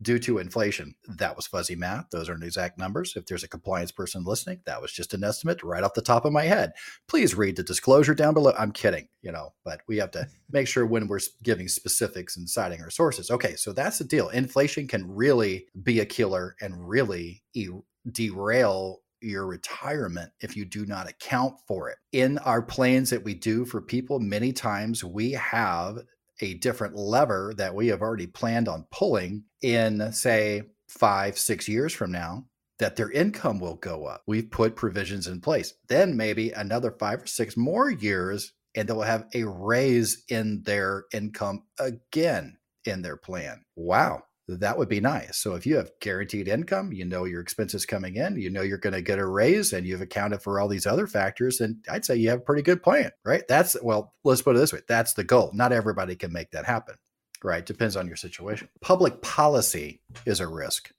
due 0.03 0.19
to 0.19 0.39
inflation. 0.39 0.95
That 1.09 1.37
was 1.37 1.47
fuzzy 1.47 1.77
math. 1.77 2.11
Those 2.11 2.29
aren't 2.29 2.45
exact 2.45 2.79
numbers. 2.79 3.15
If 3.17 3.27
there's 3.27 3.45
a 3.45 3.49
compliance 3.49 3.93
person 3.93 4.25
listening, 4.25 4.61
that 4.67 4.83
was 4.83 4.93
just 4.93 5.15
an 5.15 5.25
estimate 5.25 5.63
right 5.63 5.83
off 5.83 5.95
the 5.95 6.03
top 6.03 6.25
of 6.25 6.33
my 6.33 6.45
head. 6.45 6.73
Please 7.09 7.35
read 7.35 7.57
the 7.57 7.63
disclosure 7.63 8.15
down 8.15 8.35
below. 8.35 8.53
I'm 8.59 8.73
kidding, 8.73 9.09
you 9.23 9.33
know, 9.33 9.55
but 9.65 9.81
we 9.87 9.97
have 9.99 10.11
to 10.13 10.27
make 10.51 10.69
sure 10.69 10.87
when 10.87 11.07
we're 11.07 11.21
giving 11.43 11.69
specifics 11.69 12.37
and 12.37 12.49
citing 12.49 12.83
our 12.83 12.91
sources. 12.91 13.31
Okay, 13.31 13.55
so 13.55 13.73
that's 13.73 13.99
the 13.99 14.05
deal. 14.05 14.29
Inflation 14.31 14.89
can 14.89 15.11
really 15.11 15.67
be 15.83 16.01
a 16.01 16.07
killer 16.07 16.57
and 16.61 16.89
really 16.89 17.43
e- 17.55 17.69
derail 18.11 19.01
your 19.21 19.47
retirement 19.47 20.33
if 20.41 20.57
you 20.57 20.65
do 20.65 20.85
not 20.85 21.09
account 21.09 21.55
for 21.67 21.89
it. 21.89 21.99
In 22.13 22.39
our 22.39 22.61
plans 22.61 23.11
that 23.11 23.23
we 23.23 23.35
do 23.35 23.65
for 23.65 23.81
people, 23.81 24.19
many 24.19 24.53
times 24.53 25.05
we 25.05 25.33
have 25.33 25.99
a 26.43 26.55
different 26.55 26.97
lever 26.97 27.55
that 27.57 27.75
we 27.75 27.87
have 27.87 28.03
already 28.03 28.27
planned 28.27 28.69
on 28.69 28.87
pulling 28.91 29.45
in, 29.63 30.13
say, 30.13 30.63
five, 30.89 31.39
six 31.39 31.69
years 31.69 31.93
from 31.93 32.13
now 32.13 32.45
that 32.79 32.97
their 32.97 33.11
income 33.11 33.61
will 33.61 33.77
go 33.77 34.05
up. 34.07 34.23
We've 34.27 34.51
put 34.51 34.77
provisions 34.77 35.27
in 35.27 35.41
place. 35.41 35.73
Then 35.89 36.17
maybe 36.17 36.51
another 36.51 36.91
five 36.91 37.23
or 37.23 37.27
six 37.27 37.57
more 37.57 37.89
years, 37.89 38.53
and 38.75 38.89
they'll 38.89 39.03
have 39.03 39.27
a 39.35 39.45
raise 39.45 40.25
in 40.29 40.63
their 40.65 41.05
income 41.13 41.63
again 41.79 42.59
in 42.85 43.03
their 43.03 43.17
plan. 43.17 43.65
Wow 43.77 44.25
that 44.49 44.77
would 44.77 44.89
be 44.89 45.01
nice. 45.01 45.37
So 45.37 45.55
if 45.55 45.67
you 45.67 45.77
have 45.77 45.91
guaranteed 46.01 46.49
income, 46.49 46.93
you 46.93 47.05
know 47.05 47.25
your 47.25 47.41
expenses 47.41 47.87
coming 47.87 48.17
in, 48.17 48.41
you 48.41 48.51
know 48.51 48.63
you're 48.63 48.79
going 48.79 48.93
to 48.93 49.03
get 49.03 49.19
a 49.19 49.27
raise 49.27 49.73
and 49.73 49.87
you've 49.87 50.01
accounted 50.01 50.43
for 50.43 50.61
all 50.61 50.69
these 50.69 50.87
other 50.87 51.07
factors, 51.07 51.59
then 51.59 51.81
I'd 51.89 52.05
say 52.05 52.17
you 52.17 52.31
have 52.31 52.41
a 52.41 52.43
pretty 52.45 52.63
good 52.63 52.83
plan, 52.83 53.13
right? 53.25 53.47
That's 53.49 53.77
well, 53.83 54.15
let's 54.25 54.43
put 54.43 54.57
it 54.57 54.59
this 54.59 54.73
way. 54.73 54.81
That's 54.89 55.15
the 55.15 55.25
goal. 55.25 55.51
Not 55.55 55.73
everybody 55.73 56.17
can 56.17 56.33
make 56.33 56.51
that 56.53 56.67
happen. 56.67 56.97
Right? 57.45 57.67
Depends 57.67 57.97
on 57.97 58.07
your 58.07 58.17
situation. 58.17 58.69
Public 58.81 59.21
policy 59.21 60.01
is 60.27 60.39
a 60.39 60.47
risk. 60.47 60.93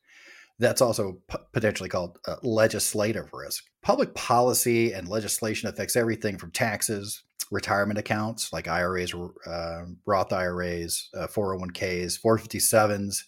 That's 0.60 0.82
also 0.82 1.20
p- 1.30 1.38
potentially 1.54 1.90
called 1.90 2.20
uh, 2.28 2.36
legislative 2.44 3.30
risk. 3.34 3.64
Public 3.82 4.14
policy 4.14 4.94
and 4.94 5.08
legislation 5.08 5.70
affects 5.70 5.96
everything 5.96 6.38
from 6.38 6.52
taxes, 6.52 7.24
retirement 7.54 8.00
accounts 8.00 8.52
like 8.52 8.68
IRAs, 8.68 9.14
uh, 9.14 9.84
Roth 10.06 10.34
IRAs, 10.34 11.10
uh, 11.16 11.28
401ks, 11.28 12.20
457s, 12.20 13.24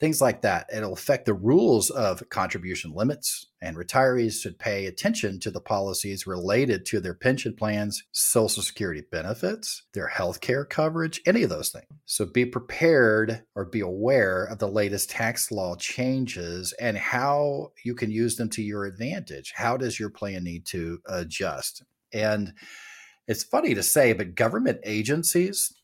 things 0.00 0.20
like 0.20 0.42
that. 0.42 0.66
It'll 0.74 0.92
affect 0.92 1.26
the 1.26 1.34
rules 1.34 1.88
of 1.90 2.28
contribution 2.28 2.92
limits, 2.92 3.46
and 3.62 3.76
retirees 3.76 4.42
should 4.42 4.58
pay 4.58 4.86
attention 4.86 5.38
to 5.40 5.50
the 5.50 5.60
policies 5.60 6.26
related 6.26 6.86
to 6.86 7.00
their 7.00 7.14
pension 7.14 7.54
plans, 7.54 8.02
Social 8.10 8.62
Security 8.62 9.02
benefits, 9.12 9.84
their 9.94 10.08
health 10.08 10.40
care 10.40 10.64
coverage, 10.64 11.20
any 11.24 11.44
of 11.44 11.50
those 11.50 11.70
things. 11.70 11.86
So 12.04 12.26
be 12.26 12.46
prepared 12.46 13.44
or 13.54 13.64
be 13.64 13.80
aware 13.80 14.44
of 14.44 14.58
the 14.58 14.68
latest 14.68 15.10
tax 15.10 15.52
law 15.52 15.76
changes 15.76 16.72
and 16.80 16.96
how 16.96 17.72
you 17.84 17.94
can 17.94 18.10
use 18.10 18.36
them 18.36 18.50
to 18.50 18.62
your 18.62 18.86
advantage. 18.86 19.52
How 19.54 19.76
does 19.76 20.00
your 20.00 20.10
plan 20.10 20.42
need 20.42 20.66
to 20.66 20.98
adjust? 21.08 21.84
And 22.12 22.52
it's 23.28 23.44
funny 23.44 23.74
to 23.74 23.82
say, 23.82 24.14
but 24.14 24.34
government 24.34 24.80
agencies 24.84 25.74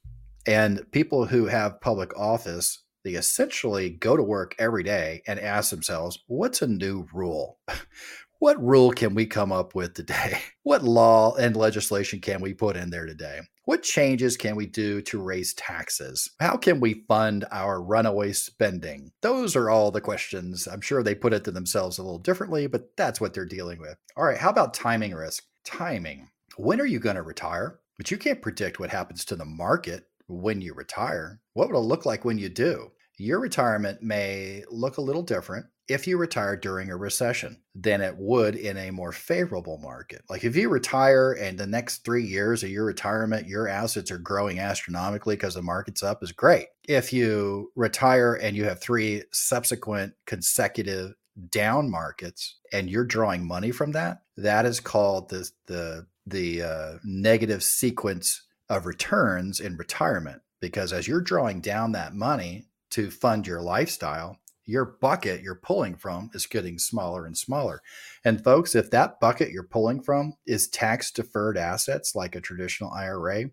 and 0.46 0.90
people 0.92 1.26
who 1.26 1.46
have 1.46 1.80
public 1.80 2.18
office, 2.18 2.82
they 3.04 3.12
essentially 3.12 3.90
go 3.90 4.16
to 4.16 4.22
work 4.22 4.54
every 4.58 4.82
day 4.82 5.22
and 5.26 5.38
ask 5.38 5.70
themselves, 5.70 6.18
what's 6.26 6.62
a 6.62 6.66
new 6.66 7.06
rule? 7.12 7.58
what 8.38 8.62
rule 8.62 8.92
can 8.92 9.14
we 9.14 9.26
come 9.26 9.52
up 9.52 9.74
with 9.74 9.94
today? 9.94 10.40
What 10.64 10.82
law 10.82 11.34
and 11.34 11.54
legislation 11.54 12.20
can 12.20 12.40
we 12.40 12.54
put 12.54 12.74
in 12.74 12.88
there 12.88 13.04
today? 13.04 13.40
What 13.66 13.82
changes 13.82 14.38
can 14.38 14.56
we 14.56 14.64
do 14.64 15.02
to 15.02 15.20
raise 15.20 15.52
taxes? 15.52 16.30
How 16.40 16.56
can 16.56 16.80
we 16.80 17.04
fund 17.06 17.44
our 17.52 17.82
runaway 17.82 18.32
spending? 18.32 19.12
Those 19.20 19.54
are 19.56 19.68
all 19.68 19.90
the 19.90 20.00
questions. 20.00 20.66
I'm 20.66 20.80
sure 20.80 21.02
they 21.02 21.14
put 21.14 21.34
it 21.34 21.44
to 21.44 21.50
themselves 21.50 21.98
a 21.98 22.02
little 22.02 22.18
differently, 22.18 22.66
but 22.66 22.96
that's 22.96 23.20
what 23.20 23.34
they're 23.34 23.44
dealing 23.44 23.78
with. 23.78 23.98
All 24.16 24.24
right, 24.24 24.38
how 24.38 24.48
about 24.48 24.72
timing 24.72 25.12
risk? 25.12 25.44
Timing 25.66 26.30
when 26.56 26.80
are 26.80 26.86
you 26.86 26.98
going 26.98 27.16
to 27.16 27.22
retire? 27.22 27.80
But 27.96 28.10
you 28.10 28.16
can't 28.16 28.42
predict 28.42 28.80
what 28.80 28.90
happens 28.90 29.24
to 29.26 29.36
the 29.36 29.44
market 29.44 30.08
when 30.26 30.60
you 30.60 30.74
retire. 30.74 31.40
What 31.52 31.70
will 31.70 31.82
it 31.82 31.86
look 31.86 32.06
like 32.06 32.24
when 32.24 32.38
you 32.38 32.48
do? 32.48 32.90
Your 33.18 33.38
retirement 33.38 34.02
may 34.02 34.64
look 34.68 34.96
a 34.96 35.02
little 35.02 35.22
different 35.22 35.66
if 35.86 36.06
you 36.06 36.16
retire 36.16 36.56
during 36.56 36.90
a 36.90 36.96
recession 36.96 37.60
than 37.74 38.00
it 38.00 38.16
would 38.16 38.56
in 38.56 38.76
a 38.76 38.90
more 38.90 39.12
favorable 39.12 39.78
market. 39.78 40.22
Like 40.28 40.42
if 40.42 40.56
you 40.56 40.68
retire 40.68 41.32
and 41.32 41.58
the 41.58 41.66
next 41.66 42.04
three 42.04 42.24
years 42.24 42.62
of 42.62 42.70
your 42.70 42.86
retirement, 42.86 43.46
your 43.46 43.68
assets 43.68 44.10
are 44.10 44.18
growing 44.18 44.58
astronomically 44.58 45.36
because 45.36 45.54
the 45.54 45.62
market's 45.62 46.02
up 46.02 46.22
is 46.22 46.32
great. 46.32 46.66
If 46.88 47.12
you 47.12 47.70
retire 47.76 48.34
and 48.34 48.56
you 48.56 48.64
have 48.64 48.80
three 48.80 49.24
subsequent 49.30 50.14
consecutive 50.26 51.12
down 51.50 51.90
markets 51.90 52.58
and 52.72 52.88
you're 52.88 53.04
drawing 53.04 53.46
money 53.46 53.70
from 53.70 53.92
that, 53.92 54.22
that 54.36 54.66
is 54.66 54.80
called 54.80 55.28
the 55.28 55.50
the 55.66 56.06
the 56.26 56.62
uh, 56.62 56.92
negative 57.04 57.62
sequence 57.62 58.42
of 58.68 58.86
returns 58.86 59.60
in 59.60 59.76
retirement 59.76 60.40
because 60.60 60.92
as 60.92 61.06
you're 61.06 61.20
drawing 61.20 61.60
down 61.60 61.92
that 61.92 62.14
money 62.14 62.66
to 62.90 63.10
fund 63.10 63.46
your 63.46 63.60
lifestyle 63.60 64.38
your 64.66 64.84
bucket 65.00 65.42
you're 65.42 65.54
pulling 65.54 65.94
from 65.94 66.30
is 66.32 66.46
getting 66.46 66.78
smaller 66.78 67.26
and 67.26 67.36
smaller. 67.36 67.82
And 68.24 68.42
folks 68.42 68.74
if 68.74 68.90
that 68.90 69.20
bucket 69.20 69.50
you're 69.50 69.62
pulling 69.62 70.02
from 70.02 70.34
is 70.46 70.68
tax 70.68 71.10
deferred 71.10 71.58
assets 71.58 72.14
like 72.14 72.34
a 72.34 72.40
traditional 72.40 72.90
IRA 72.90 73.50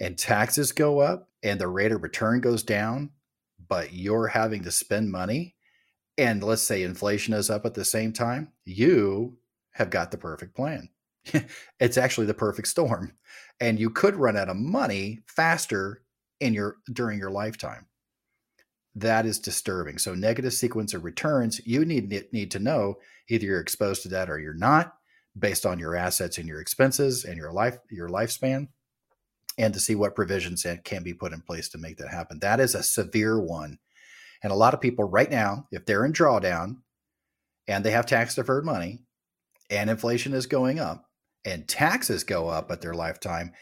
and 0.00 0.18
taxes 0.18 0.72
go 0.72 0.98
up 1.00 1.28
and 1.42 1.60
the 1.60 1.68
rate 1.68 1.92
of 1.92 2.02
return 2.02 2.40
goes 2.40 2.62
down 2.62 3.10
but 3.68 3.92
you're 3.92 4.28
having 4.28 4.62
to 4.64 4.70
spend 4.70 5.10
money 5.10 5.54
and 6.16 6.42
let's 6.42 6.62
say 6.62 6.82
inflation 6.82 7.34
is 7.34 7.50
up 7.50 7.64
at 7.64 7.74
the 7.74 7.84
same 7.84 8.12
time 8.12 8.52
you 8.64 9.38
have 9.72 9.90
got 9.90 10.10
the 10.10 10.18
perfect 10.18 10.54
plan 10.56 10.88
it's 11.80 11.96
actually 11.96 12.26
the 12.26 12.34
perfect 12.34 12.68
storm 12.68 13.12
and 13.60 13.78
you 13.78 13.90
could 13.90 14.16
run 14.16 14.36
out 14.36 14.48
of 14.48 14.56
money 14.56 15.20
faster 15.26 16.02
in 16.40 16.54
your 16.54 16.76
during 16.92 17.18
your 17.18 17.30
lifetime. 17.30 17.86
That 18.94 19.26
is 19.26 19.38
disturbing. 19.38 19.98
So 19.98 20.14
negative 20.14 20.52
sequence 20.52 20.94
of 20.94 21.04
returns 21.04 21.60
you 21.66 21.84
need 21.84 22.12
need 22.32 22.50
to 22.52 22.58
know 22.58 22.96
either 23.28 23.46
you're 23.46 23.60
exposed 23.60 24.02
to 24.02 24.08
that 24.08 24.30
or 24.30 24.38
you're 24.38 24.54
not 24.54 24.94
based 25.38 25.66
on 25.66 25.78
your 25.78 25.94
assets 25.94 26.38
and 26.38 26.48
your 26.48 26.60
expenses 26.60 27.24
and 27.24 27.36
your 27.36 27.52
life 27.52 27.78
your 27.90 28.08
lifespan 28.08 28.68
and 29.56 29.74
to 29.74 29.80
see 29.80 29.94
what 29.94 30.14
provisions 30.14 30.64
can 30.84 31.02
be 31.02 31.14
put 31.14 31.32
in 31.32 31.40
place 31.40 31.68
to 31.68 31.78
make 31.78 31.96
that 31.98 32.10
happen. 32.10 32.38
That 32.40 32.60
is 32.60 32.74
a 32.74 32.82
severe 32.82 33.40
one. 33.40 33.78
And 34.42 34.52
a 34.52 34.56
lot 34.56 34.72
of 34.72 34.80
people 34.80 35.04
right 35.04 35.30
now 35.30 35.66
if 35.72 35.84
they're 35.84 36.04
in 36.04 36.12
drawdown 36.12 36.76
and 37.66 37.84
they 37.84 37.90
have 37.90 38.06
tax 38.06 38.36
deferred 38.36 38.64
money 38.64 39.00
and 39.68 39.90
inflation 39.90 40.32
is 40.32 40.46
going 40.46 40.78
up 40.78 41.07
and 41.48 41.68
taxes 41.68 42.24
go 42.24 42.48
up 42.48 42.70
at 42.70 42.80
their 42.80 42.94
lifetime, 42.94 43.52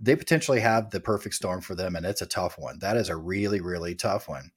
they 0.00 0.16
potentially 0.16 0.60
have 0.60 0.90
the 0.90 1.00
perfect 1.00 1.34
storm 1.34 1.60
for 1.60 1.74
them. 1.74 1.96
And 1.96 2.06
it's 2.06 2.22
a 2.22 2.26
tough 2.26 2.58
one. 2.58 2.78
That 2.80 2.96
is 2.96 3.08
a 3.08 3.16
really, 3.16 3.60
really 3.60 3.94
tough 3.94 4.28
one. 4.28 4.52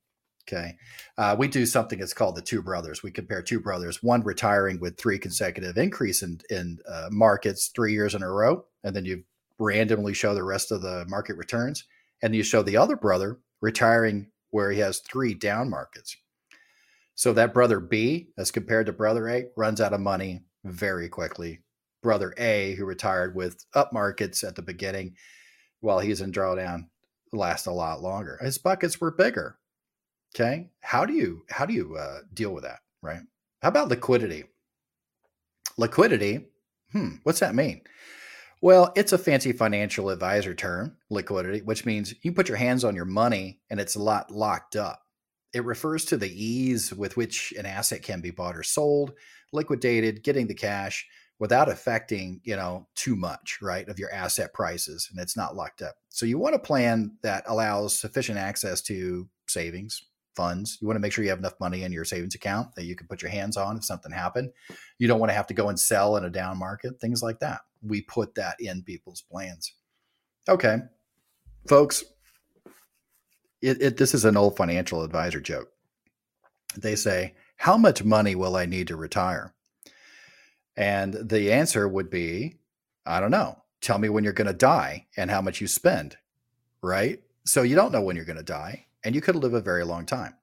Okay. 0.48 0.76
Uh, 1.17 1.36
we 1.38 1.48
do 1.48 1.65
something 1.65 2.00
that's 2.00 2.13
called 2.13 2.36
the 2.36 2.41
two 2.41 2.62
brothers. 2.62 3.04
We 3.04 3.12
compare 3.12 3.41
two 3.41 3.60
brothers, 3.60 4.02
one 4.02 4.24
retiring 4.24 4.80
with 4.80 4.98
three 4.98 5.20
consecutive 5.20 5.78
increase 5.78 6.24
in, 6.24 6.39
in 6.50 6.80
uh, 6.88 7.10
markets 7.12 7.72
three 7.74 7.94
years 7.94 8.15
in 8.15 8.24
a 8.24 8.32
row. 8.32 8.65
And 8.84 8.96
then 8.96 9.06
you 9.06 9.24
randomly 9.60 10.13
show 10.13 10.34
the 10.34 10.44
rest 10.44 10.72
of 10.72 10.82
the 10.82 11.06
market 11.08 11.38
returns. 11.38 11.86
And 12.24 12.36
you 12.36 12.44
show 12.44 12.63
the 12.63 12.78
other 12.78 12.96
brother 12.96 13.39
retiring 13.62 14.32
where 14.50 14.72
he 14.72 14.80
has 14.80 15.00
three 15.00 15.34
down 15.34 15.70
markets. 15.70 16.17
So 17.15 17.34
that 17.34 17.54
brother 17.54 17.80
B, 17.80 18.30
as 18.38 18.52
compared 18.52 18.88
to 18.88 18.94
brother 18.94 19.30
A, 19.30 19.46
runs 19.56 19.80
out 19.80 19.94
of 19.94 20.02
money 20.02 20.44
very 20.63 21.08
quickly 21.08 21.60
brother 22.01 22.33
A, 22.37 22.75
who 22.75 22.85
retired 22.85 23.35
with 23.35 23.65
up 23.73 23.93
markets 23.93 24.43
at 24.43 24.55
the 24.55 24.61
beginning 24.61 25.15
while 25.79 25.99
he's 25.99 26.21
in 26.21 26.31
drawdown, 26.31 26.87
last 27.33 27.67
a 27.67 27.71
lot 27.71 28.01
longer. 28.01 28.37
His 28.41 28.57
buckets 28.57 28.99
were 28.99 29.11
bigger. 29.11 29.57
Okay. 30.35 30.69
How 30.81 31.05
do 31.05 31.13
you 31.13 31.43
how 31.49 31.65
do 31.65 31.73
you 31.73 31.95
uh, 31.95 32.19
deal 32.33 32.53
with 32.53 32.63
that? 32.63 32.79
Right. 33.01 33.21
How 33.61 33.69
about 33.69 33.89
liquidity? 33.89 34.45
Liquidity. 35.77 36.47
Hmm. 36.91 37.15
What's 37.23 37.39
that 37.39 37.55
mean? 37.55 37.81
Well, 38.61 38.93
it's 38.95 39.11
a 39.11 39.17
fancy 39.17 39.53
financial 39.53 40.09
advisor 40.09 40.53
term, 40.53 40.97
liquidity, 41.09 41.61
which 41.61 41.85
means 41.85 42.13
you 42.21 42.31
put 42.31 42.47
your 42.47 42.57
hands 42.57 42.83
on 42.83 42.95
your 42.95 43.05
money 43.05 43.59
and 43.69 43.79
it's 43.79 43.95
a 43.95 44.01
lot 44.01 44.29
locked 44.29 44.75
up. 44.75 45.01
It 45.53 45.65
refers 45.65 46.05
to 46.05 46.17
the 46.17 46.29
ease 46.29 46.93
with 46.93 47.17
which 47.17 47.53
an 47.57 47.65
asset 47.65 48.03
can 48.03 48.21
be 48.21 48.29
bought 48.29 48.55
or 48.55 48.63
sold, 48.63 49.13
liquidated, 49.51 50.23
getting 50.23 50.47
the 50.47 50.53
cash, 50.53 51.07
without 51.41 51.67
affecting 51.67 52.39
you 52.43 52.56
know 52.56 52.88
too 52.93 53.15
much 53.15 53.58
right 53.63 53.89
of 53.89 53.97
your 53.97 54.13
asset 54.13 54.54
prices 54.54 55.10
and 55.12 55.19
it's 55.19 55.36
not 55.36 55.56
locked 55.56 55.82
up. 55.82 55.95
So 56.10 56.27
you 56.27 56.38
want 56.38 56.56
a 56.56 56.60
plan 56.60 57.17
that 57.23 57.43
allows 57.47 57.99
sufficient 57.99 58.38
access 58.38 58.80
to 58.84 59.27
savings 59.47 60.04
funds. 60.36 60.77
You 60.80 60.88
want 60.88 60.95
to 60.97 61.01
make 61.01 61.12
sure 61.12 61.23
you 61.23 61.32
have 61.32 61.39
enough 61.39 61.60
money 61.60 61.82
in 61.84 61.91
your 61.91 62.06
savings 62.06 62.36
account 62.36 62.75
that 62.75 62.86
you 62.86 62.95
can 62.95 63.08
put 63.08 63.23
your 63.23 63.32
hands 63.32 63.58
on 63.58 63.75
if 63.75 63.84
something 63.84 64.12
happened. 64.12 64.51
You 64.99 65.08
don't 65.08 65.19
want 65.19 65.32
to 65.32 65.36
have 65.36 65.47
to 65.47 65.56
go 65.56 65.67
and 65.67 65.80
sell 65.80 66.15
in 66.15 66.23
a 66.23 66.30
down 66.30 66.60
market 66.60 67.01
things 67.01 67.23
like 67.23 67.39
that. 67.39 67.62
We 67.82 68.04
put 68.04 68.36
that 68.36 68.58
in 68.60 68.84
people's 68.84 69.23
plans. 69.23 69.73
Okay. 70.47 70.77
Folks 71.67 72.04
it, 73.63 73.81
it, 73.81 73.98
this 73.98 74.13
is 74.13 74.25
an 74.25 74.37
old 74.37 74.58
financial 74.58 75.04
advisor 75.04 75.42
joke. 75.42 75.69
They 76.77 76.96
say 76.96 77.33
how 77.58 77.77
much 77.77 78.04
money 78.04 78.35
will 78.35 78.56
i 78.56 78.65
need 78.65 78.87
to 78.87 78.96
retire 78.96 79.54
and 80.76 81.13
the 81.13 81.52
answer 81.52 81.88
would 81.88 82.10
be, 82.10 82.58
I 83.06 83.19
don't 83.19 83.32
know. 83.32 83.58
Tell 83.82 83.98
me 83.98 84.10
when 84.10 84.24
you're 84.24 84.34
going 84.34 84.48
to 84.48 84.54
die 84.54 85.08
and 85.17 85.32
how 85.32 85.42
much 85.42 85.60
you 85.60 85.67
spend, 85.67 86.17
right? 86.84 87.22
So 87.46 87.63
you 87.63 87.76
don't 87.76 87.92
know 87.92 88.02
when 88.02 88.15
you're 88.15 88.26
going 88.26 88.38
to 88.38 88.44
die, 88.44 88.86
and 89.04 89.15
you 89.15 89.22
could 89.22 89.36
live 89.36 89.54
a 89.54 89.62
very 89.62 89.84
long 89.84 90.06
time. 90.06 90.36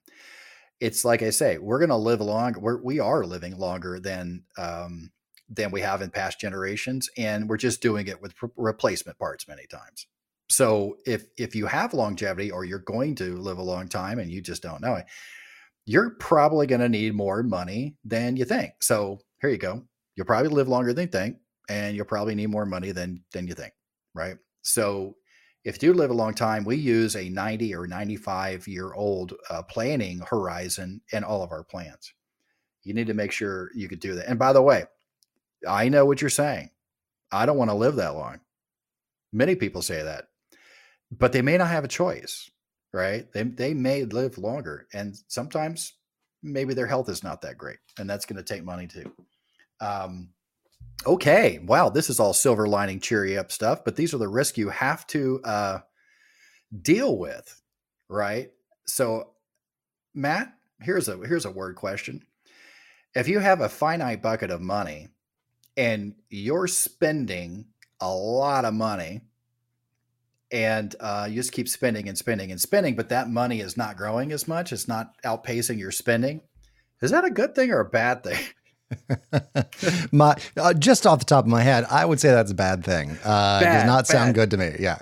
It's 0.80 1.04
like 1.04 1.22
I 1.22 1.30
say, 1.30 1.58
we're 1.58 1.78
going 1.78 1.88
to 1.90 1.96
live 1.96 2.20
long. 2.20 2.54
We're, 2.58 2.82
we 2.82 2.98
are 3.00 3.24
living 3.24 3.56
longer 3.56 4.00
than 4.00 4.44
um, 4.56 5.12
than 5.48 5.70
we 5.70 5.80
have 5.80 6.02
in 6.02 6.10
past 6.10 6.40
generations, 6.40 7.08
and 7.16 7.48
we're 7.48 7.56
just 7.56 7.80
doing 7.80 8.06
it 8.06 8.20
with 8.20 8.34
replacement 8.56 9.18
parts 9.18 9.48
many 9.48 9.66
times. 9.66 10.06
So 10.50 10.96
if 11.06 11.26
if 11.36 11.54
you 11.54 11.66
have 11.66 11.94
longevity 11.94 12.50
or 12.50 12.64
you're 12.64 12.78
going 12.78 13.14
to 13.16 13.36
live 13.36 13.58
a 13.58 13.62
long 13.62 13.88
time 13.88 14.18
and 14.18 14.30
you 14.30 14.40
just 14.40 14.62
don't 14.62 14.82
know 14.82 14.94
it, 14.94 15.06
you're 15.84 16.10
probably 16.10 16.66
going 16.66 16.80
to 16.80 16.88
need 16.88 17.14
more 17.14 17.42
money 17.42 17.96
than 18.04 18.36
you 18.36 18.44
think. 18.44 18.82
So 18.82 19.20
here 19.40 19.50
you 19.50 19.58
go. 19.58 19.84
You'll 20.18 20.26
probably 20.26 20.48
live 20.48 20.66
longer 20.66 20.92
than 20.92 21.04
you 21.04 21.12
think, 21.12 21.36
and 21.68 21.94
you'll 21.94 22.04
probably 22.04 22.34
need 22.34 22.48
more 22.48 22.66
money 22.66 22.90
than 22.90 23.22
than 23.32 23.46
you 23.46 23.54
think, 23.54 23.72
right? 24.14 24.36
So 24.62 25.14
if 25.64 25.80
you 25.80 25.92
do 25.92 25.96
live 25.96 26.10
a 26.10 26.14
long 26.14 26.34
time, 26.34 26.64
we 26.64 26.74
use 26.74 27.14
a 27.14 27.28
90 27.28 27.72
or 27.76 27.86
95 27.86 28.66
year 28.66 28.92
old 28.94 29.34
uh, 29.48 29.62
planning 29.62 30.20
horizon 30.28 31.02
in 31.12 31.22
all 31.22 31.44
of 31.44 31.52
our 31.52 31.62
plans. 31.62 32.12
You 32.82 32.94
need 32.94 33.06
to 33.06 33.14
make 33.14 33.30
sure 33.30 33.70
you 33.76 33.88
could 33.88 34.00
do 34.00 34.16
that. 34.16 34.26
And 34.26 34.40
by 34.40 34.52
the 34.52 34.60
way, 34.60 34.86
I 35.68 35.88
know 35.88 36.04
what 36.04 36.20
you're 36.20 36.30
saying. 36.30 36.70
I 37.30 37.46
don't 37.46 37.56
want 37.56 37.70
to 37.70 37.76
live 37.76 37.94
that 37.96 38.16
long. 38.16 38.40
Many 39.32 39.54
people 39.54 39.82
say 39.82 40.02
that, 40.02 40.30
but 41.12 41.30
they 41.30 41.42
may 41.42 41.58
not 41.58 41.68
have 41.68 41.84
a 41.84 41.88
choice, 41.88 42.50
right? 42.92 43.30
They, 43.32 43.44
they 43.44 43.72
may 43.72 44.04
live 44.04 44.36
longer. 44.36 44.88
And 44.92 45.16
sometimes 45.28 45.92
maybe 46.42 46.74
their 46.74 46.86
health 46.88 47.08
is 47.08 47.22
not 47.22 47.42
that 47.42 47.56
great. 47.56 47.78
And 48.00 48.10
that's 48.10 48.26
going 48.26 48.42
to 48.42 48.42
take 48.42 48.64
money 48.64 48.88
too. 48.88 49.12
Um, 49.80 50.30
okay. 51.06 51.58
Wow. 51.58 51.90
This 51.90 52.10
is 52.10 52.20
all 52.20 52.32
silver 52.32 52.66
lining, 52.66 53.00
cheery 53.00 53.38
up 53.38 53.52
stuff, 53.52 53.84
but 53.84 53.96
these 53.96 54.14
are 54.14 54.18
the 54.18 54.28
risks 54.28 54.58
you 54.58 54.68
have 54.70 55.06
to 55.08 55.40
uh, 55.44 55.78
deal 56.82 57.16
with, 57.16 57.60
right? 58.08 58.50
So, 58.86 59.32
Matt, 60.14 60.52
here's 60.80 61.08
a 61.08 61.16
here's 61.18 61.44
a 61.44 61.50
word 61.50 61.76
question. 61.76 62.24
If 63.14 63.28
you 63.28 63.38
have 63.38 63.60
a 63.60 63.68
finite 63.68 64.22
bucket 64.22 64.50
of 64.50 64.60
money 64.60 65.08
and 65.76 66.14
you're 66.28 66.66
spending 66.66 67.66
a 68.00 68.12
lot 68.12 68.64
of 68.64 68.74
money 68.74 69.22
and 70.50 70.94
uh, 71.00 71.26
you 71.28 71.36
just 71.36 71.52
keep 71.52 71.68
spending 71.68 72.08
and 72.08 72.16
spending 72.16 72.50
and 72.50 72.60
spending, 72.60 72.96
but 72.96 73.10
that 73.10 73.28
money 73.28 73.60
is 73.60 73.76
not 73.76 73.96
growing 73.96 74.32
as 74.32 74.48
much, 74.48 74.72
it's 74.72 74.88
not 74.88 75.20
outpacing 75.22 75.78
your 75.78 75.90
spending. 75.90 76.40
Is 77.00 77.10
that 77.10 77.24
a 77.24 77.30
good 77.30 77.54
thing 77.54 77.70
or 77.70 77.80
a 77.80 77.88
bad 77.88 78.24
thing? 78.24 78.42
My 80.12 80.36
uh, 80.56 80.74
just 80.74 81.06
off 81.06 81.18
the 81.18 81.24
top 81.24 81.44
of 81.44 81.50
my 81.50 81.62
head, 81.62 81.84
I 81.90 82.04
would 82.04 82.20
say 82.20 82.30
that's 82.30 82.50
a 82.50 82.54
bad 82.54 82.84
thing. 82.84 83.10
Uh, 83.24 83.60
bad, 83.60 83.78
does 83.80 83.86
not 83.86 83.98
bad. 83.98 84.06
sound 84.06 84.34
good 84.34 84.50
to 84.50 84.56
me. 84.56 84.76
Yeah, 84.78 84.98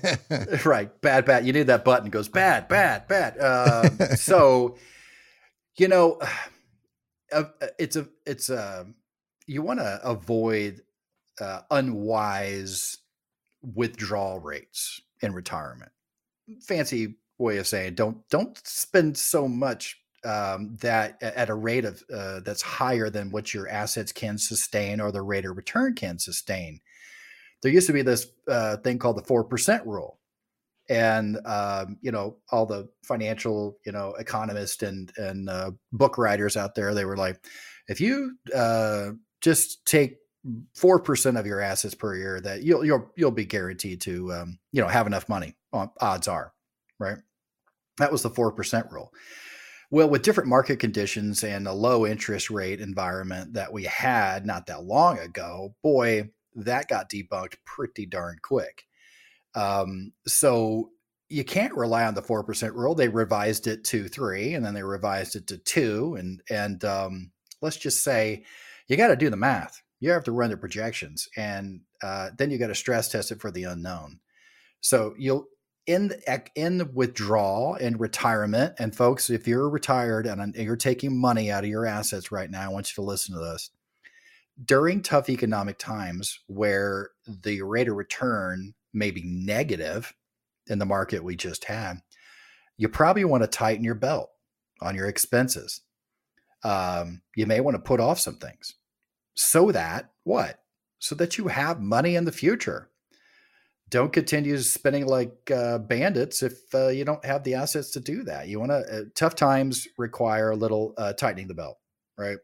right. 0.64 1.00
Bad, 1.00 1.24
bad. 1.24 1.46
You 1.46 1.52
need 1.52 1.68
that 1.68 1.84
button. 1.84 2.10
goes 2.10 2.28
bad, 2.28 2.68
bad, 2.68 3.06
bad. 3.08 3.38
Uh, 3.38 4.16
so, 4.16 4.76
you 5.76 5.88
know, 5.88 6.18
uh, 7.32 7.44
uh, 7.60 7.66
it's 7.78 7.96
a 7.96 8.08
it's 8.26 8.50
a 8.50 8.86
you 9.46 9.62
want 9.62 9.80
to 9.80 10.00
avoid 10.02 10.82
uh, 11.40 11.60
unwise 11.70 12.98
withdrawal 13.62 14.40
rates 14.40 15.00
in 15.22 15.32
retirement. 15.32 15.92
Fancy 16.62 17.16
way 17.38 17.58
of 17.58 17.66
saying 17.66 17.94
don't 17.94 18.28
don't 18.30 18.60
spend 18.66 19.16
so 19.16 19.46
much 19.46 19.97
um, 20.24 20.76
that 20.80 21.22
at 21.22 21.50
a 21.50 21.54
rate 21.54 21.84
of 21.84 22.02
uh, 22.12 22.40
that's 22.40 22.62
higher 22.62 23.10
than 23.10 23.30
what 23.30 23.54
your 23.54 23.68
assets 23.68 24.12
can 24.12 24.38
sustain 24.38 25.00
or 25.00 25.12
the 25.12 25.22
rate 25.22 25.44
of 25.44 25.56
return 25.56 25.94
can 25.94 26.18
sustain. 26.18 26.80
There 27.62 27.72
used 27.72 27.86
to 27.88 27.92
be 27.92 28.02
this 28.02 28.26
uh, 28.48 28.76
thing 28.78 28.98
called 28.98 29.16
the 29.18 29.22
four 29.22 29.44
percent 29.44 29.86
rule, 29.86 30.18
and 30.88 31.38
um, 31.46 31.98
you 32.00 32.12
know 32.12 32.36
all 32.50 32.66
the 32.66 32.88
financial 33.04 33.78
you 33.84 33.92
know 33.92 34.14
economists 34.18 34.82
and 34.82 35.12
and 35.16 35.48
uh, 35.48 35.70
book 35.92 36.18
writers 36.18 36.56
out 36.56 36.74
there 36.74 36.94
they 36.94 37.04
were 37.04 37.16
like, 37.16 37.44
if 37.88 38.00
you 38.00 38.36
uh, 38.54 39.10
just 39.40 39.84
take 39.86 40.18
four 40.74 41.00
percent 41.00 41.36
of 41.36 41.46
your 41.46 41.60
assets 41.60 41.94
per 41.94 42.16
year, 42.16 42.40
that 42.40 42.62
you'll 42.62 42.84
you'll 42.84 43.10
you'll 43.16 43.30
be 43.30 43.44
guaranteed 43.44 44.00
to 44.02 44.32
um, 44.32 44.58
you 44.72 44.80
know 44.80 44.88
have 44.88 45.06
enough 45.06 45.28
money. 45.28 45.56
Odds 45.72 46.28
are, 46.28 46.52
right? 46.98 47.18
That 47.98 48.12
was 48.12 48.22
the 48.22 48.30
four 48.30 48.52
percent 48.52 48.86
rule. 48.90 49.12
Well, 49.90 50.10
with 50.10 50.22
different 50.22 50.50
market 50.50 50.78
conditions 50.78 51.42
and 51.42 51.66
a 51.66 51.72
low 51.72 52.06
interest 52.06 52.50
rate 52.50 52.80
environment 52.80 53.54
that 53.54 53.72
we 53.72 53.84
had 53.84 54.44
not 54.44 54.66
that 54.66 54.84
long 54.84 55.18
ago, 55.18 55.74
boy, 55.82 56.28
that 56.56 56.88
got 56.88 57.10
debunked 57.10 57.54
pretty 57.64 58.04
darn 58.04 58.36
quick. 58.42 58.84
Um, 59.54 60.12
so 60.26 60.90
you 61.30 61.44
can't 61.44 61.74
rely 61.74 62.04
on 62.04 62.14
the 62.14 62.22
four 62.22 62.44
percent 62.44 62.74
rule. 62.74 62.94
They 62.94 63.08
revised 63.08 63.66
it 63.66 63.84
to 63.84 64.08
three, 64.08 64.54
and 64.54 64.64
then 64.64 64.74
they 64.74 64.82
revised 64.82 65.36
it 65.36 65.46
to 65.48 65.58
two, 65.58 66.16
and 66.18 66.42
and 66.50 66.84
um, 66.84 67.32
let's 67.62 67.76
just 67.76 68.02
say 68.02 68.44
you 68.88 68.96
got 68.96 69.08
to 69.08 69.16
do 69.16 69.30
the 69.30 69.36
math. 69.36 69.82
You 70.00 70.10
have 70.10 70.24
to 70.24 70.32
run 70.32 70.50
the 70.50 70.56
projections, 70.56 71.28
and 71.36 71.80
uh, 72.02 72.30
then 72.36 72.50
you 72.50 72.58
got 72.58 72.68
to 72.68 72.74
stress 72.74 73.08
test 73.08 73.32
it 73.32 73.40
for 73.40 73.50
the 73.50 73.64
unknown. 73.64 74.20
So 74.80 75.14
you'll 75.18 75.46
in 75.88 76.08
the, 76.08 76.42
in 76.54 76.90
withdrawal 76.92 77.74
and 77.74 77.98
retirement, 77.98 78.74
and 78.78 78.94
folks, 78.94 79.30
if 79.30 79.48
you're 79.48 79.70
retired 79.70 80.26
and 80.26 80.54
you're 80.54 80.76
taking 80.76 81.18
money 81.18 81.50
out 81.50 81.64
of 81.64 81.70
your 81.70 81.86
assets 81.86 82.30
right 82.30 82.50
now, 82.50 82.62
I 82.62 82.68
want 82.68 82.90
you 82.90 83.02
to 83.02 83.06
listen 83.06 83.34
to 83.34 83.40
this. 83.40 83.70
During 84.62 85.00
tough 85.00 85.30
economic 85.30 85.78
times 85.78 86.40
where 86.46 87.10
the 87.26 87.62
rate 87.62 87.88
of 87.88 87.96
return 87.96 88.74
may 88.92 89.10
be 89.10 89.22
negative 89.24 90.14
in 90.66 90.78
the 90.78 90.84
market 90.84 91.24
we 91.24 91.36
just 91.36 91.64
had, 91.64 92.02
you 92.76 92.90
probably 92.90 93.24
want 93.24 93.42
to 93.44 93.48
tighten 93.48 93.82
your 93.82 93.94
belt 93.94 94.28
on 94.82 94.94
your 94.94 95.08
expenses. 95.08 95.80
Um, 96.64 97.22
you 97.34 97.46
may 97.46 97.60
want 97.60 97.76
to 97.76 97.82
put 97.82 98.00
off 98.00 98.20
some 98.20 98.36
things 98.36 98.74
so 99.34 99.72
that 99.72 100.10
what? 100.24 100.60
So 100.98 101.14
that 101.14 101.38
you 101.38 101.48
have 101.48 101.80
money 101.80 102.14
in 102.14 102.26
the 102.26 102.32
future. 102.32 102.90
Don't 103.90 104.12
continue 104.12 104.58
spending 104.58 105.06
like 105.06 105.50
uh, 105.50 105.78
bandits 105.78 106.42
if 106.42 106.74
uh, 106.74 106.88
you 106.88 107.04
don't 107.04 107.24
have 107.24 107.44
the 107.44 107.54
assets 107.54 107.90
to 107.92 108.00
do 108.00 108.22
that. 108.24 108.48
You 108.48 108.60
want 108.60 108.70
to, 108.70 108.76
uh, 108.76 109.02
tough 109.14 109.34
times 109.34 109.88
require 109.96 110.50
a 110.50 110.56
little 110.56 110.94
uh, 110.98 111.14
tightening 111.14 111.48
the 111.48 111.54
belt, 111.54 111.78
right? 112.18 112.38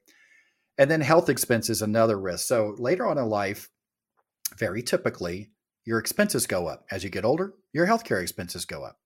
And 0.79 0.91
then 0.91 1.01
health 1.01 1.29
expenses, 1.29 1.79
is 1.79 1.83
another 1.83 2.19
risk. 2.19 2.47
So 2.47 2.75
later 2.79 3.07
on 3.07 3.19
in 3.19 3.27
life, 3.27 3.69
very 4.57 4.83
typically, 4.83 5.51
your 5.85 5.99
expenses 5.99 6.47
go 6.47 6.67
up. 6.67 6.87
As 6.91 7.05
you 7.05 7.11
get 7.11 7.25
older, 7.25 7.55
your 7.73 7.87
healthcare 7.87 8.23
expenses 8.23 8.65
go 8.65 8.83
up. 8.83 8.99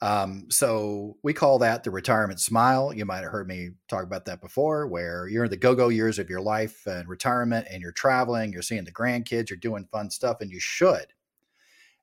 Um, 0.00 0.46
so 0.48 1.16
we 1.22 1.34
call 1.34 1.58
that 1.58 1.82
the 1.82 1.90
retirement 1.90 2.40
smile. 2.40 2.94
You 2.94 3.04
might 3.04 3.22
have 3.22 3.32
heard 3.32 3.48
me 3.48 3.70
talk 3.88 4.04
about 4.04 4.26
that 4.26 4.40
before, 4.40 4.86
where 4.86 5.28
you're 5.28 5.44
in 5.44 5.50
the 5.50 5.56
go-go 5.56 5.88
years 5.88 6.18
of 6.18 6.30
your 6.30 6.40
life 6.40 6.86
and 6.86 7.08
retirement, 7.08 7.66
and 7.70 7.82
you're 7.82 7.92
traveling, 7.92 8.52
you're 8.52 8.62
seeing 8.62 8.84
the 8.84 8.92
grandkids, 8.92 9.50
you're 9.50 9.56
doing 9.58 9.88
fun 9.90 10.10
stuff, 10.10 10.40
and 10.40 10.50
you 10.50 10.60
should. 10.60 11.12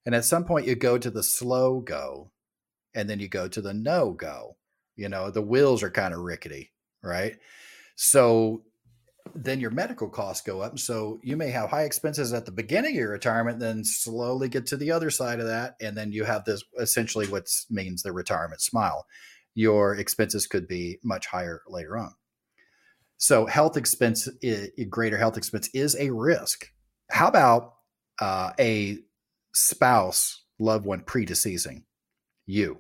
And 0.06 0.14
at 0.14 0.26
some 0.26 0.46
point, 0.46 0.68
you 0.68 0.76
go 0.76 0.98
to 0.98 1.10
the 1.10 1.24
slow 1.24 1.80
go, 1.80 2.32
and 2.94 3.10
then 3.10 3.20
you 3.20 3.28
go 3.28 3.48
to 3.48 3.62
the 3.62 3.74
no 3.74 4.12
go. 4.12 4.58
You 4.96 5.10
know, 5.10 5.32
the 5.32 5.42
wheels 5.42 5.84
are 5.84 5.90
kind 5.90 6.14
of 6.14 6.22
rickety, 6.22 6.72
right? 7.04 7.38
So 7.96 8.64
then 9.34 9.60
your 9.60 9.72
medical 9.72 10.10
costs 10.10 10.46
go 10.46 10.62
up. 10.62 10.78
So 10.78 11.20
you 11.24 11.36
may 11.36 11.50
have 11.50 11.70
high 11.70 11.84
expenses 11.84 12.32
at 12.34 12.46
the 12.46 12.52
beginning 12.52 12.92
of 12.92 12.98
your 12.98 13.12
retirement, 13.12 13.60
then 13.60 13.84
slowly 13.84 14.48
get 14.48 14.68
to 14.68 14.78
the 14.78 14.92
other 14.92 15.10
side 15.10 15.40
of 15.40 15.48
that. 15.48 15.76
And 15.82 15.98
then 15.98 16.12
you 16.12 16.24
have 16.24 16.46
this 16.46 16.64
essentially 16.80 17.28
what 17.28 17.48
means 17.70 18.04
the 18.04 18.12
retirement 18.12 18.62
smile. 18.62 19.06
Your 19.56 19.96
expenses 19.96 20.48
could 20.48 20.68
be 20.68 21.00
much 21.04 21.26
higher 21.28 21.62
later 21.68 21.98
on. 21.98 22.14
So 23.18 23.46
health 23.46 23.78
expense, 23.78 24.30
greater 24.90 25.18
health 25.18 25.38
expense 25.38 25.70
is 25.74 25.96
a 25.96 26.12
risk. 26.12 26.68
How 27.10 27.28
about 27.28 27.74
uh, 28.22 28.52
a 28.60 29.00
spouse, 29.56 30.44
loved 30.60 30.86
one 30.86 31.02
predeceasing 31.02 31.84
you? 32.46 32.80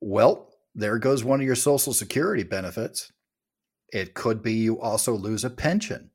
Well, 0.00 0.50
there 0.74 0.98
goes 0.98 1.22
one 1.22 1.40
of 1.40 1.46
your 1.46 1.54
social 1.54 1.92
security 1.92 2.42
benefits 2.42 3.12
it 3.94 4.14
could 4.14 4.42
be 4.42 4.54
you 4.54 4.80
also 4.80 5.14
lose 5.14 5.44
a 5.44 5.50
pension, 5.50 6.10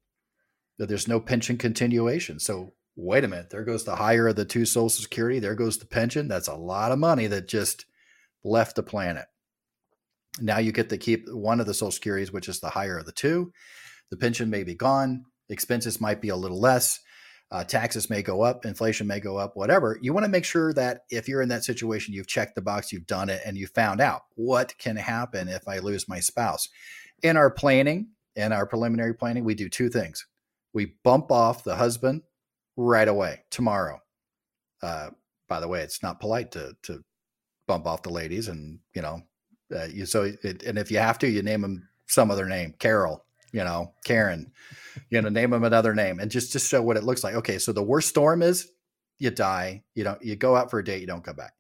there's 0.77 1.07
no 1.07 1.21
pension 1.21 1.57
continuation. 1.57 2.37
So, 2.37 2.73
wait 2.97 3.23
a 3.23 3.27
minute, 3.29 3.49
there 3.49 3.63
goes 3.63 3.85
the 3.85 3.95
higher 3.95 4.27
of 4.27 4.35
the 4.35 4.43
two 4.43 4.65
Social 4.65 4.89
Security, 4.89 5.39
there 5.39 5.55
goes 5.55 5.77
the 5.77 5.85
pension. 5.85 6.27
That's 6.27 6.49
a 6.49 6.55
lot 6.55 6.91
of 6.91 6.99
money 6.99 7.27
that 7.27 7.47
just 7.47 7.85
left 8.43 8.75
the 8.75 8.83
planet. 8.83 9.27
Now 10.41 10.59
you 10.59 10.73
get 10.73 10.89
to 10.89 10.97
keep 10.97 11.29
one 11.29 11.61
of 11.61 11.67
the 11.67 11.73
Social 11.73 11.91
Securities, 11.91 12.33
which 12.33 12.49
is 12.49 12.59
the 12.59 12.69
higher 12.69 12.97
of 12.97 13.05
the 13.05 13.13
two. 13.13 13.53
The 14.09 14.17
pension 14.17 14.49
may 14.49 14.63
be 14.63 14.75
gone, 14.75 15.25
expenses 15.47 16.01
might 16.01 16.21
be 16.21 16.29
a 16.29 16.35
little 16.35 16.59
less. 16.59 16.99
Uh, 17.51 17.63
taxes 17.63 18.11
may 18.11 18.21
go 18.21 18.41
up, 18.43 18.63
inflation 18.63 19.07
may 19.07 19.19
go 19.19 19.37
up, 19.37 19.55
whatever. 19.55 19.97
You 20.01 20.13
want 20.13 20.23
to 20.23 20.31
make 20.31 20.45
sure 20.45 20.71
that 20.73 21.05
if 21.09 21.27
you're 21.27 21.41
in 21.41 21.49
that 21.49 21.63
situation, 21.63 22.13
you've 22.13 22.27
checked 22.27 22.53
the 22.53 22.61
box, 22.61 22.91
you've 22.91 23.07
done 23.07 23.29
it, 23.29 23.41
and 23.43 23.57
you 23.57 23.65
found 23.65 24.01
out 24.01 24.21
what 24.35 24.77
can 24.77 24.95
happen 24.95 25.47
if 25.47 25.67
I 25.67 25.79
lose 25.79 26.07
my 26.07 26.19
spouse 26.19 26.69
in 27.23 27.37
our 27.37 27.49
planning 27.49 28.09
in 28.39 28.51
our 28.51 28.65
preliminary 28.65 29.13
planning, 29.13 29.43
we 29.43 29.55
do 29.55 29.69
two 29.69 29.89
things. 29.89 30.25
We 30.73 30.93
bump 31.03 31.31
off 31.31 31.63
the 31.63 31.75
husband 31.75 32.21
right 32.77 33.07
away 33.07 33.43
tomorrow. 33.49 33.99
Uh, 34.81 35.09
by 35.47 35.59
the 35.59 35.67
way, 35.67 35.81
it's 35.81 36.01
not 36.01 36.19
polite 36.19 36.51
to 36.51 36.75
to 36.83 37.03
bump 37.67 37.85
off 37.85 38.03
the 38.03 38.11
ladies, 38.11 38.47
and 38.47 38.79
you 38.93 39.01
know, 39.01 39.21
uh, 39.75 39.85
you 39.85 40.05
so 40.05 40.31
it, 40.43 40.63
and 40.63 40.77
if 40.77 40.91
you 40.91 40.99
have 40.99 41.19
to, 41.19 41.27
you 41.27 41.41
name 41.41 41.61
them 41.61 41.89
some 42.07 42.31
other 42.31 42.45
name, 42.45 42.73
Carol, 42.79 43.25
you 43.51 43.63
know, 43.63 43.93
Karen, 44.05 44.51
you 45.09 45.21
know, 45.21 45.29
name 45.29 45.51
them 45.51 45.63
another 45.63 45.95
name, 45.95 46.19
and 46.19 46.31
just 46.31 46.51
to 46.53 46.59
show 46.59 46.81
what 46.81 46.97
it 46.97 47.03
looks 47.03 47.23
like. 47.23 47.35
Okay, 47.35 47.57
so 47.59 47.71
the 47.71 47.83
worst 47.83 48.09
storm 48.09 48.41
is 48.41 48.71
you 49.17 49.31
die, 49.31 49.83
you 49.95 50.03
don't, 50.03 50.21
you 50.23 50.35
go 50.35 50.55
out 50.55 50.71
for 50.71 50.79
a 50.79 50.83
date, 50.83 51.01
you 51.01 51.07
don't 51.07 51.23
come 51.23 51.35
back. 51.35 51.53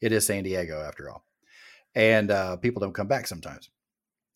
It 0.00 0.12
is 0.12 0.26
San 0.26 0.44
Diego 0.44 0.80
after 0.80 1.10
all 1.10 1.24
and 1.94 2.30
uh, 2.30 2.56
people 2.56 2.80
don't 2.80 2.94
come 2.94 3.08
back 3.08 3.26
sometimes. 3.26 3.70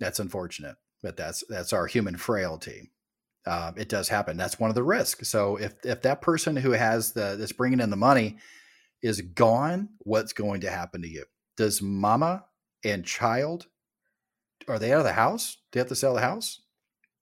That's 0.00 0.20
unfortunate, 0.20 0.76
but 1.02 1.16
that's 1.16 1.44
that's 1.48 1.72
our 1.72 1.86
human 1.86 2.16
frailty. 2.16 2.90
Uh, 3.46 3.72
it 3.76 3.88
does 3.88 4.08
happen. 4.08 4.36
That's 4.36 4.58
one 4.58 4.68
of 4.70 4.74
the 4.74 4.82
risks. 4.82 5.28
So 5.28 5.56
if 5.56 5.74
if 5.84 6.02
that 6.02 6.22
person 6.22 6.56
who 6.56 6.72
has 6.72 7.12
the 7.12 7.36
that's 7.38 7.52
bringing 7.52 7.80
in 7.80 7.90
the 7.90 7.96
money 7.96 8.38
is 9.00 9.20
gone, 9.20 9.90
what's 10.00 10.32
going 10.32 10.62
to 10.62 10.70
happen 10.70 11.02
to 11.02 11.08
you? 11.08 11.24
Does 11.56 11.80
mama 11.80 12.44
and 12.84 13.04
child 13.04 13.66
are 14.68 14.78
they 14.78 14.92
out 14.92 14.98
of 14.98 15.04
the 15.04 15.12
house? 15.12 15.56
Do 15.70 15.78
they 15.78 15.80
have 15.80 15.88
to 15.88 15.96
sell 15.96 16.14
the 16.14 16.20
house? 16.20 16.60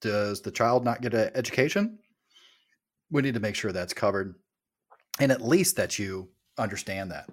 Does 0.00 0.40
the 0.40 0.50
child 0.50 0.84
not 0.84 1.02
get 1.02 1.14
an 1.14 1.30
education? 1.34 1.98
We 3.10 3.22
need 3.22 3.34
to 3.34 3.40
make 3.40 3.54
sure 3.54 3.72
that's 3.72 3.92
covered, 3.92 4.34
and 5.18 5.32
at 5.32 5.42
least 5.42 5.76
that 5.76 5.98
you 5.98 6.30
understand 6.58 7.10
that, 7.10 7.28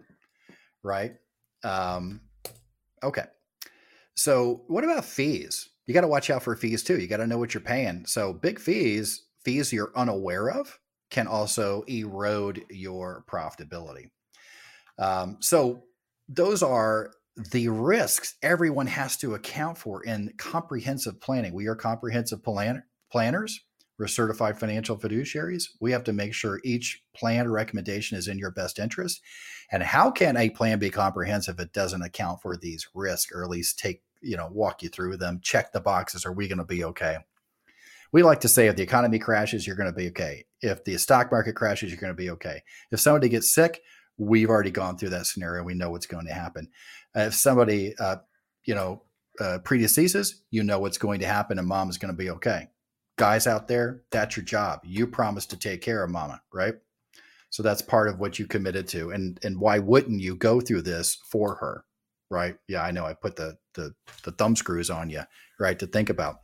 right? 0.83 1.13
Um, 1.63 2.21
okay. 3.03 3.25
So, 4.15 4.63
what 4.67 4.83
about 4.83 5.05
fees? 5.05 5.69
You 5.85 5.93
got 5.93 6.01
to 6.01 6.07
watch 6.07 6.29
out 6.29 6.43
for 6.43 6.55
fees 6.55 6.83
too. 6.83 6.99
You 6.99 7.07
got 7.07 7.17
to 7.17 7.27
know 7.27 7.37
what 7.37 7.53
you're 7.53 7.61
paying. 7.61 8.05
So, 8.05 8.33
big 8.33 8.59
fees, 8.59 9.25
fees 9.45 9.71
you're 9.71 9.91
unaware 9.95 10.49
of, 10.49 10.79
can 11.11 11.27
also 11.27 11.83
erode 11.87 12.63
your 12.69 13.23
profitability. 13.29 14.09
Um, 14.97 15.37
so, 15.39 15.83
those 16.27 16.63
are 16.63 17.11
the 17.37 17.69
risks 17.69 18.35
everyone 18.41 18.87
has 18.87 19.15
to 19.17 19.35
account 19.35 19.77
for 19.77 20.03
in 20.03 20.33
comprehensive 20.37 21.21
planning. 21.21 21.53
We 21.53 21.67
are 21.67 21.75
comprehensive 21.75 22.43
plan- 22.43 22.83
planners. 23.11 23.61
We're 23.99 24.07
certified 24.07 24.59
financial 24.59 24.97
fiduciaries. 24.97 25.65
We 25.79 25.91
have 25.91 26.03
to 26.05 26.13
make 26.13 26.33
sure 26.33 26.59
each 26.63 27.03
plan 27.15 27.47
or 27.47 27.51
recommendation 27.51 28.17
is 28.17 28.27
in 28.27 28.37
your 28.37 28.51
best 28.51 28.79
interest. 28.79 29.21
And 29.71 29.81
how 29.81 30.11
can 30.11 30.37
a 30.37 30.49
plan 30.49 30.79
be 30.79 30.89
comprehensive 30.89 31.59
if 31.59 31.65
it 31.65 31.73
doesn't 31.73 32.03
account 32.03 32.41
for 32.41 32.57
these 32.57 32.87
risks 32.93 33.31
or 33.33 33.43
at 33.43 33.49
least 33.49 33.79
take, 33.79 34.03
you 34.21 34.37
know, 34.37 34.49
walk 34.51 34.83
you 34.83 34.89
through 34.89 35.17
them, 35.17 35.39
check 35.41 35.71
the 35.71 35.79
boxes? 35.79 36.25
Are 36.25 36.33
we 36.33 36.47
going 36.47 36.59
to 36.59 36.65
be 36.65 36.83
okay? 36.83 37.17
We 38.11 38.23
like 38.23 38.39
to 38.41 38.47
say 38.47 38.67
if 38.67 38.75
the 38.75 38.83
economy 38.83 39.19
crashes, 39.19 39.65
you're 39.65 39.75
going 39.75 39.91
to 39.91 39.97
be 39.97 40.09
okay. 40.09 40.45
If 40.61 40.83
the 40.83 40.97
stock 40.97 41.31
market 41.31 41.53
crashes, 41.53 41.91
you're 41.91 41.99
going 41.99 42.13
to 42.13 42.17
be 42.17 42.29
okay. 42.31 42.63
If 42.91 42.99
somebody 42.99 43.29
gets 43.29 43.53
sick, 43.53 43.81
we've 44.17 44.49
already 44.49 44.71
gone 44.71 44.97
through 44.97 45.09
that 45.09 45.25
scenario. 45.25 45.63
We 45.63 45.73
know 45.73 45.89
what's 45.89 46.05
going 46.05 46.25
to 46.27 46.33
happen. 46.33 46.69
Uh, 47.17 47.21
if 47.21 47.33
somebody, 47.33 47.95
uh, 47.99 48.17
you 48.65 48.75
know, 48.75 49.01
uh, 49.39 49.59
predeceases, 49.63 50.41
you 50.51 50.63
know 50.63 50.79
what's 50.79 50.97
going 50.97 51.19
to 51.21 51.27
happen, 51.27 51.57
and 51.57 51.67
mom's 51.67 51.97
going 51.97 52.13
to 52.13 52.17
be 52.17 52.29
okay 52.29 52.67
guys 53.17 53.47
out 53.47 53.67
there, 53.67 54.03
that's 54.11 54.37
your 54.37 54.45
job. 54.45 54.81
You 54.83 55.07
promised 55.07 55.49
to 55.49 55.57
take 55.57 55.81
care 55.81 56.03
of 56.03 56.09
mama, 56.09 56.41
right? 56.53 56.75
So 57.49 57.63
that's 57.63 57.81
part 57.81 58.07
of 58.07 58.19
what 58.19 58.39
you 58.39 58.45
committed 58.45 58.87
to. 58.89 59.11
And 59.11 59.39
and 59.43 59.59
why 59.59 59.79
wouldn't 59.79 60.21
you 60.21 60.35
go 60.35 60.61
through 60.61 60.83
this 60.83 61.17
for 61.29 61.55
her? 61.55 61.83
Right? 62.29 62.57
Yeah, 62.67 62.83
I 62.83 62.91
know 62.91 63.05
I 63.05 63.13
put 63.13 63.35
the 63.35 63.57
the 63.73 63.93
the 64.23 64.31
thumb 64.31 64.55
screws 64.55 64.89
on 64.89 65.09
you, 65.09 65.23
right? 65.59 65.77
To 65.79 65.87
think 65.87 66.09
about. 66.09 66.41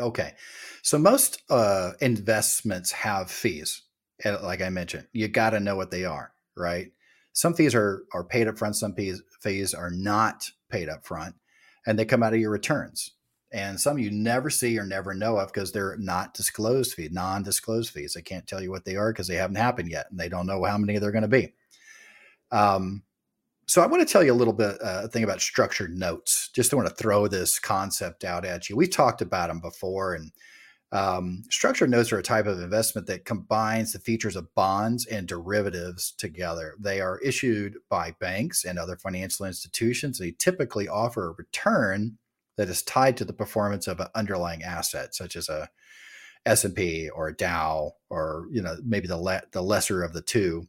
Okay. 0.00 0.34
So 0.82 0.98
most 0.98 1.42
uh 1.50 1.92
investments 2.00 2.92
have 2.92 3.30
fees. 3.30 3.82
Like 4.24 4.62
I 4.62 4.70
mentioned, 4.70 5.06
you 5.12 5.28
got 5.28 5.50
to 5.50 5.60
know 5.60 5.76
what 5.76 5.90
they 5.90 6.04
are, 6.04 6.32
right? 6.56 6.90
Some 7.32 7.54
fees 7.54 7.74
are 7.74 8.02
are 8.12 8.24
paid 8.24 8.48
up 8.48 8.58
front, 8.58 8.76
some 8.76 8.94
fees 8.94 9.22
fees 9.40 9.74
are 9.74 9.90
not 9.90 10.50
paid 10.70 10.88
up 10.88 11.06
front, 11.06 11.34
and 11.86 11.98
they 11.98 12.04
come 12.04 12.22
out 12.22 12.34
of 12.34 12.40
your 12.40 12.50
returns 12.50 13.12
and 13.52 13.80
some 13.80 13.98
you 13.98 14.10
never 14.10 14.50
see 14.50 14.78
or 14.78 14.84
never 14.84 15.14
know 15.14 15.38
of 15.38 15.52
because 15.52 15.72
they're 15.72 15.96
not 15.98 16.34
disclosed 16.34 16.94
fees, 16.94 17.10
non-disclosed 17.10 17.90
fees. 17.90 18.16
I 18.16 18.20
can't 18.20 18.46
tell 18.46 18.62
you 18.62 18.70
what 18.70 18.84
they 18.84 18.96
are 18.96 19.12
because 19.12 19.26
they 19.26 19.36
haven't 19.36 19.56
happened 19.56 19.90
yet, 19.90 20.06
and 20.10 20.20
they 20.20 20.28
don't 20.28 20.46
know 20.46 20.62
how 20.64 20.76
many 20.76 20.98
they're 20.98 21.12
going 21.12 21.22
to 21.22 21.28
be. 21.28 21.54
Um, 22.50 23.02
so 23.66 23.82
I 23.82 23.86
want 23.86 24.06
to 24.06 24.10
tell 24.10 24.22
you 24.22 24.32
a 24.32 24.34
little 24.34 24.52
bit 24.52 24.76
uh, 24.82 25.02
a 25.04 25.08
thing 25.08 25.24
about 25.24 25.40
structured 25.40 25.96
notes. 25.96 26.50
Just 26.54 26.72
want 26.74 26.88
to 26.88 26.94
throw 26.94 27.26
this 27.26 27.58
concept 27.58 28.24
out 28.24 28.44
at 28.44 28.68
you. 28.68 28.76
We 28.76 28.86
talked 28.86 29.22
about 29.22 29.48
them 29.48 29.60
before, 29.60 30.14
and 30.14 30.30
um, 30.90 31.42
structured 31.50 31.90
notes 31.90 32.12
are 32.12 32.18
a 32.18 32.22
type 32.22 32.46
of 32.46 32.60
investment 32.60 33.06
that 33.08 33.26
combines 33.26 33.92
the 33.92 33.98
features 33.98 34.36
of 34.36 34.54
bonds 34.54 35.04
and 35.04 35.28
derivatives 35.28 36.12
together. 36.12 36.74
They 36.80 37.00
are 37.00 37.20
issued 37.20 37.76
by 37.90 38.14
banks 38.18 38.64
and 38.64 38.78
other 38.78 38.96
financial 38.96 39.44
institutions. 39.44 40.18
They 40.18 40.30
typically 40.30 40.88
offer 40.88 41.28
a 41.28 41.34
return 41.34 42.16
that 42.56 42.70
is 42.70 42.82
tied 42.82 43.16
to 43.18 43.24
the 43.26 43.34
performance 43.34 43.86
of 43.86 44.00
an 44.00 44.08
underlying 44.14 44.62
asset, 44.62 45.14
such 45.14 45.36
as 45.36 45.48
a 45.48 45.68
S&P 46.46 47.10
or 47.10 47.28
a 47.28 47.36
Dow, 47.36 47.92
or 48.08 48.46
you 48.50 48.62
know 48.62 48.76
maybe 48.82 49.06
the 49.06 49.18
le- 49.18 49.42
the 49.52 49.62
lesser 49.62 50.02
of 50.02 50.14
the 50.14 50.22
two, 50.22 50.66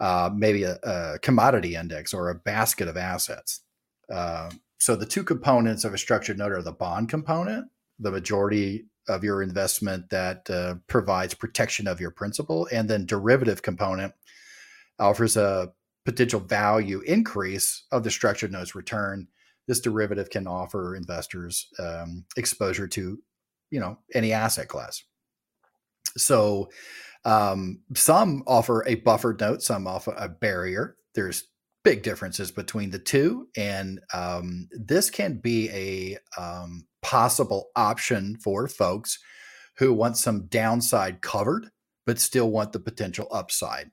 uh, 0.00 0.28
maybe 0.34 0.64
a, 0.64 0.78
a, 0.82 1.18
commodity 1.20 1.74
index 1.74 2.12
or 2.12 2.28
a 2.28 2.34
basket 2.34 2.88
of 2.88 2.98
assets. 2.98 3.62
Uh, 4.12 4.50
so 4.78 4.94
the 4.94 5.06
two 5.06 5.24
components 5.24 5.84
of 5.84 5.94
a 5.94 5.98
structured 5.98 6.38
note 6.38 6.52
are 6.52 6.62
the 6.62 6.72
bond 6.72 7.08
component, 7.08 7.66
the 7.98 8.10
majority 8.10 8.84
of 9.08 9.24
your 9.24 9.42
investment 9.42 10.10
that 10.10 10.48
uh, 10.50 10.74
provides 10.86 11.34
protection 11.34 11.86
of 11.86 12.00
your 12.00 12.10
principal, 12.10 12.68
and 12.72 12.88
then 12.88 13.06
derivative 13.06 13.62
component 13.62 14.12
offers 14.98 15.36
a 15.36 15.72
potential 16.04 16.40
value 16.40 17.00
increase 17.00 17.84
of 17.92 18.02
the 18.02 18.10
structured 18.10 18.52
note's 18.52 18.74
return 18.74 19.28
this 19.68 19.80
derivative 19.80 20.30
can 20.30 20.46
offer 20.46 20.96
investors 20.96 21.68
um, 21.78 22.24
exposure 22.36 22.88
to, 22.88 23.22
you 23.70 23.78
know, 23.78 23.98
any 24.14 24.32
asset 24.32 24.66
class. 24.66 25.04
So 26.16 26.70
um, 27.26 27.80
some 27.94 28.42
offer 28.46 28.82
a 28.86 28.96
buffered 28.96 29.40
note, 29.40 29.62
some 29.62 29.86
offer 29.86 30.14
a 30.16 30.28
barrier. 30.28 30.96
There's 31.14 31.44
big 31.84 32.02
differences 32.02 32.50
between 32.50 32.90
the 32.90 32.98
two, 32.98 33.48
and 33.56 34.00
um, 34.12 34.68
this 34.72 35.10
can 35.10 35.38
be 35.38 35.70
a 35.70 36.18
um, 36.40 36.86
possible 37.02 37.70
option 37.76 38.36
for 38.36 38.68
folks 38.68 39.18
who 39.76 39.92
want 39.92 40.16
some 40.16 40.46
downside 40.46 41.22
covered, 41.22 41.70
but 42.04 42.18
still 42.18 42.50
want 42.50 42.72
the 42.72 42.80
potential 42.80 43.28
upside. 43.30 43.90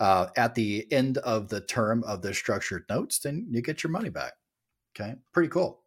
Uh, 0.00 0.26
at 0.36 0.54
the 0.54 0.86
end 0.90 1.18
of 1.18 1.48
the 1.48 1.60
term 1.60 2.02
of 2.04 2.22
the 2.22 2.34
structured 2.34 2.84
notes, 2.90 3.20
then 3.20 3.46
you 3.50 3.62
get 3.62 3.84
your 3.84 3.90
money 3.90 4.08
back. 4.08 4.32
Okay, 4.94 5.14
pretty 5.32 5.48
cool. 5.48 5.82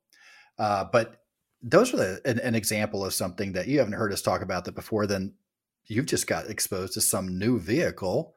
Uh, 0.57 0.85
but 0.91 1.17
those 1.61 1.93
are 1.93 1.97
the, 1.97 2.21
an, 2.25 2.39
an, 2.39 2.55
example 2.55 3.03
of 3.03 3.13
something 3.13 3.51
that 3.53 3.67
you 3.67 3.79
haven't 3.79 3.93
heard 3.93 4.13
us 4.13 4.21
talk 4.21 4.41
about 4.41 4.63
that 4.65 4.75
before. 4.75 5.05
Then 5.05 5.33
you've 5.87 6.05
just 6.05 6.27
got 6.27 6.49
exposed 6.49 6.93
to 6.93 7.01
some 7.01 7.37
new 7.37 7.59
vehicle. 7.59 8.33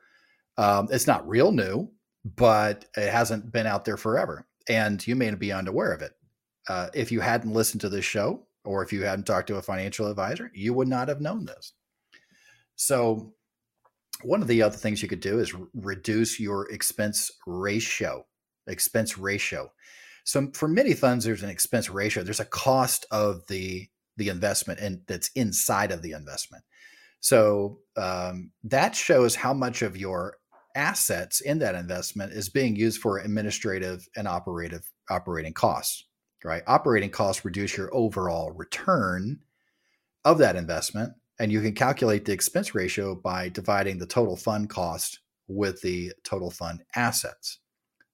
Um, 0.57 0.89
it's 0.91 1.07
not 1.07 1.29
real 1.29 1.53
new, 1.53 1.93
but 2.25 2.85
it 2.97 3.11
hasn't 3.11 3.53
been 3.53 3.67
out 3.67 3.85
there 3.85 3.97
forever, 3.97 4.47
and 4.69 5.05
you 5.07 5.17
may 5.17 5.35
be 5.35 5.53
unaware 5.53 5.93
of 5.93 6.03
it. 6.03 6.13
Uh, 6.69 6.89
if 6.95 7.11
you 7.11 7.21
hadn't 7.21 7.53
listened 7.53 7.81
to 7.81 7.89
this 7.89 8.05
show, 8.05 8.47
or 8.65 8.83
if 8.83 8.93
you 8.93 9.03
hadn't 9.05 9.27
talked 9.27 9.47
to 9.49 9.57
a 9.57 9.63
financial 9.63 10.07
advisor, 10.09 10.51
you 10.55 10.75
would 10.75 10.89
not 10.89 11.09
have 11.09 11.21
known 11.21 11.47
this. 11.47 11.73
So, 12.77 13.35
one 14.23 14.43
of 14.43 14.49
the 14.49 14.63
other 14.63 14.77
things 14.77 15.03
you 15.03 15.09
could 15.09 15.21
do 15.21 15.39
is 15.39 15.55
reduce 15.75 16.41
your 16.41 16.71
expense 16.71 17.31
ratio. 17.47 18.27
Expense 18.67 19.17
ratio. 19.17 19.71
So 20.29 20.51
for 20.53 20.69
many 20.69 20.93
funds, 20.93 21.25
there's 21.25 21.43
an 21.43 21.49
expense 21.49 21.89
ratio. 21.89 22.23
There's 22.23 22.39
a 22.39 22.45
cost 22.45 23.07
of 23.11 23.47
the 23.47 23.89
the 24.19 24.29
investment 24.29 24.79
and 24.81 25.01
that's 25.07 25.31
inside 25.37 25.91
of 25.91 26.03
the 26.03 26.13
investment. 26.13 26.65
So 27.21 27.79
um, 27.97 28.51
that 28.65 28.95
shows 28.95 29.37
how 29.37 29.55
much 29.55 29.81
of 29.81 29.97
your 29.97 30.37
assets 30.75 31.41
in 31.41 31.59
that 31.59 31.75
investment 31.75 32.33
is 32.33 32.49
being 32.49 32.77
used 32.77 33.01
for 33.01 33.19
administrative 33.19 34.09
and 34.17 34.29
operative 34.29 34.91
operating 35.11 35.53
costs. 35.53 36.05
Right, 36.45 36.63
operating 36.69 37.11
costs 37.11 37.45
reduce 37.45 37.77
your 37.77 37.93
overall 37.93 38.53
return 38.53 39.41
of 40.25 40.39
that 40.39 40.55
investment, 40.55 41.15
and 41.41 41.51
you 41.51 41.61
can 41.61 41.75
calculate 41.75 42.25
the 42.25 42.33
expense 42.33 42.77
ratio 42.77 43.17
by 43.17 43.49
dividing 43.49 43.99
the 43.99 44.07
total 44.07 44.37
fund 44.37 44.71
cost 44.71 45.19
with 45.49 45.81
the 45.81 46.13
total 46.23 46.51
fund 46.51 46.85
assets. 46.95 47.59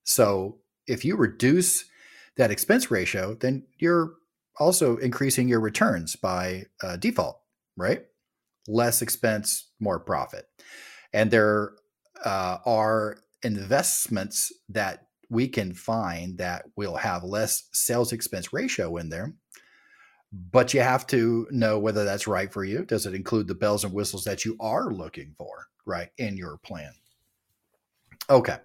So 0.03 0.57
if 0.87 1.05
you 1.05 1.17
reduce 1.17 1.85
that 2.37 2.51
expense 2.51 2.89
ratio, 2.89 3.35
then 3.35 3.67
you're 3.77 4.13
also 4.57 4.97
increasing 4.97 5.47
your 5.47 5.59
returns 5.59 6.15
by 6.15 6.63
uh, 6.81 6.97
default, 6.97 7.39
right? 7.77 8.05
Less 8.67 9.01
expense, 9.01 9.69
more 9.79 9.99
profit. 9.99 10.45
And 11.13 11.29
there 11.29 11.73
uh, 12.23 12.57
are 12.65 13.17
investments 13.43 14.51
that 14.69 15.07
we 15.29 15.47
can 15.47 15.73
find 15.73 16.37
that 16.37 16.65
will 16.75 16.95
have 16.95 17.23
less 17.23 17.67
sales 17.73 18.11
expense 18.11 18.53
ratio 18.53 18.97
in 18.97 19.09
there. 19.09 19.33
But 20.31 20.73
you 20.73 20.81
have 20.81 21.07
to 21.07 21.47
know 21.51 21.79
whether 21.79 22.03
that's 22.03 22.27
right 22.27 22.51
for 22.51 22.63
you. 22.63 22.83
Does 22.85 23.05
it 23.05 23.13
include 23.13 23.47
the 23.47 23.55
bells 23.55 23.83
and 23.83 23.93
whistles 23.93 24.25
that 24.25 24.43
you 24.43 24.57
are 24.59 24.91
looking 24.91 25.33
for, 25.37 25.67
right, 25.85 26.09
in 26.17 26.35
your 26.35 26.57
plan? 26.57 26.91
Okay. 28.29 28.57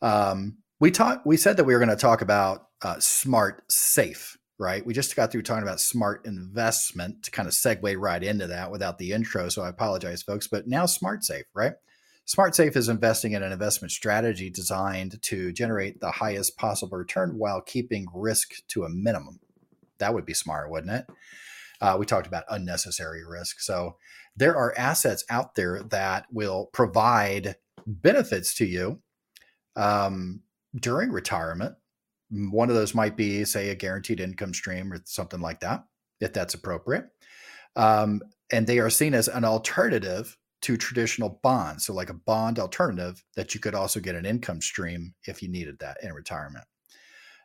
Um, 0.00 0.58
we 0.80 0.90
talked. 0.90 1.26
We 1.26 1.36
said 1.36 1.56
that 1.56 1.64
we 1.64 1.74
were 1.74 1.78
going 1.78 1.88
to 1.90 1.96
talk 1.96 2.22
about 2.22 2.66
uh, 2.82 2.98
smart 2.98 3.62
safe, 3.70 4.36
right? 4.58 4.84
We 4.84 4.94
just 4.94 5.14
got 5.14 5.30
through 5.30 5.42
talking 5.42 5.62
about 5.62 5.78
smart 5.78 6.26
investment 6.26 7.22
to 7.24 7.30
kind 7.30 7.46
of 7.46 7.54
segue 7.54 7.94
right 7.98 8.22
into 8.22 8.48
that 8.48 8.72
without 8.72 8.98
the 8.98 9.12
intro. 9.12 9.48
So 9.48 9.62
I 9.62 9.68
apologize, 9.68 10.22
folks. 10.22 10.48
But 10.48 10.66
now 10.66 10.86
smart 10.86 11.22
safe, 11.22 11.44
right? 11.54 11.74
Smart 12.24 12.54
Safe 12.54 12.76
is 12.76 12.88
investing 12.88 13.32
in 13.32 13.42
an 13.42 13.52
investment 13.52 13.90
strategy 13.90 14.48
designed 14.48 15.20
to 15.22 15.52
generate 15.52 16.00
the 16.00 16.12
highest 16.12 16.56
possible 16.56 16.96
return 16.96 17.36
while 17.36 17.60
keeping 17.60 18.06
risk 18.14 18.52
to 18.68 18.84
a 18.84 18.88
minimum. 18.88 19.40
That 19.98 20.14
would 20.14 20.24
be 20.24 20.34
smart, 20.34 20.70
wouldn't 20.70 20.92
it? 20.92 21.06
Uh, 21.80 21.96
we 21.98 22.06
talked 22.06 22.28
about 22.28 22.44
unnecessary 22.48 23.24
risk. 23.26 23.60
So 23.60 23.96
there 24.36 24.56
are 24.56 24.72
assets 24.78 25.24
out 25.28 25.56
there 25.56 25.82
that 25.90 26.26
will 26.30 26.70
provide 26.72 27.56
benefits 27.86 28.54
to 28.54 28.64
you 28.64 29.00
um, 29.74 30.42
during 30.74 31.10
retirement. 31.10 31.74
One 32.30 32.70
of 32.70 32.76
those 32.76 32.94
might 32.94 33.16
be, 33.16 33.44
say, 33.44 33.68
a 33.68 33.74
guaranteed 33.74 34.20
income 34.20 34.54
stream 34.54 34.92
or 34.92 35.00
something 35.04 35.40
like 35.40 35.60
that, 35.60 35.84
if 36.20 36.32
that's 36.32 36.54
appropriate. 36.54 37.06
Um, 37.74 38.22
and 38.52 38.66
they 38.66 38.78
are 38.78 38.90
seen 38.90 39.12
as 39.12 39.28
an 39.28 39.44
alternative 39.44 40.38
to 40.62 40.76
traditional 40.76 41.40
bonds. 41.42 41.86
So, 41.86 41.92
like 41.92 42.10
a 42.10 42.14
bond 42.14 42.58
alternative 42.58 43.22
that 43.36 43.54
you 43.54 43.60
could 43.60 43.74
also 43.74 44.00
get 44.00 44.14
an 44.14 44.26
income 44.26 44.60
stream 44.60 45.14
if 45.26 45.42
you 45.42 45.48
needed 45.48 45.78
that 45.80 45.98
in 46.02 46.12
retirement. 46.12 46.64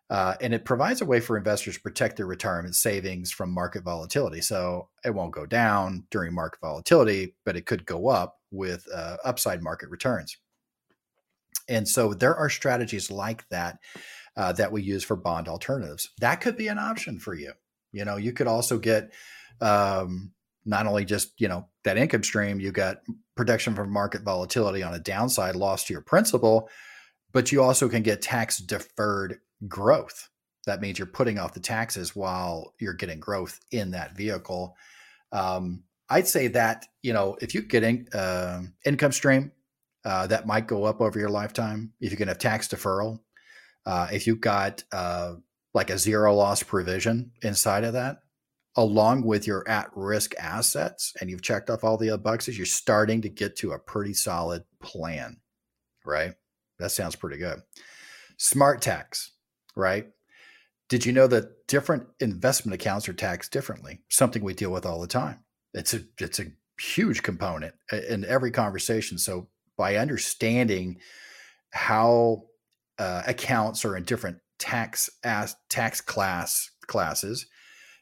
Uh, 0.10 0.36
and 0.40 0.54
it 0.54 0.64
provides 0.64 1.02
a 1.02 1.06
way 1.06 1.20
for 1.20 1.38
investors 1.38 1.76
to 1.76 1.82
protect 1.82 2.16
their 2.16 2.26
retirement 2.26 2.76
savings 2.76 3.30
from 3.32 3.52
market 3.52 3.84
volatility. 3.84 4.40
So 4.40 4.88
it 5.04 5.14
won't 5.14 5.34
go 5.34 5.46
down 5.46 6.06
during 6.12 6.34
market 6.34 6.62
volatility, 6.62 7.36
but 7.44 7.58
it 7.58 7.66
could 7.66 7.86
go 7.86 8.08
up 8.08 8.38
with 8.50 8.86
uh, 8.94 9.18
upside 9.26 9.62
market 9.62 9.90
returns. 9.90 10.38
And 11.68 11.86
so 11.86 12.14
there 12.14 12.36
are 12.36 12.50
strategies 12.50 13.12
like 13.12 13.48
that 13.50 13.80
uh, 14.38 14.54
that 14.54 14.72
we 14.72 14.82
use 14.82 15.04
for 15.04 15.18
bond 15.18 15.50
alternatives. 15.50 16.10
That 16.22 16.40
could 16.40 16.56
be 16.56 16.70
an 16.70 16.80
option 16.80 17.20
for 17.20 17.34
you. 17.34 17.52
You 17.92 18.06
know, 18.06 18.16
you 18.16 18.32
could 18.32 18.48
also 18.48 18.78
get 18.80 19.12
um, 19.60 20.32
not 20.66 20.86
only 20.86 21.04
just 21.04 21.34
you 21.40 21.48
know 21.48 21.68
that 21.88 21.98
income 21.98 22.24
stream 22.24 22.60
you 22.60 22.72
got 22.72 23.02
protection 23.36 23.76
from 23.76 23.92
market 23.92 24.22
volatility 24.22 24.84
on 24.84 24.94
a 24.94 25.00
downside 25.00 25.56
loss 25.56 25.84
to 25.84 25.94
your 25.94 26.02
principal 26.02 26.70
but 27.34 27.52
you 27.52 27.62
also 27.62 27.90
can 27.90 28.04
get 28.04 28.22
tax 28.22 28.58
deferred 28.58 29.40
growth. 29.68 30.30
That 30.66 30.82
means 30.82 31.00
you're 31.00 31.06
putting 31.06 31.38
off 31.40 31.54
the 31.54 31.60
taxes 31.60 32.16
while 32.16 32.74
you're 32.80 32.94
getting 32.94 33.20
growth 33.20 33.60
in 33.72 33.92
that 33.92 34.16
vehicle. 34.16 34.76
Um, 35.32 35.84
i'd 36.10 36.26
say 36.26 36.48
that 36.48 36.86
you 37.02 37.12
know 37.12 37.36
if 37.42 37.54
you 37.54 37.62
get 37.62 37.84
in, 37.84 38.08
uh, 38.14 38.62
income 38.86 39.12
stream 39.12 39.52
uh, 40.06 40.26
that 40.28 40.48
might 40.48 40.66
go 40.66 40.86
up 40.86 41.02
over 41.02 41.20
your 41.20 41.30
lifetime 41.30 41.92
if 42.00 42.12
you 42.12 42.18
can 42.18 42.30
have 42.30 42.38
tax 42.38 42.70
deferral. 42.70 43.20
Uh, 43.86 44.08
if 44.12 44.26
you've 44.26 44.42
got 44.42 44.84
uh, 44.92 45.36
like 45.74 45.90
a 45.90 45.98
zero 45.98 46.34
loss 46.34 46.64
provision 46.64 47.32
inside 47.42 47.84
of 47.84 47.94
that 47.94 48.20
along 48.78 49.24
with 49.24 49.48
your 49.48 49.68
at 49.68 49.90
risk 49.96 50.36
assets 50.40 51.14
and 51.20 51.30
you've 51.30 51.42
checked 51.42 51.70
off 51.70 51.84
all 51.84 51.98
the 51.98 52.16
boxes, 52.18 52.58
you're 52.58 52.66
starting 52.66 53.22
to 53.24 53.30
get 53.30 53.56
to 53.58 53.72
a 53.72 53.80
pretty 53.80 54.14
solid 54.14 54.64
plan, 54.80 55.38
right? 56.06 56.36
That 56.78 56.92
sounds 56.92 57.16
pretty 57.16 57.38
good. 57.38 57.62
Smart 58.38 58.84
tax, 58.84 59.32
right? 59.76 60.08
Did 60.90 61.06
you 61.06 61.12
know 61.12 61.28
that 61.28 61.68
different 61.68 62.08
investment 62.20 62.76
accounts 62.76 63.10
are 63.10 63.14
taxed 63.14 63.52
differently? 63.52 64.00
Something 64.10 64.44
we 64.44 64.54
deal 64.54 64.72
with 64.72 64.86
all 64.86 65.02
the 65.02 65.08
time. 65.08 65.40
It's 65.74 65.94
a 65.94 66.02
it's 66.20 66.40
a 66.40 66.52
huge 66.80 67.24
component 67.24 67.74
in 67.92 68.24
every 68.26 68.52
conversation. 68.52 69.18
So 69.18 69.50
by 69.76 69.96
understanding 69.96 71.00
how 71.72 72.44
uh, 73.00 73.24
accounts 73.26 73.84
are 73.84 73.98
in 73.98 74.04
different 74.04 74.38
tax 74.60 75.10
as 75.24 75.56
tax 75.70 76.00
class 76.00 76.70
classes, 76.86 77.48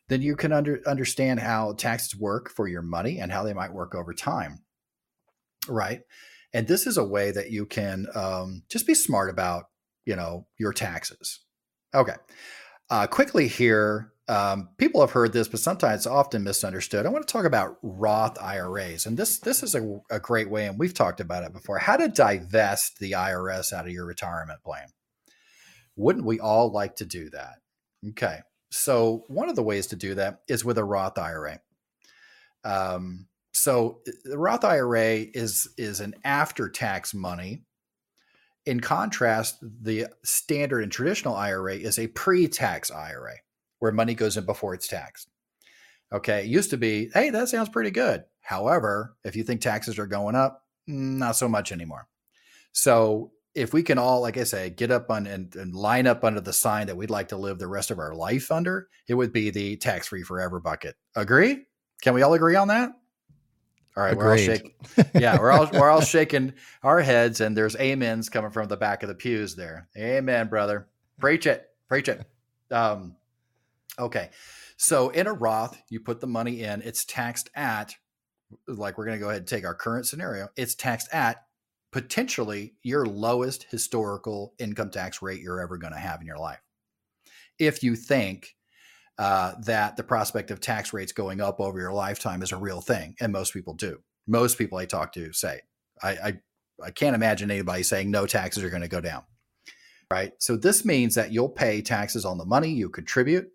then 0.07 0.21
you 0.21 0.35
can 0.35 0.51
under, 0.51 0.81
understand 0.85 1.39
how 1.39 1.73
taxes 1.73 2.15
work 2.15 2.49
for 2.49 2.67
your 2.67 2.81
money 2.81 3.19
and 3.19 3.31
how 3.31 3.43
they 3.43 3.53
might 3.53 3.73
work 3.73 3.95
over 3.95 4.13
time. 4.13 4.63
Right. 5.67 6.01
And 6.53 6.67
this 6.67 6.87
is 6.87 6.97
a 6.97 7.03
way 7.03 7.31
that 7.31 7.51
you 7.51 7.65
can 7.65 8.05
um, 8.15 8.63
just 8.69 8.87
be 8.87 8.93
smart 8.93 9.29
about, 9.29 9.65
you 10.05 10.15
know, 10.15 10.47
your 10.57 10.73
taxes. 10.73 11.41
Okay. 11.93 12.15
Uh, 12.89 13.07
quickly 13.07 13.47
here, 13.47 14.13
um, 14.27 14.69
people 14.77 15.01
have 15.01 15.11
heard 15.11 15.33
this, 15.33 15.47
but 15.47 15.59
sometimes 15.59 16.01
it's 16.01 16.07
often 16.07 16.43
misunderstood. 16.43 17.05
I 17.05 17.09
want 17.09 17.27
to 17.27 17.31
talk 17.31 17.45
about 17.45 17.77
Roth 17.83 18.41
IRAs, 18.41 19.05
and 19.05 19.17
this 19.17 19.39
this 19.39 19.61
is 19.61 19.75
a, 19.75 19.99
a 20.09 20.19
great 20.19 20.49
way, 20.49 20.65
and 20.65 20.79
we've 20.79 20.93
talked 20.93 21.19
about 21.19 21.43
it 21.43 21.53
before. 21.53 21.77
How 21.77 21.97
to 21.97 22.07
divest 22.07 22.99
the 22.99 23.11
IRS 23.11 23.71
out 23.71 23.85
of 23.85 23.91
your 23.91 24.05
retirement 24.05 24.63
plan? 24.63 24.87
Wouldn't 25.95 26.25
we 26.25 26.39
all 26.39 26.71
like 26.71 26.95
to 26.97 27.05
do 27.05 27.29
that? 27.31 27.59
Okay, 28.09 28.39
so 28.75 29.23
one 29.27 29.49
of 29.49 29.55
the 29.55 29.63
ways 29.63 29.87
to 29.87 29.95
do 29.95 30.15
that 30.15 30.41
is 30.47 30.65
with 30.65 30.77
a 30.77 30.83
Roth 30.83 31.17
IRA. 31.17 31.59
Um, 32.63 33.27
so 33.53 34.01
the 34.25 34.37
Roth 34.37 34.65
IRA 34.65 35.25
is 35.33 35.69
is 35.77 36.01
an 36.01 36.15
after 36.23 36.69
tax 36.69 37.13
money. 37.13 37.63
In 38.65 38.79
contrast, 38.79 39.57
the 39.61 40.07
standard 40.23 40.81
and 40.81 40.91
traditional 40.91 41.35
IRA 41.35 41.75
is 41.75 41.97
a 41.97 42.07
pre 42.07 42.47
tax 42.47 42.91
IRA 42.91 43.35
where 43.79 43.91
money 43.91 44.13
goes 44.13 44.35
in 44.35 44.45
before 44.45 44.73
it's 44.73 44.87
taxed. 44.87 45.29
Okay, 46.11 46.41
it 46.41 46.47
used 46.47 46.69
to 46.71 46.77
be, 46.77 47.09
hey, 47.13 47.29
that 47.29 47.49
sounds 47.49 47.69
pretty 47.69 47.91
good. 47.91 48.23
However, 48.41 49.15
if 49.23 49.35
you 49.35 49.43
think 49.43 49.61
taxes 49.61 49.97
are 49.97 50.05
going 50.05 50.35
up, 50.35 50.63
not 50.87 51.35
so 51.35 51.47
much 51.47 51.71
anymore. 51.71 52.07
So 52.71 53.31
if 53.55 53.73
we 53.73 53.81
can 53.81 53.97
all, 53.97 54.21
like 54.21 54.37
I 54.37 54.43
say, 54.43 54.69
get 54.69 54.91
up 54.91 55.09
on 55.09 55.25
and, 55.25 55.55
and, 55.55 55.73
line 55.73 56.07
up 56.07 56.23
under 56.23 56.41
the 56.41 56.53
sign 56.53 56.87
that 56.87 56.97
we'd 56.97 57.09
like 57.09 57.29
to 57.29 57.37
live 57.37 57.57
the 57.57 57.67
rest 57.67 57.89
of 57.89 57.99
our 57.99 58.13
life 58.13 58.51
under, 58.51 58.89
it 59.07 59.13
would 59.13 59.31
be 59.31 59.49
the 59.49 59.77
tax 59.77 60.09
free 60.09 60.23
forever 60.23 60.59
bucket. 60.59 60.95
Agree? 61.15 61.65
Can 62.01 62.13
we 62.13 62.21
all 62.21 62.33
agree 62.33 62.55
on 62.55 62.67
that? 62.67 62.91
All 63.97 64.03
right, 64.03 64.11
Agreed. 64.11 64.25
we're 64.25 64.31
all 64.31 64.37
shaking. 64.37 64.71
Yeah, 65.15 65.39
we're 65.39 65.51
all 65.51 65.69
we're 65.71 65.89
all 65.89 66.01
shaking 66.01 66.53
our 66.83 66.99
heads, 66.99 67.39
and 67.39 67.55
there's 67.55 67.77
amens 67.77 68.27
coming 68.27 68.51
from 68.51 68.67
the 68.67 68.75
back 68.75 69.03
of 69.03 69.09
the 69.09 69.15
pews 69.15 69.55
there. 69.55 69.87
Amen, 69.97 70.47
brother. 70.47 70.89
Preach 71.17 71.47
it, 71.47 71.65
preach 71.87 72.09
it. 72.09 72.25
Um, 72.71 73.15
okay, 73.97 74.31
so 74.75 75.09
in 75.09 75.27
a 75.27 75.33
Roth, 75.33 75.81
you 75.89 76.01
put 76.01 76.19
the 76.19 76.27
money 76.27 76.63
in. 76.63 76.81
It's 76.81 77.05
taxed 77.05 77.49
at, 77.55 77.95
like 78.67 78.97
we're 78.97 79.05
going 79.05 79.17
to 79.17 79.23
go 79.23 79.29
ahead 79.29 79.43
and 79.43 79.47
take 79.47 79.63
our 79.63 79.75
current 79.75 80.05
scenario. 80.05 80.49
It's 80.57 80.75
taxed 80.75 81.07
at 81.13 81.44
potentially 81.95 82.73
your 82.83 83.05
lowest 83.05 83.67
historical 83.71 84.53
income 84.59 84.89
tax 84.89 85.21
rate 85.21 85.39
you're 85.39 85.61
ever 85.61 85.77
going 85.77 85.93
to 85.93 85.97
have 85.99 86.19
in 86.19 86.27
your 86.27 86.37
life. 86.37 86.59
If 87.57 87.83
you 87.83 87.95
think 87.95 88.53
uh, 89.17 89.53
that 89.63 89.95
the 89.95 90.03
prospect 90.03 90.51
of 90.51 90.59
tax 90.59 90.91
rates 90.91 91.13
going 91.13 91.39
up 91.39 91.61
over 91.61 91.79
your 91.79 91.93
lifetime 91.93 92.41
is 92.41 92.51
a 92.51 92.57
real 92.57 92.81
thing, 92.81 93.15
and 93.21 93.31
most 93.31 93.53
people 93.53 93.75
do. 93.75 93.99
Most 94.27 94.57
people 94.57 94.77
I 94.77 94.83
talk 94.83 95.13
to 95.13 95.31
say, 95.31 95.61
I, 96.03 96.09
I, 96.09 96.33
I 96.83 96.91
can't 96.91 97.15
imagine 97.15 97.49
anybody 97.49 97.81
saying 97.81 98.11
no 98.11 98.25
taxes 98.25 98.61
are 98.65 98.69
going 98.69 98.81
to 98.81 98.89
go 98.89 98.99
down. 98.99 99.23
Right. 100.11 100.33
So 100.39 100.57
this 100.57 100.83
means 100.83 101.15
that 101.15 101.31
you'll 101.31 101.47
pay 101.47 101.81
taxes 101.81 102.25
on 102.25 102.37
the 102.37 102.43
money 102.43 102.71
you 102.71 102.89
contribute 102.89 103.47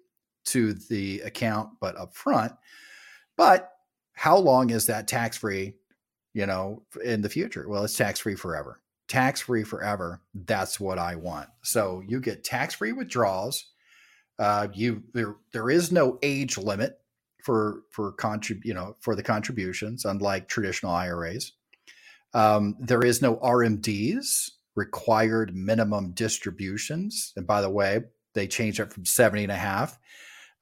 to 0.47 0.73
the 0.73 1.21
account, 1.27 1.73
but 1.79 1.95
upfront. 1.97 2.57
But 3.37 3.71
how 4.15 4.39
long 4.39 4.71
is 4.71 4.87
that 4.87 5.09
tax 5.09 5.37
free 5.37 5.75
you 6.33 6.47
know, 6.47 6.83
in 7.05 7.23
the 7.23 7.29
future. 7.29 7.69
Well, 7.69 7.85
it's 7.85 7.97
tax 7.97 8.21
free 8.21 8.35
forever. 8.35 8.81
Tax 9.09 9.41
free 9.41 9.65
forever. 9.65 10.21
That's 10.35 10.79
what 10.79 10.99
I 10.99 11.17
want. 11.17 11.49
So 11.63 12.03
you 12.07 12.21
get 12.21 12.45
tax 12.45 12.75
free 12.75 12.93
withdrawals. 12.93 13.67
Uh, 14.39 14.69
you 14.73 15.03
there 15.13 15.37
there 15.53 15.69
is 15.69 15.93
no 15.93 16.19
age 16.23 16.57
limit 16.57 16.99
for 17.45 17.83
for 17.91 18.13
contrib 18.13 18.65
you 18.65 18.73
know 18.73 18.97
for 19.01 19.15
the 19.15 19.23
contributions, 19.23 20.05
unlike 20.05 20.49
traditional 20.49 20.93
IRAs. 20.93 21.53
Um, 22.33 22.77
there 22.79 23.05
is 23.05 23.21
no 23.21 23.37
RMDs 23.37 24.51
required 24.77 25.55
minimum 25.55 26.13
distributions. 26.13 27.33
And 27.37 27.47
by 27.47 27.61
the 27.61 27.71
way, 27.71 28.01
they 28.35 28.47
changed 28.47 28.81
it 28.81 28.93
from 28.93 29.05
70 29.05 29.45
and 29.45 29.53
a 29.53 29.57
half 29.57 29.99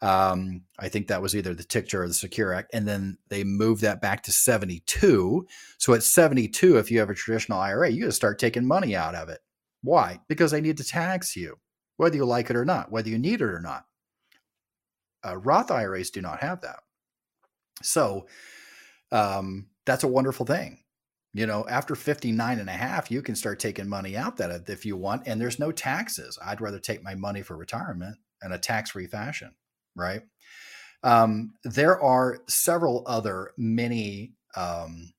um, 0.00 0.62
I 0.78 0.88
think 0.88 1.08
that 1.08 1.22
was 1.22 1.34
either 1.34 1.54
the 1.54 1.64
TICTA 1.64 1.94
or 1.94 2.08
the 2.08 2.14
Secure 2.14 2.52
Act. 2.52 2.70
And 2.72 2.86
then 2.86 3.18
they 3.28 3.42
moved 3.42 3.82
that 3.82 4.00
back 4.00 4.22
to 4.24 4.32
72. 4.32 5.46
So 5.78 5.94
at 5.94 6.02
72, 6.02 6.76
if 6.76 6.90
you 6.90 7.00
have 7.00 7.10
a 7.10 7.14
traditional 7.14 7.58
IRA, 7.58 7.90
you 7.90 8.02
got 8.02 8.06
to 8.06 8.12
start 8.12 8.38
taking 8.38 8.66
money 8.66 8.94
out 8.94 9.14
of 9.14 9.28
it. 9.28 9.40
Why? 9.82 10.20
Because 10.28 10.50
they 10.50 10.60
need 10.60 10.76
to 10.76 10.84
tax 10.84 11.34
you, 11.34 11.56
whether 11.96 12.16
you 12.16 12.24
like 12.24 12.50
it 12.50 12.56
or 12.56 12.64
not, 12.64 12.92
whether 12.92 13.08
you 13.08 13.18
need 13.18 13.40
it 13.40 13.50
or 13.50 13.60
not. 13.60 13.86
Uh, 15.26 15.36
Roth 15.36 15.70
IRAs 15.70 16.10
do 16.10 16.20
not 16.20 16.40
have 16.40 16.60
that. 16.60 16.80
So 17.82 18.26
um, 19.10 19.66
that's 19.84 20.04
a 20.04 20.08
wonderful 20.08 20.46
thing. 20.46 20.78
You 21.34 21.46
know, 21.46 21.66
after 21.68 21.94
59 21.94 22.58
and 22.58 22.68
a 22.68 22.72
half, 22.72 23.10
you 23.10 23.20
can 23.20 23.34
start 23.34 23.60
taking 23.60 23.88
money 23.88 24.16
out 24.16 24.36
that 24.38 24.68
if 24.68 24.86
you 24.86 24.96
want, 24.96 25.26
and 25.26 25.40
there's 25.40 25.58
no 25.58 25.70
taxes. 25.70 26.38
I'd 26.44 26.60
rather 26.60 26.78
take 26.78 27.02
my 27.02 27.14
money 27.14 27.42
for 27.42 27.56
retirement 27.56 28.16
in 28.42 28.52
a 28.52 28.58
tax 28.58 28.90
free 28.90 29.06
fashion 29.06 29.54
right? 29.98 30.22
Um, 31.02 31.54
there 31.64 32.00
are 32.00 32.40
several 32.48 33.04
other 33.06 33.52
many, 33.56 34.34
um, 34.56 35.12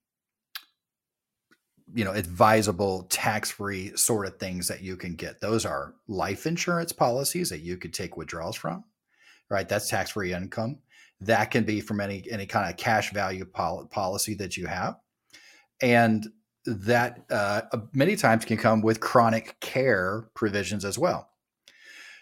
you 1.94 2.04
know, 2.04 2.12
advisable 2.12 3.04
tax 3.04 3.50
free 3.50 3.96
sort 3.96 4.26
of 4.26 4.38
things 4.38 4.68
that 4.68 4.82
you 4.82 4.96
can 4.96 5.14
get. 5.14 5.40
Those 5.40 5.64
are 5.64 5.94
life 6.06 6.46
insurance 6.46 6.92
policies 6.92 7.48
that 7.50 7.60
you 7.60 7.76
could 7.76 7.94
take 7.94 8.16
withdrawals 8.16 8.56
from, 8.56 8.84
right? 9.48 9.68
That's 9.68 9.88
tax 9.88 10.10
free 10.10 10.32
income. 10.32 10.78
That 11.22 11.50
can 11.50 11.64
be 11.64 11.80
from 11.80 12.00
any 12.00 12.24
any 12.30 12.46
kind 12.46 12.70
of 12.70 12.76
cash 12.76 13.12
value 13.12 13.44
pol- 13.44 13.86
policy 13.86 14.34
that 14.34 14.56
you 14.56 14.66
have, 14.66 14.96
and 15.82 16.26
that 16.64 17.24
uh, 17.30 17.62
many 17.92 18.16
times 18.16 18.44
can 18.44 18.56
come 18.56 18.82
with 18.82 19.00
chronic 19.00 19.58
care 19.60 20.28
provisions 20.34 20.84
as 20.84 20.98
well. 20.98 21.29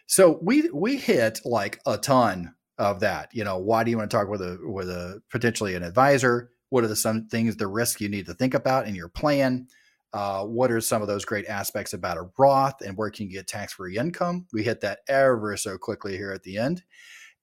So 0.09 0.39
we 0.41 0.71
we 0.71 0.97
hit 0.97 1.41
like 1.45 1.81
a 1.87 1.99
ton 1.99 2.55
of 2.79 3.01
that. 3.01 3.29
You 3.35 3.45
know, 3.45 3.59
why 3.59 3.85
do 3.85 3.91
you 3.91 3.99
want 3.99 4.11
to 4.11 4.17
talk 4.17 4.29
with 4.29 4.41
a 4.41 4.59
with 4.63 4.89
a 4.89 5.21
potentially 5.31 5.75
an 5.75 5.83
advisor? 5.83 6.51
What 6.71 6.83
are 6.83 6.89
the 6.89 6.97
some 6.97 7.29
things, 7.29 7.57
the 7.57 7.67
risks 7.67 8.01
you 8.01 8.09
need 8.09 8.27
to 8.27 8.35
think 8.35 8.55
about 8.55 8.89
in 8.89 8.95
your 8.95 9.11
plan? 9.11 9.69
Uh, 10.15 10.45
what 10.45 10.73
are 10.73 10.81
some 10.81 11.03
of 11.03 11.09
those 11.09 11.27
great 11.27 11.47
aspects 11.47 11.93
about 11.93 12.17
a 12.17 12.31
Roth 12.39 12.81
and 12.81 12.97
where 12.97 13.11
can 13.11 13.27
you 13.27 13.33
get 13.33 13.47
tax 13.47 13.75
free 13.75 13.99
income? 13.99 14.47
We 14.51 14.63
hit 14.63 14.81
that 14.81 15.01
ever 15.07 15.59
so 15.59 15.77
quickly 15.77 16.17
here 16.17 16.33
at 16.33 16.43
the 16.43 16.57
end. 16.57 16.83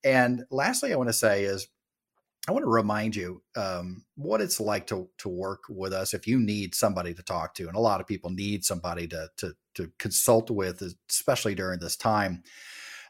And 0.02 0.44
lastly, 0.50 0.92
I 0.92 0.96
want 0.96 1.08
to 1.08 1.12
say 1.12 1.44
is 1.44 1.68
I 2.48 2.52
want 2.52 2.64
to 2.64 2.70
remind 2.70 3.14
you 3.14 3.42
um, 3.54 4.04
what 4.16 4.40
it's 4.40 4.58
like 4.58 4.88
to 4.88 5.08
to 5.18 5.28
work 5.28 5.62
with 5.68 5.92
us 5.92 6.14
if 6.14 6.26
you 6.26 6.40
need 6.40 6.74
somebody 6.74 7.14
to 7.14 7.22
talk 7.22 7.54
to, 7.54 7.68
and 7.68 7.76
a 7.76 7.80
lot 7.80 8.00
of 8.00 8.08
people 8.08 8.30
need 8.30 8.64
somebody 8.64 9.06
to 9.06 9.28
to 9.36 9.54
to 9.76 9.90
consult 9.98 10.50
with, 10.50 10.82
especially 11.08 11.54
during 11.54 11.80
this 11.80 11.96
time. 11.96 12.42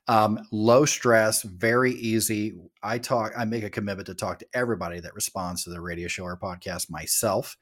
Um, 0.08 0.38
low 0.52 0.84
stress, 0.84 1.42
very 1.42 1.92
easy. 1.92 2.54
I 2.82 2.98
talk. 2.98 3.32
I 3.36 3.44
make 3.44 3.64
a 3.64 3.70
commitment 3.70 4.06
to 4.06 4.14
talk 4.14 4.38
to 4.38 4.46
everybody 4.54 5.00
that 5.00 5.14
responds 5.14 5.64
to 5.64 5.70
the 5.70 5.80
radio 5.80 6.06
show 6.06 6.24
or 6.24 6.38
podcast. 6.38 6.90
Myself, 6.90 7.56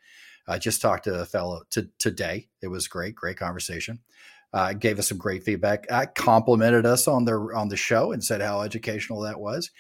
I 0.46 0.59
just 0.59 0.82
talked 0.82 1.05
to 1.05 1.20
a 1.20 1.24
fellow 1.24 1.62
to, 1.70 1.88
today. 1.98 2.48
It 2.62 2.68
was 2.68 2.86
great, 2.86 3.14
great 3.14 3.38
conversation. 3.38 4.00
Uh, 4.52 4.72
gave 4.72 4.98
us 4.98 5.09
some 5.09 5.18
great 5.18 5.42
feedback. 5.42 5.86
Uh, 5.90 6.07
complimented 6.14 6.86
us 6.86 7.09
on 7.09 7.24
the 7.24 7.34
on 7.57 7.68
the 7.68 7.76
show 7.76 8.12
and 8.12 8.22
said 8.22 8.40
how 8.40 8.61
educational 8.61 9.20
that 9.20 9.40
was. 9.40 9.70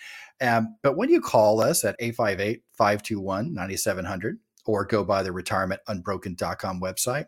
Um, 0.40 0.76
but 0.82 0.96
when 0.96 1.10
you 1.10 1.20
call 1.20 1.60
us 1.60 1.84
at 1.84 1.96
858 2.00 2.62
521 2.72 3.54
9700 3.54 4.38
or 4.66 4.84
go 4.84 5.04
by 5.04 5.22
the 5.22 5.30
retirementunbroken.com 5.30 6.80
website, 6.80 7.26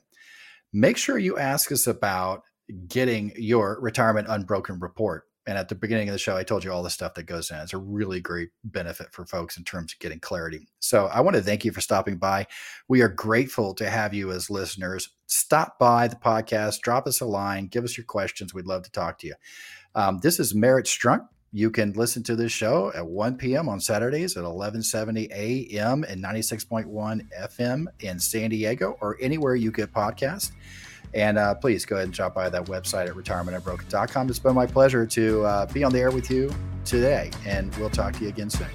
make 0.73 0.97
sure 0.97 1.19
you 1.19 1.39
ask 1.39 1.73
us 1.73 1.87
about 1.87 2.43
getting 2.89 3.33
your 3.37 3.79
retirement 3.81 4.27
unbroken 4.29 4.79
report. 4.81 5.25
And 5.49 5.57
at 5.57 5.69
the 5.69 5.77
beginning 5.77 6.09
of 6.09 6.12
the 6.12 6.19
show, 6.19 6.37
I 6.37 6.43
told 6.43 6.64
you 6.64 6.73
all 6.73 6.83
the 6.83 6.91
stuff 6.91 7.14
that 7.14 7.23
goes 7.23 7.53
in. 7.53 7.59
It's 7.59 7.73
a 7.73 7.79
really 7.79 8.21
great 8.21 8.49
benefit 8.64 9.12
for 9.12 9.25
folks 9.25 9.57
in 9.57 9.62
terms 9.62 9.93
of 9.93 10.01
getting 10.01 10.19
clarity. 10.19 10.67
So 10.81 11.07
I 11.07 11.21
want 11.21 11.37
to 11.37 11.43
thank 11.43 11.64
you 11.64 11.71
for 11.71 11.81
stopping 11.81 12.17
by. 12.17 12.49
We 12.89 13.01
are 13.01 13.09
grateful 13.09 13.73
to 13.75 13.89
have 13.89 14.12
you 14.12 14.33
as 14.33 14.51
listeners. 14.51 15.11
Stop 15.27 15.79
by 15.79 16.09
the 16.09 16.17
podcast, 16.17 16.81
drop 16.81 17.07
us 17.07 17.21
a 17.21 17.27
line, 17.27 17.69
give 17.69 17.85
us 17.85 17.97
your 17.97 18.07
questions. 18.07 18.53
We'd 18.53 18.67
love 18.67 18.83
to 18.83 18.91
talk 18.91 19.21
to 19.21 19.29
you. 19.29 19.35
Um, 19.95 20.19
this 20.19 20.41
is 20.41 20.53
Merrit 20.53 20.87
Strunk 20.87 21.29
you 21.53 21.70
can 21.70 21.92
listen 21.92 22.22
to 22.24 22.36
this 22.36 22.53
show 22.53 22.92
at 22.94 23.07
1 23.07 23.36
p.m. 23.36 23.68
on 23.68 23.80
Saturdays 23.80 24.36
at 24.36 24.44
11:70 24.44 25.30
a.m. 25.30 26.05
and 26.05 26.22
96.1 26.22 27.28
FM 27.40 27.86
in 28.01 28.18
San 28.18 28.51
Diego 28.51 28.97
or 29.01 29.16
anywhere 29.20 29.55
you 29.55 29.70
get 29.70 29.92
podcasts. 29.92 30.53
And 31.14 31.38
uh, 31.38 31.55
please 31.55 31.84
go 31.86 31.97
ahead 31.97 32.07
and 32.07 32.14
drop 32.14 32.34
by 32.34 32.51
that 32.51 32.64
website 32.64 33.09
at 33.09 33.14
retirementunbroken.com. 33.14 34.28
It's 34.28 34.38
been 34.38 34.55
my 34.55 34.66
pleasure 34.66 35.07
to 35.07 35.44
uh, 35.44 35.66
be 35.72 35.82
on 35.82 35.92
the 35.92 36.01
air 36.01 36.11
with 36.11 36.30
you 36.30 36.53
today, 36.84 37.30
and 37.47 37.74
we'll 37.76 37.90
talk 37.90 38.14
to 38.14 38.22
you 38.22 38.28
again 38.28 38.51
soon. 38.51 38.68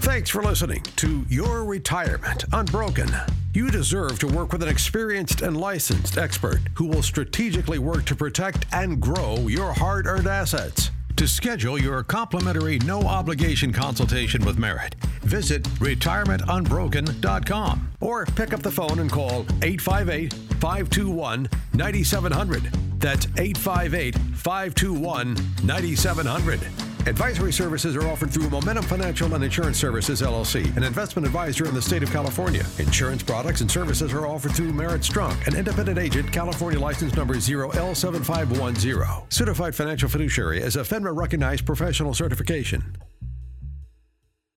Thanks 0.00 0.30
for 0.30 0.42
listening 0.42 0.82
to 0.96 1.24
Your 1.28 1.64
Retirement 1.64 2.44
Unbroken. 2.52 3.10
You 3.54 3.70
deserve 3.70 4.18
to 4.20 4.26
work 4.26 4.52
with 4.52 4.62
an 4.62 4.68
experienced 4.68 5.42
and 5.42 5.56
licensed 5.56 6.18
expert 6.18 6.60
who 6.74 6.86
will 6.86 7.02
strategically 7.02 7.78
work 7.78 8.04
to 8.06 8.16
protect 8.16 8.66
and 8.72 9.00
grow 9.00 9.36
your 9.48 9.72
hard 9.72 10.06
earned 10.06 10.26
assets. 10.26 10.90
To 11.16 11.28
schedule 11.28 11.80
your 11.80 12.02
complimentary 12.02 12.78
no 12.80 13.00
obligation 13.02 13.72
consultation 13.72 14.44
with 14.44 14.58
Merrit, 14.58 14.96
visit 15.22 15.62
retirementunbroken.com 15.78 17.92
or 18.00 18.26
pick 18.26 18.52
up 18.52 18.62
the 18.62 18.70
phone 18.70 18.98
and 18.98 19.10
call 19.10 19.46
858 19.62 20.32
521 20.32 21.48
9700. 21.72 22.62
That's 22.98 23.26
858 23.38 24.18
521 24.18 25.36
9700. 25.62 26.93
Advisory 27.06 27.52
services 27.52 27.96
are 27.96 28.08
offered 28.08 28.30
through 28.30 28.48
Momentum 28.48 28.82
Financial 28.84 29.34
and 29.34 29.44
Insurance 29.44 29.76
Services 29.78 30.22
LLC, 30.22 30.74
an 30.74 30.82
investment 30.82 31.26
advisor 31.26 31.66
in 31.66 31.74
the 31.74 31.82
state 31.82 32.02
of 32.02 32.10
California. 32.10 32.64
Insurance 32.78 33.22
products 33.22 33.60
and 33.60 33.70
services 33.70 34.10
are 34.14 34.26
offered 34.26 34.52
through 34.52 34.72
Merrit 34.72 35.02
Strunk, 35.02 35.46
an 35.46 35.54
independent 35.54 35.98
agent, 35.98 36.32
California 36.32 36.80
license 36.80 37.14
number 37.14 37.34
0L7510. 37.34 39.30
Certified 39.30 39.74
financial 39.74 40.08
fiduciary 40.08 40.62
as 40.62 40.76
a 40.76 40.80
FINRA 40.80 41.14
recognized 41.14 41.66
professional 41.66 42.14
certification. 42.14 42.96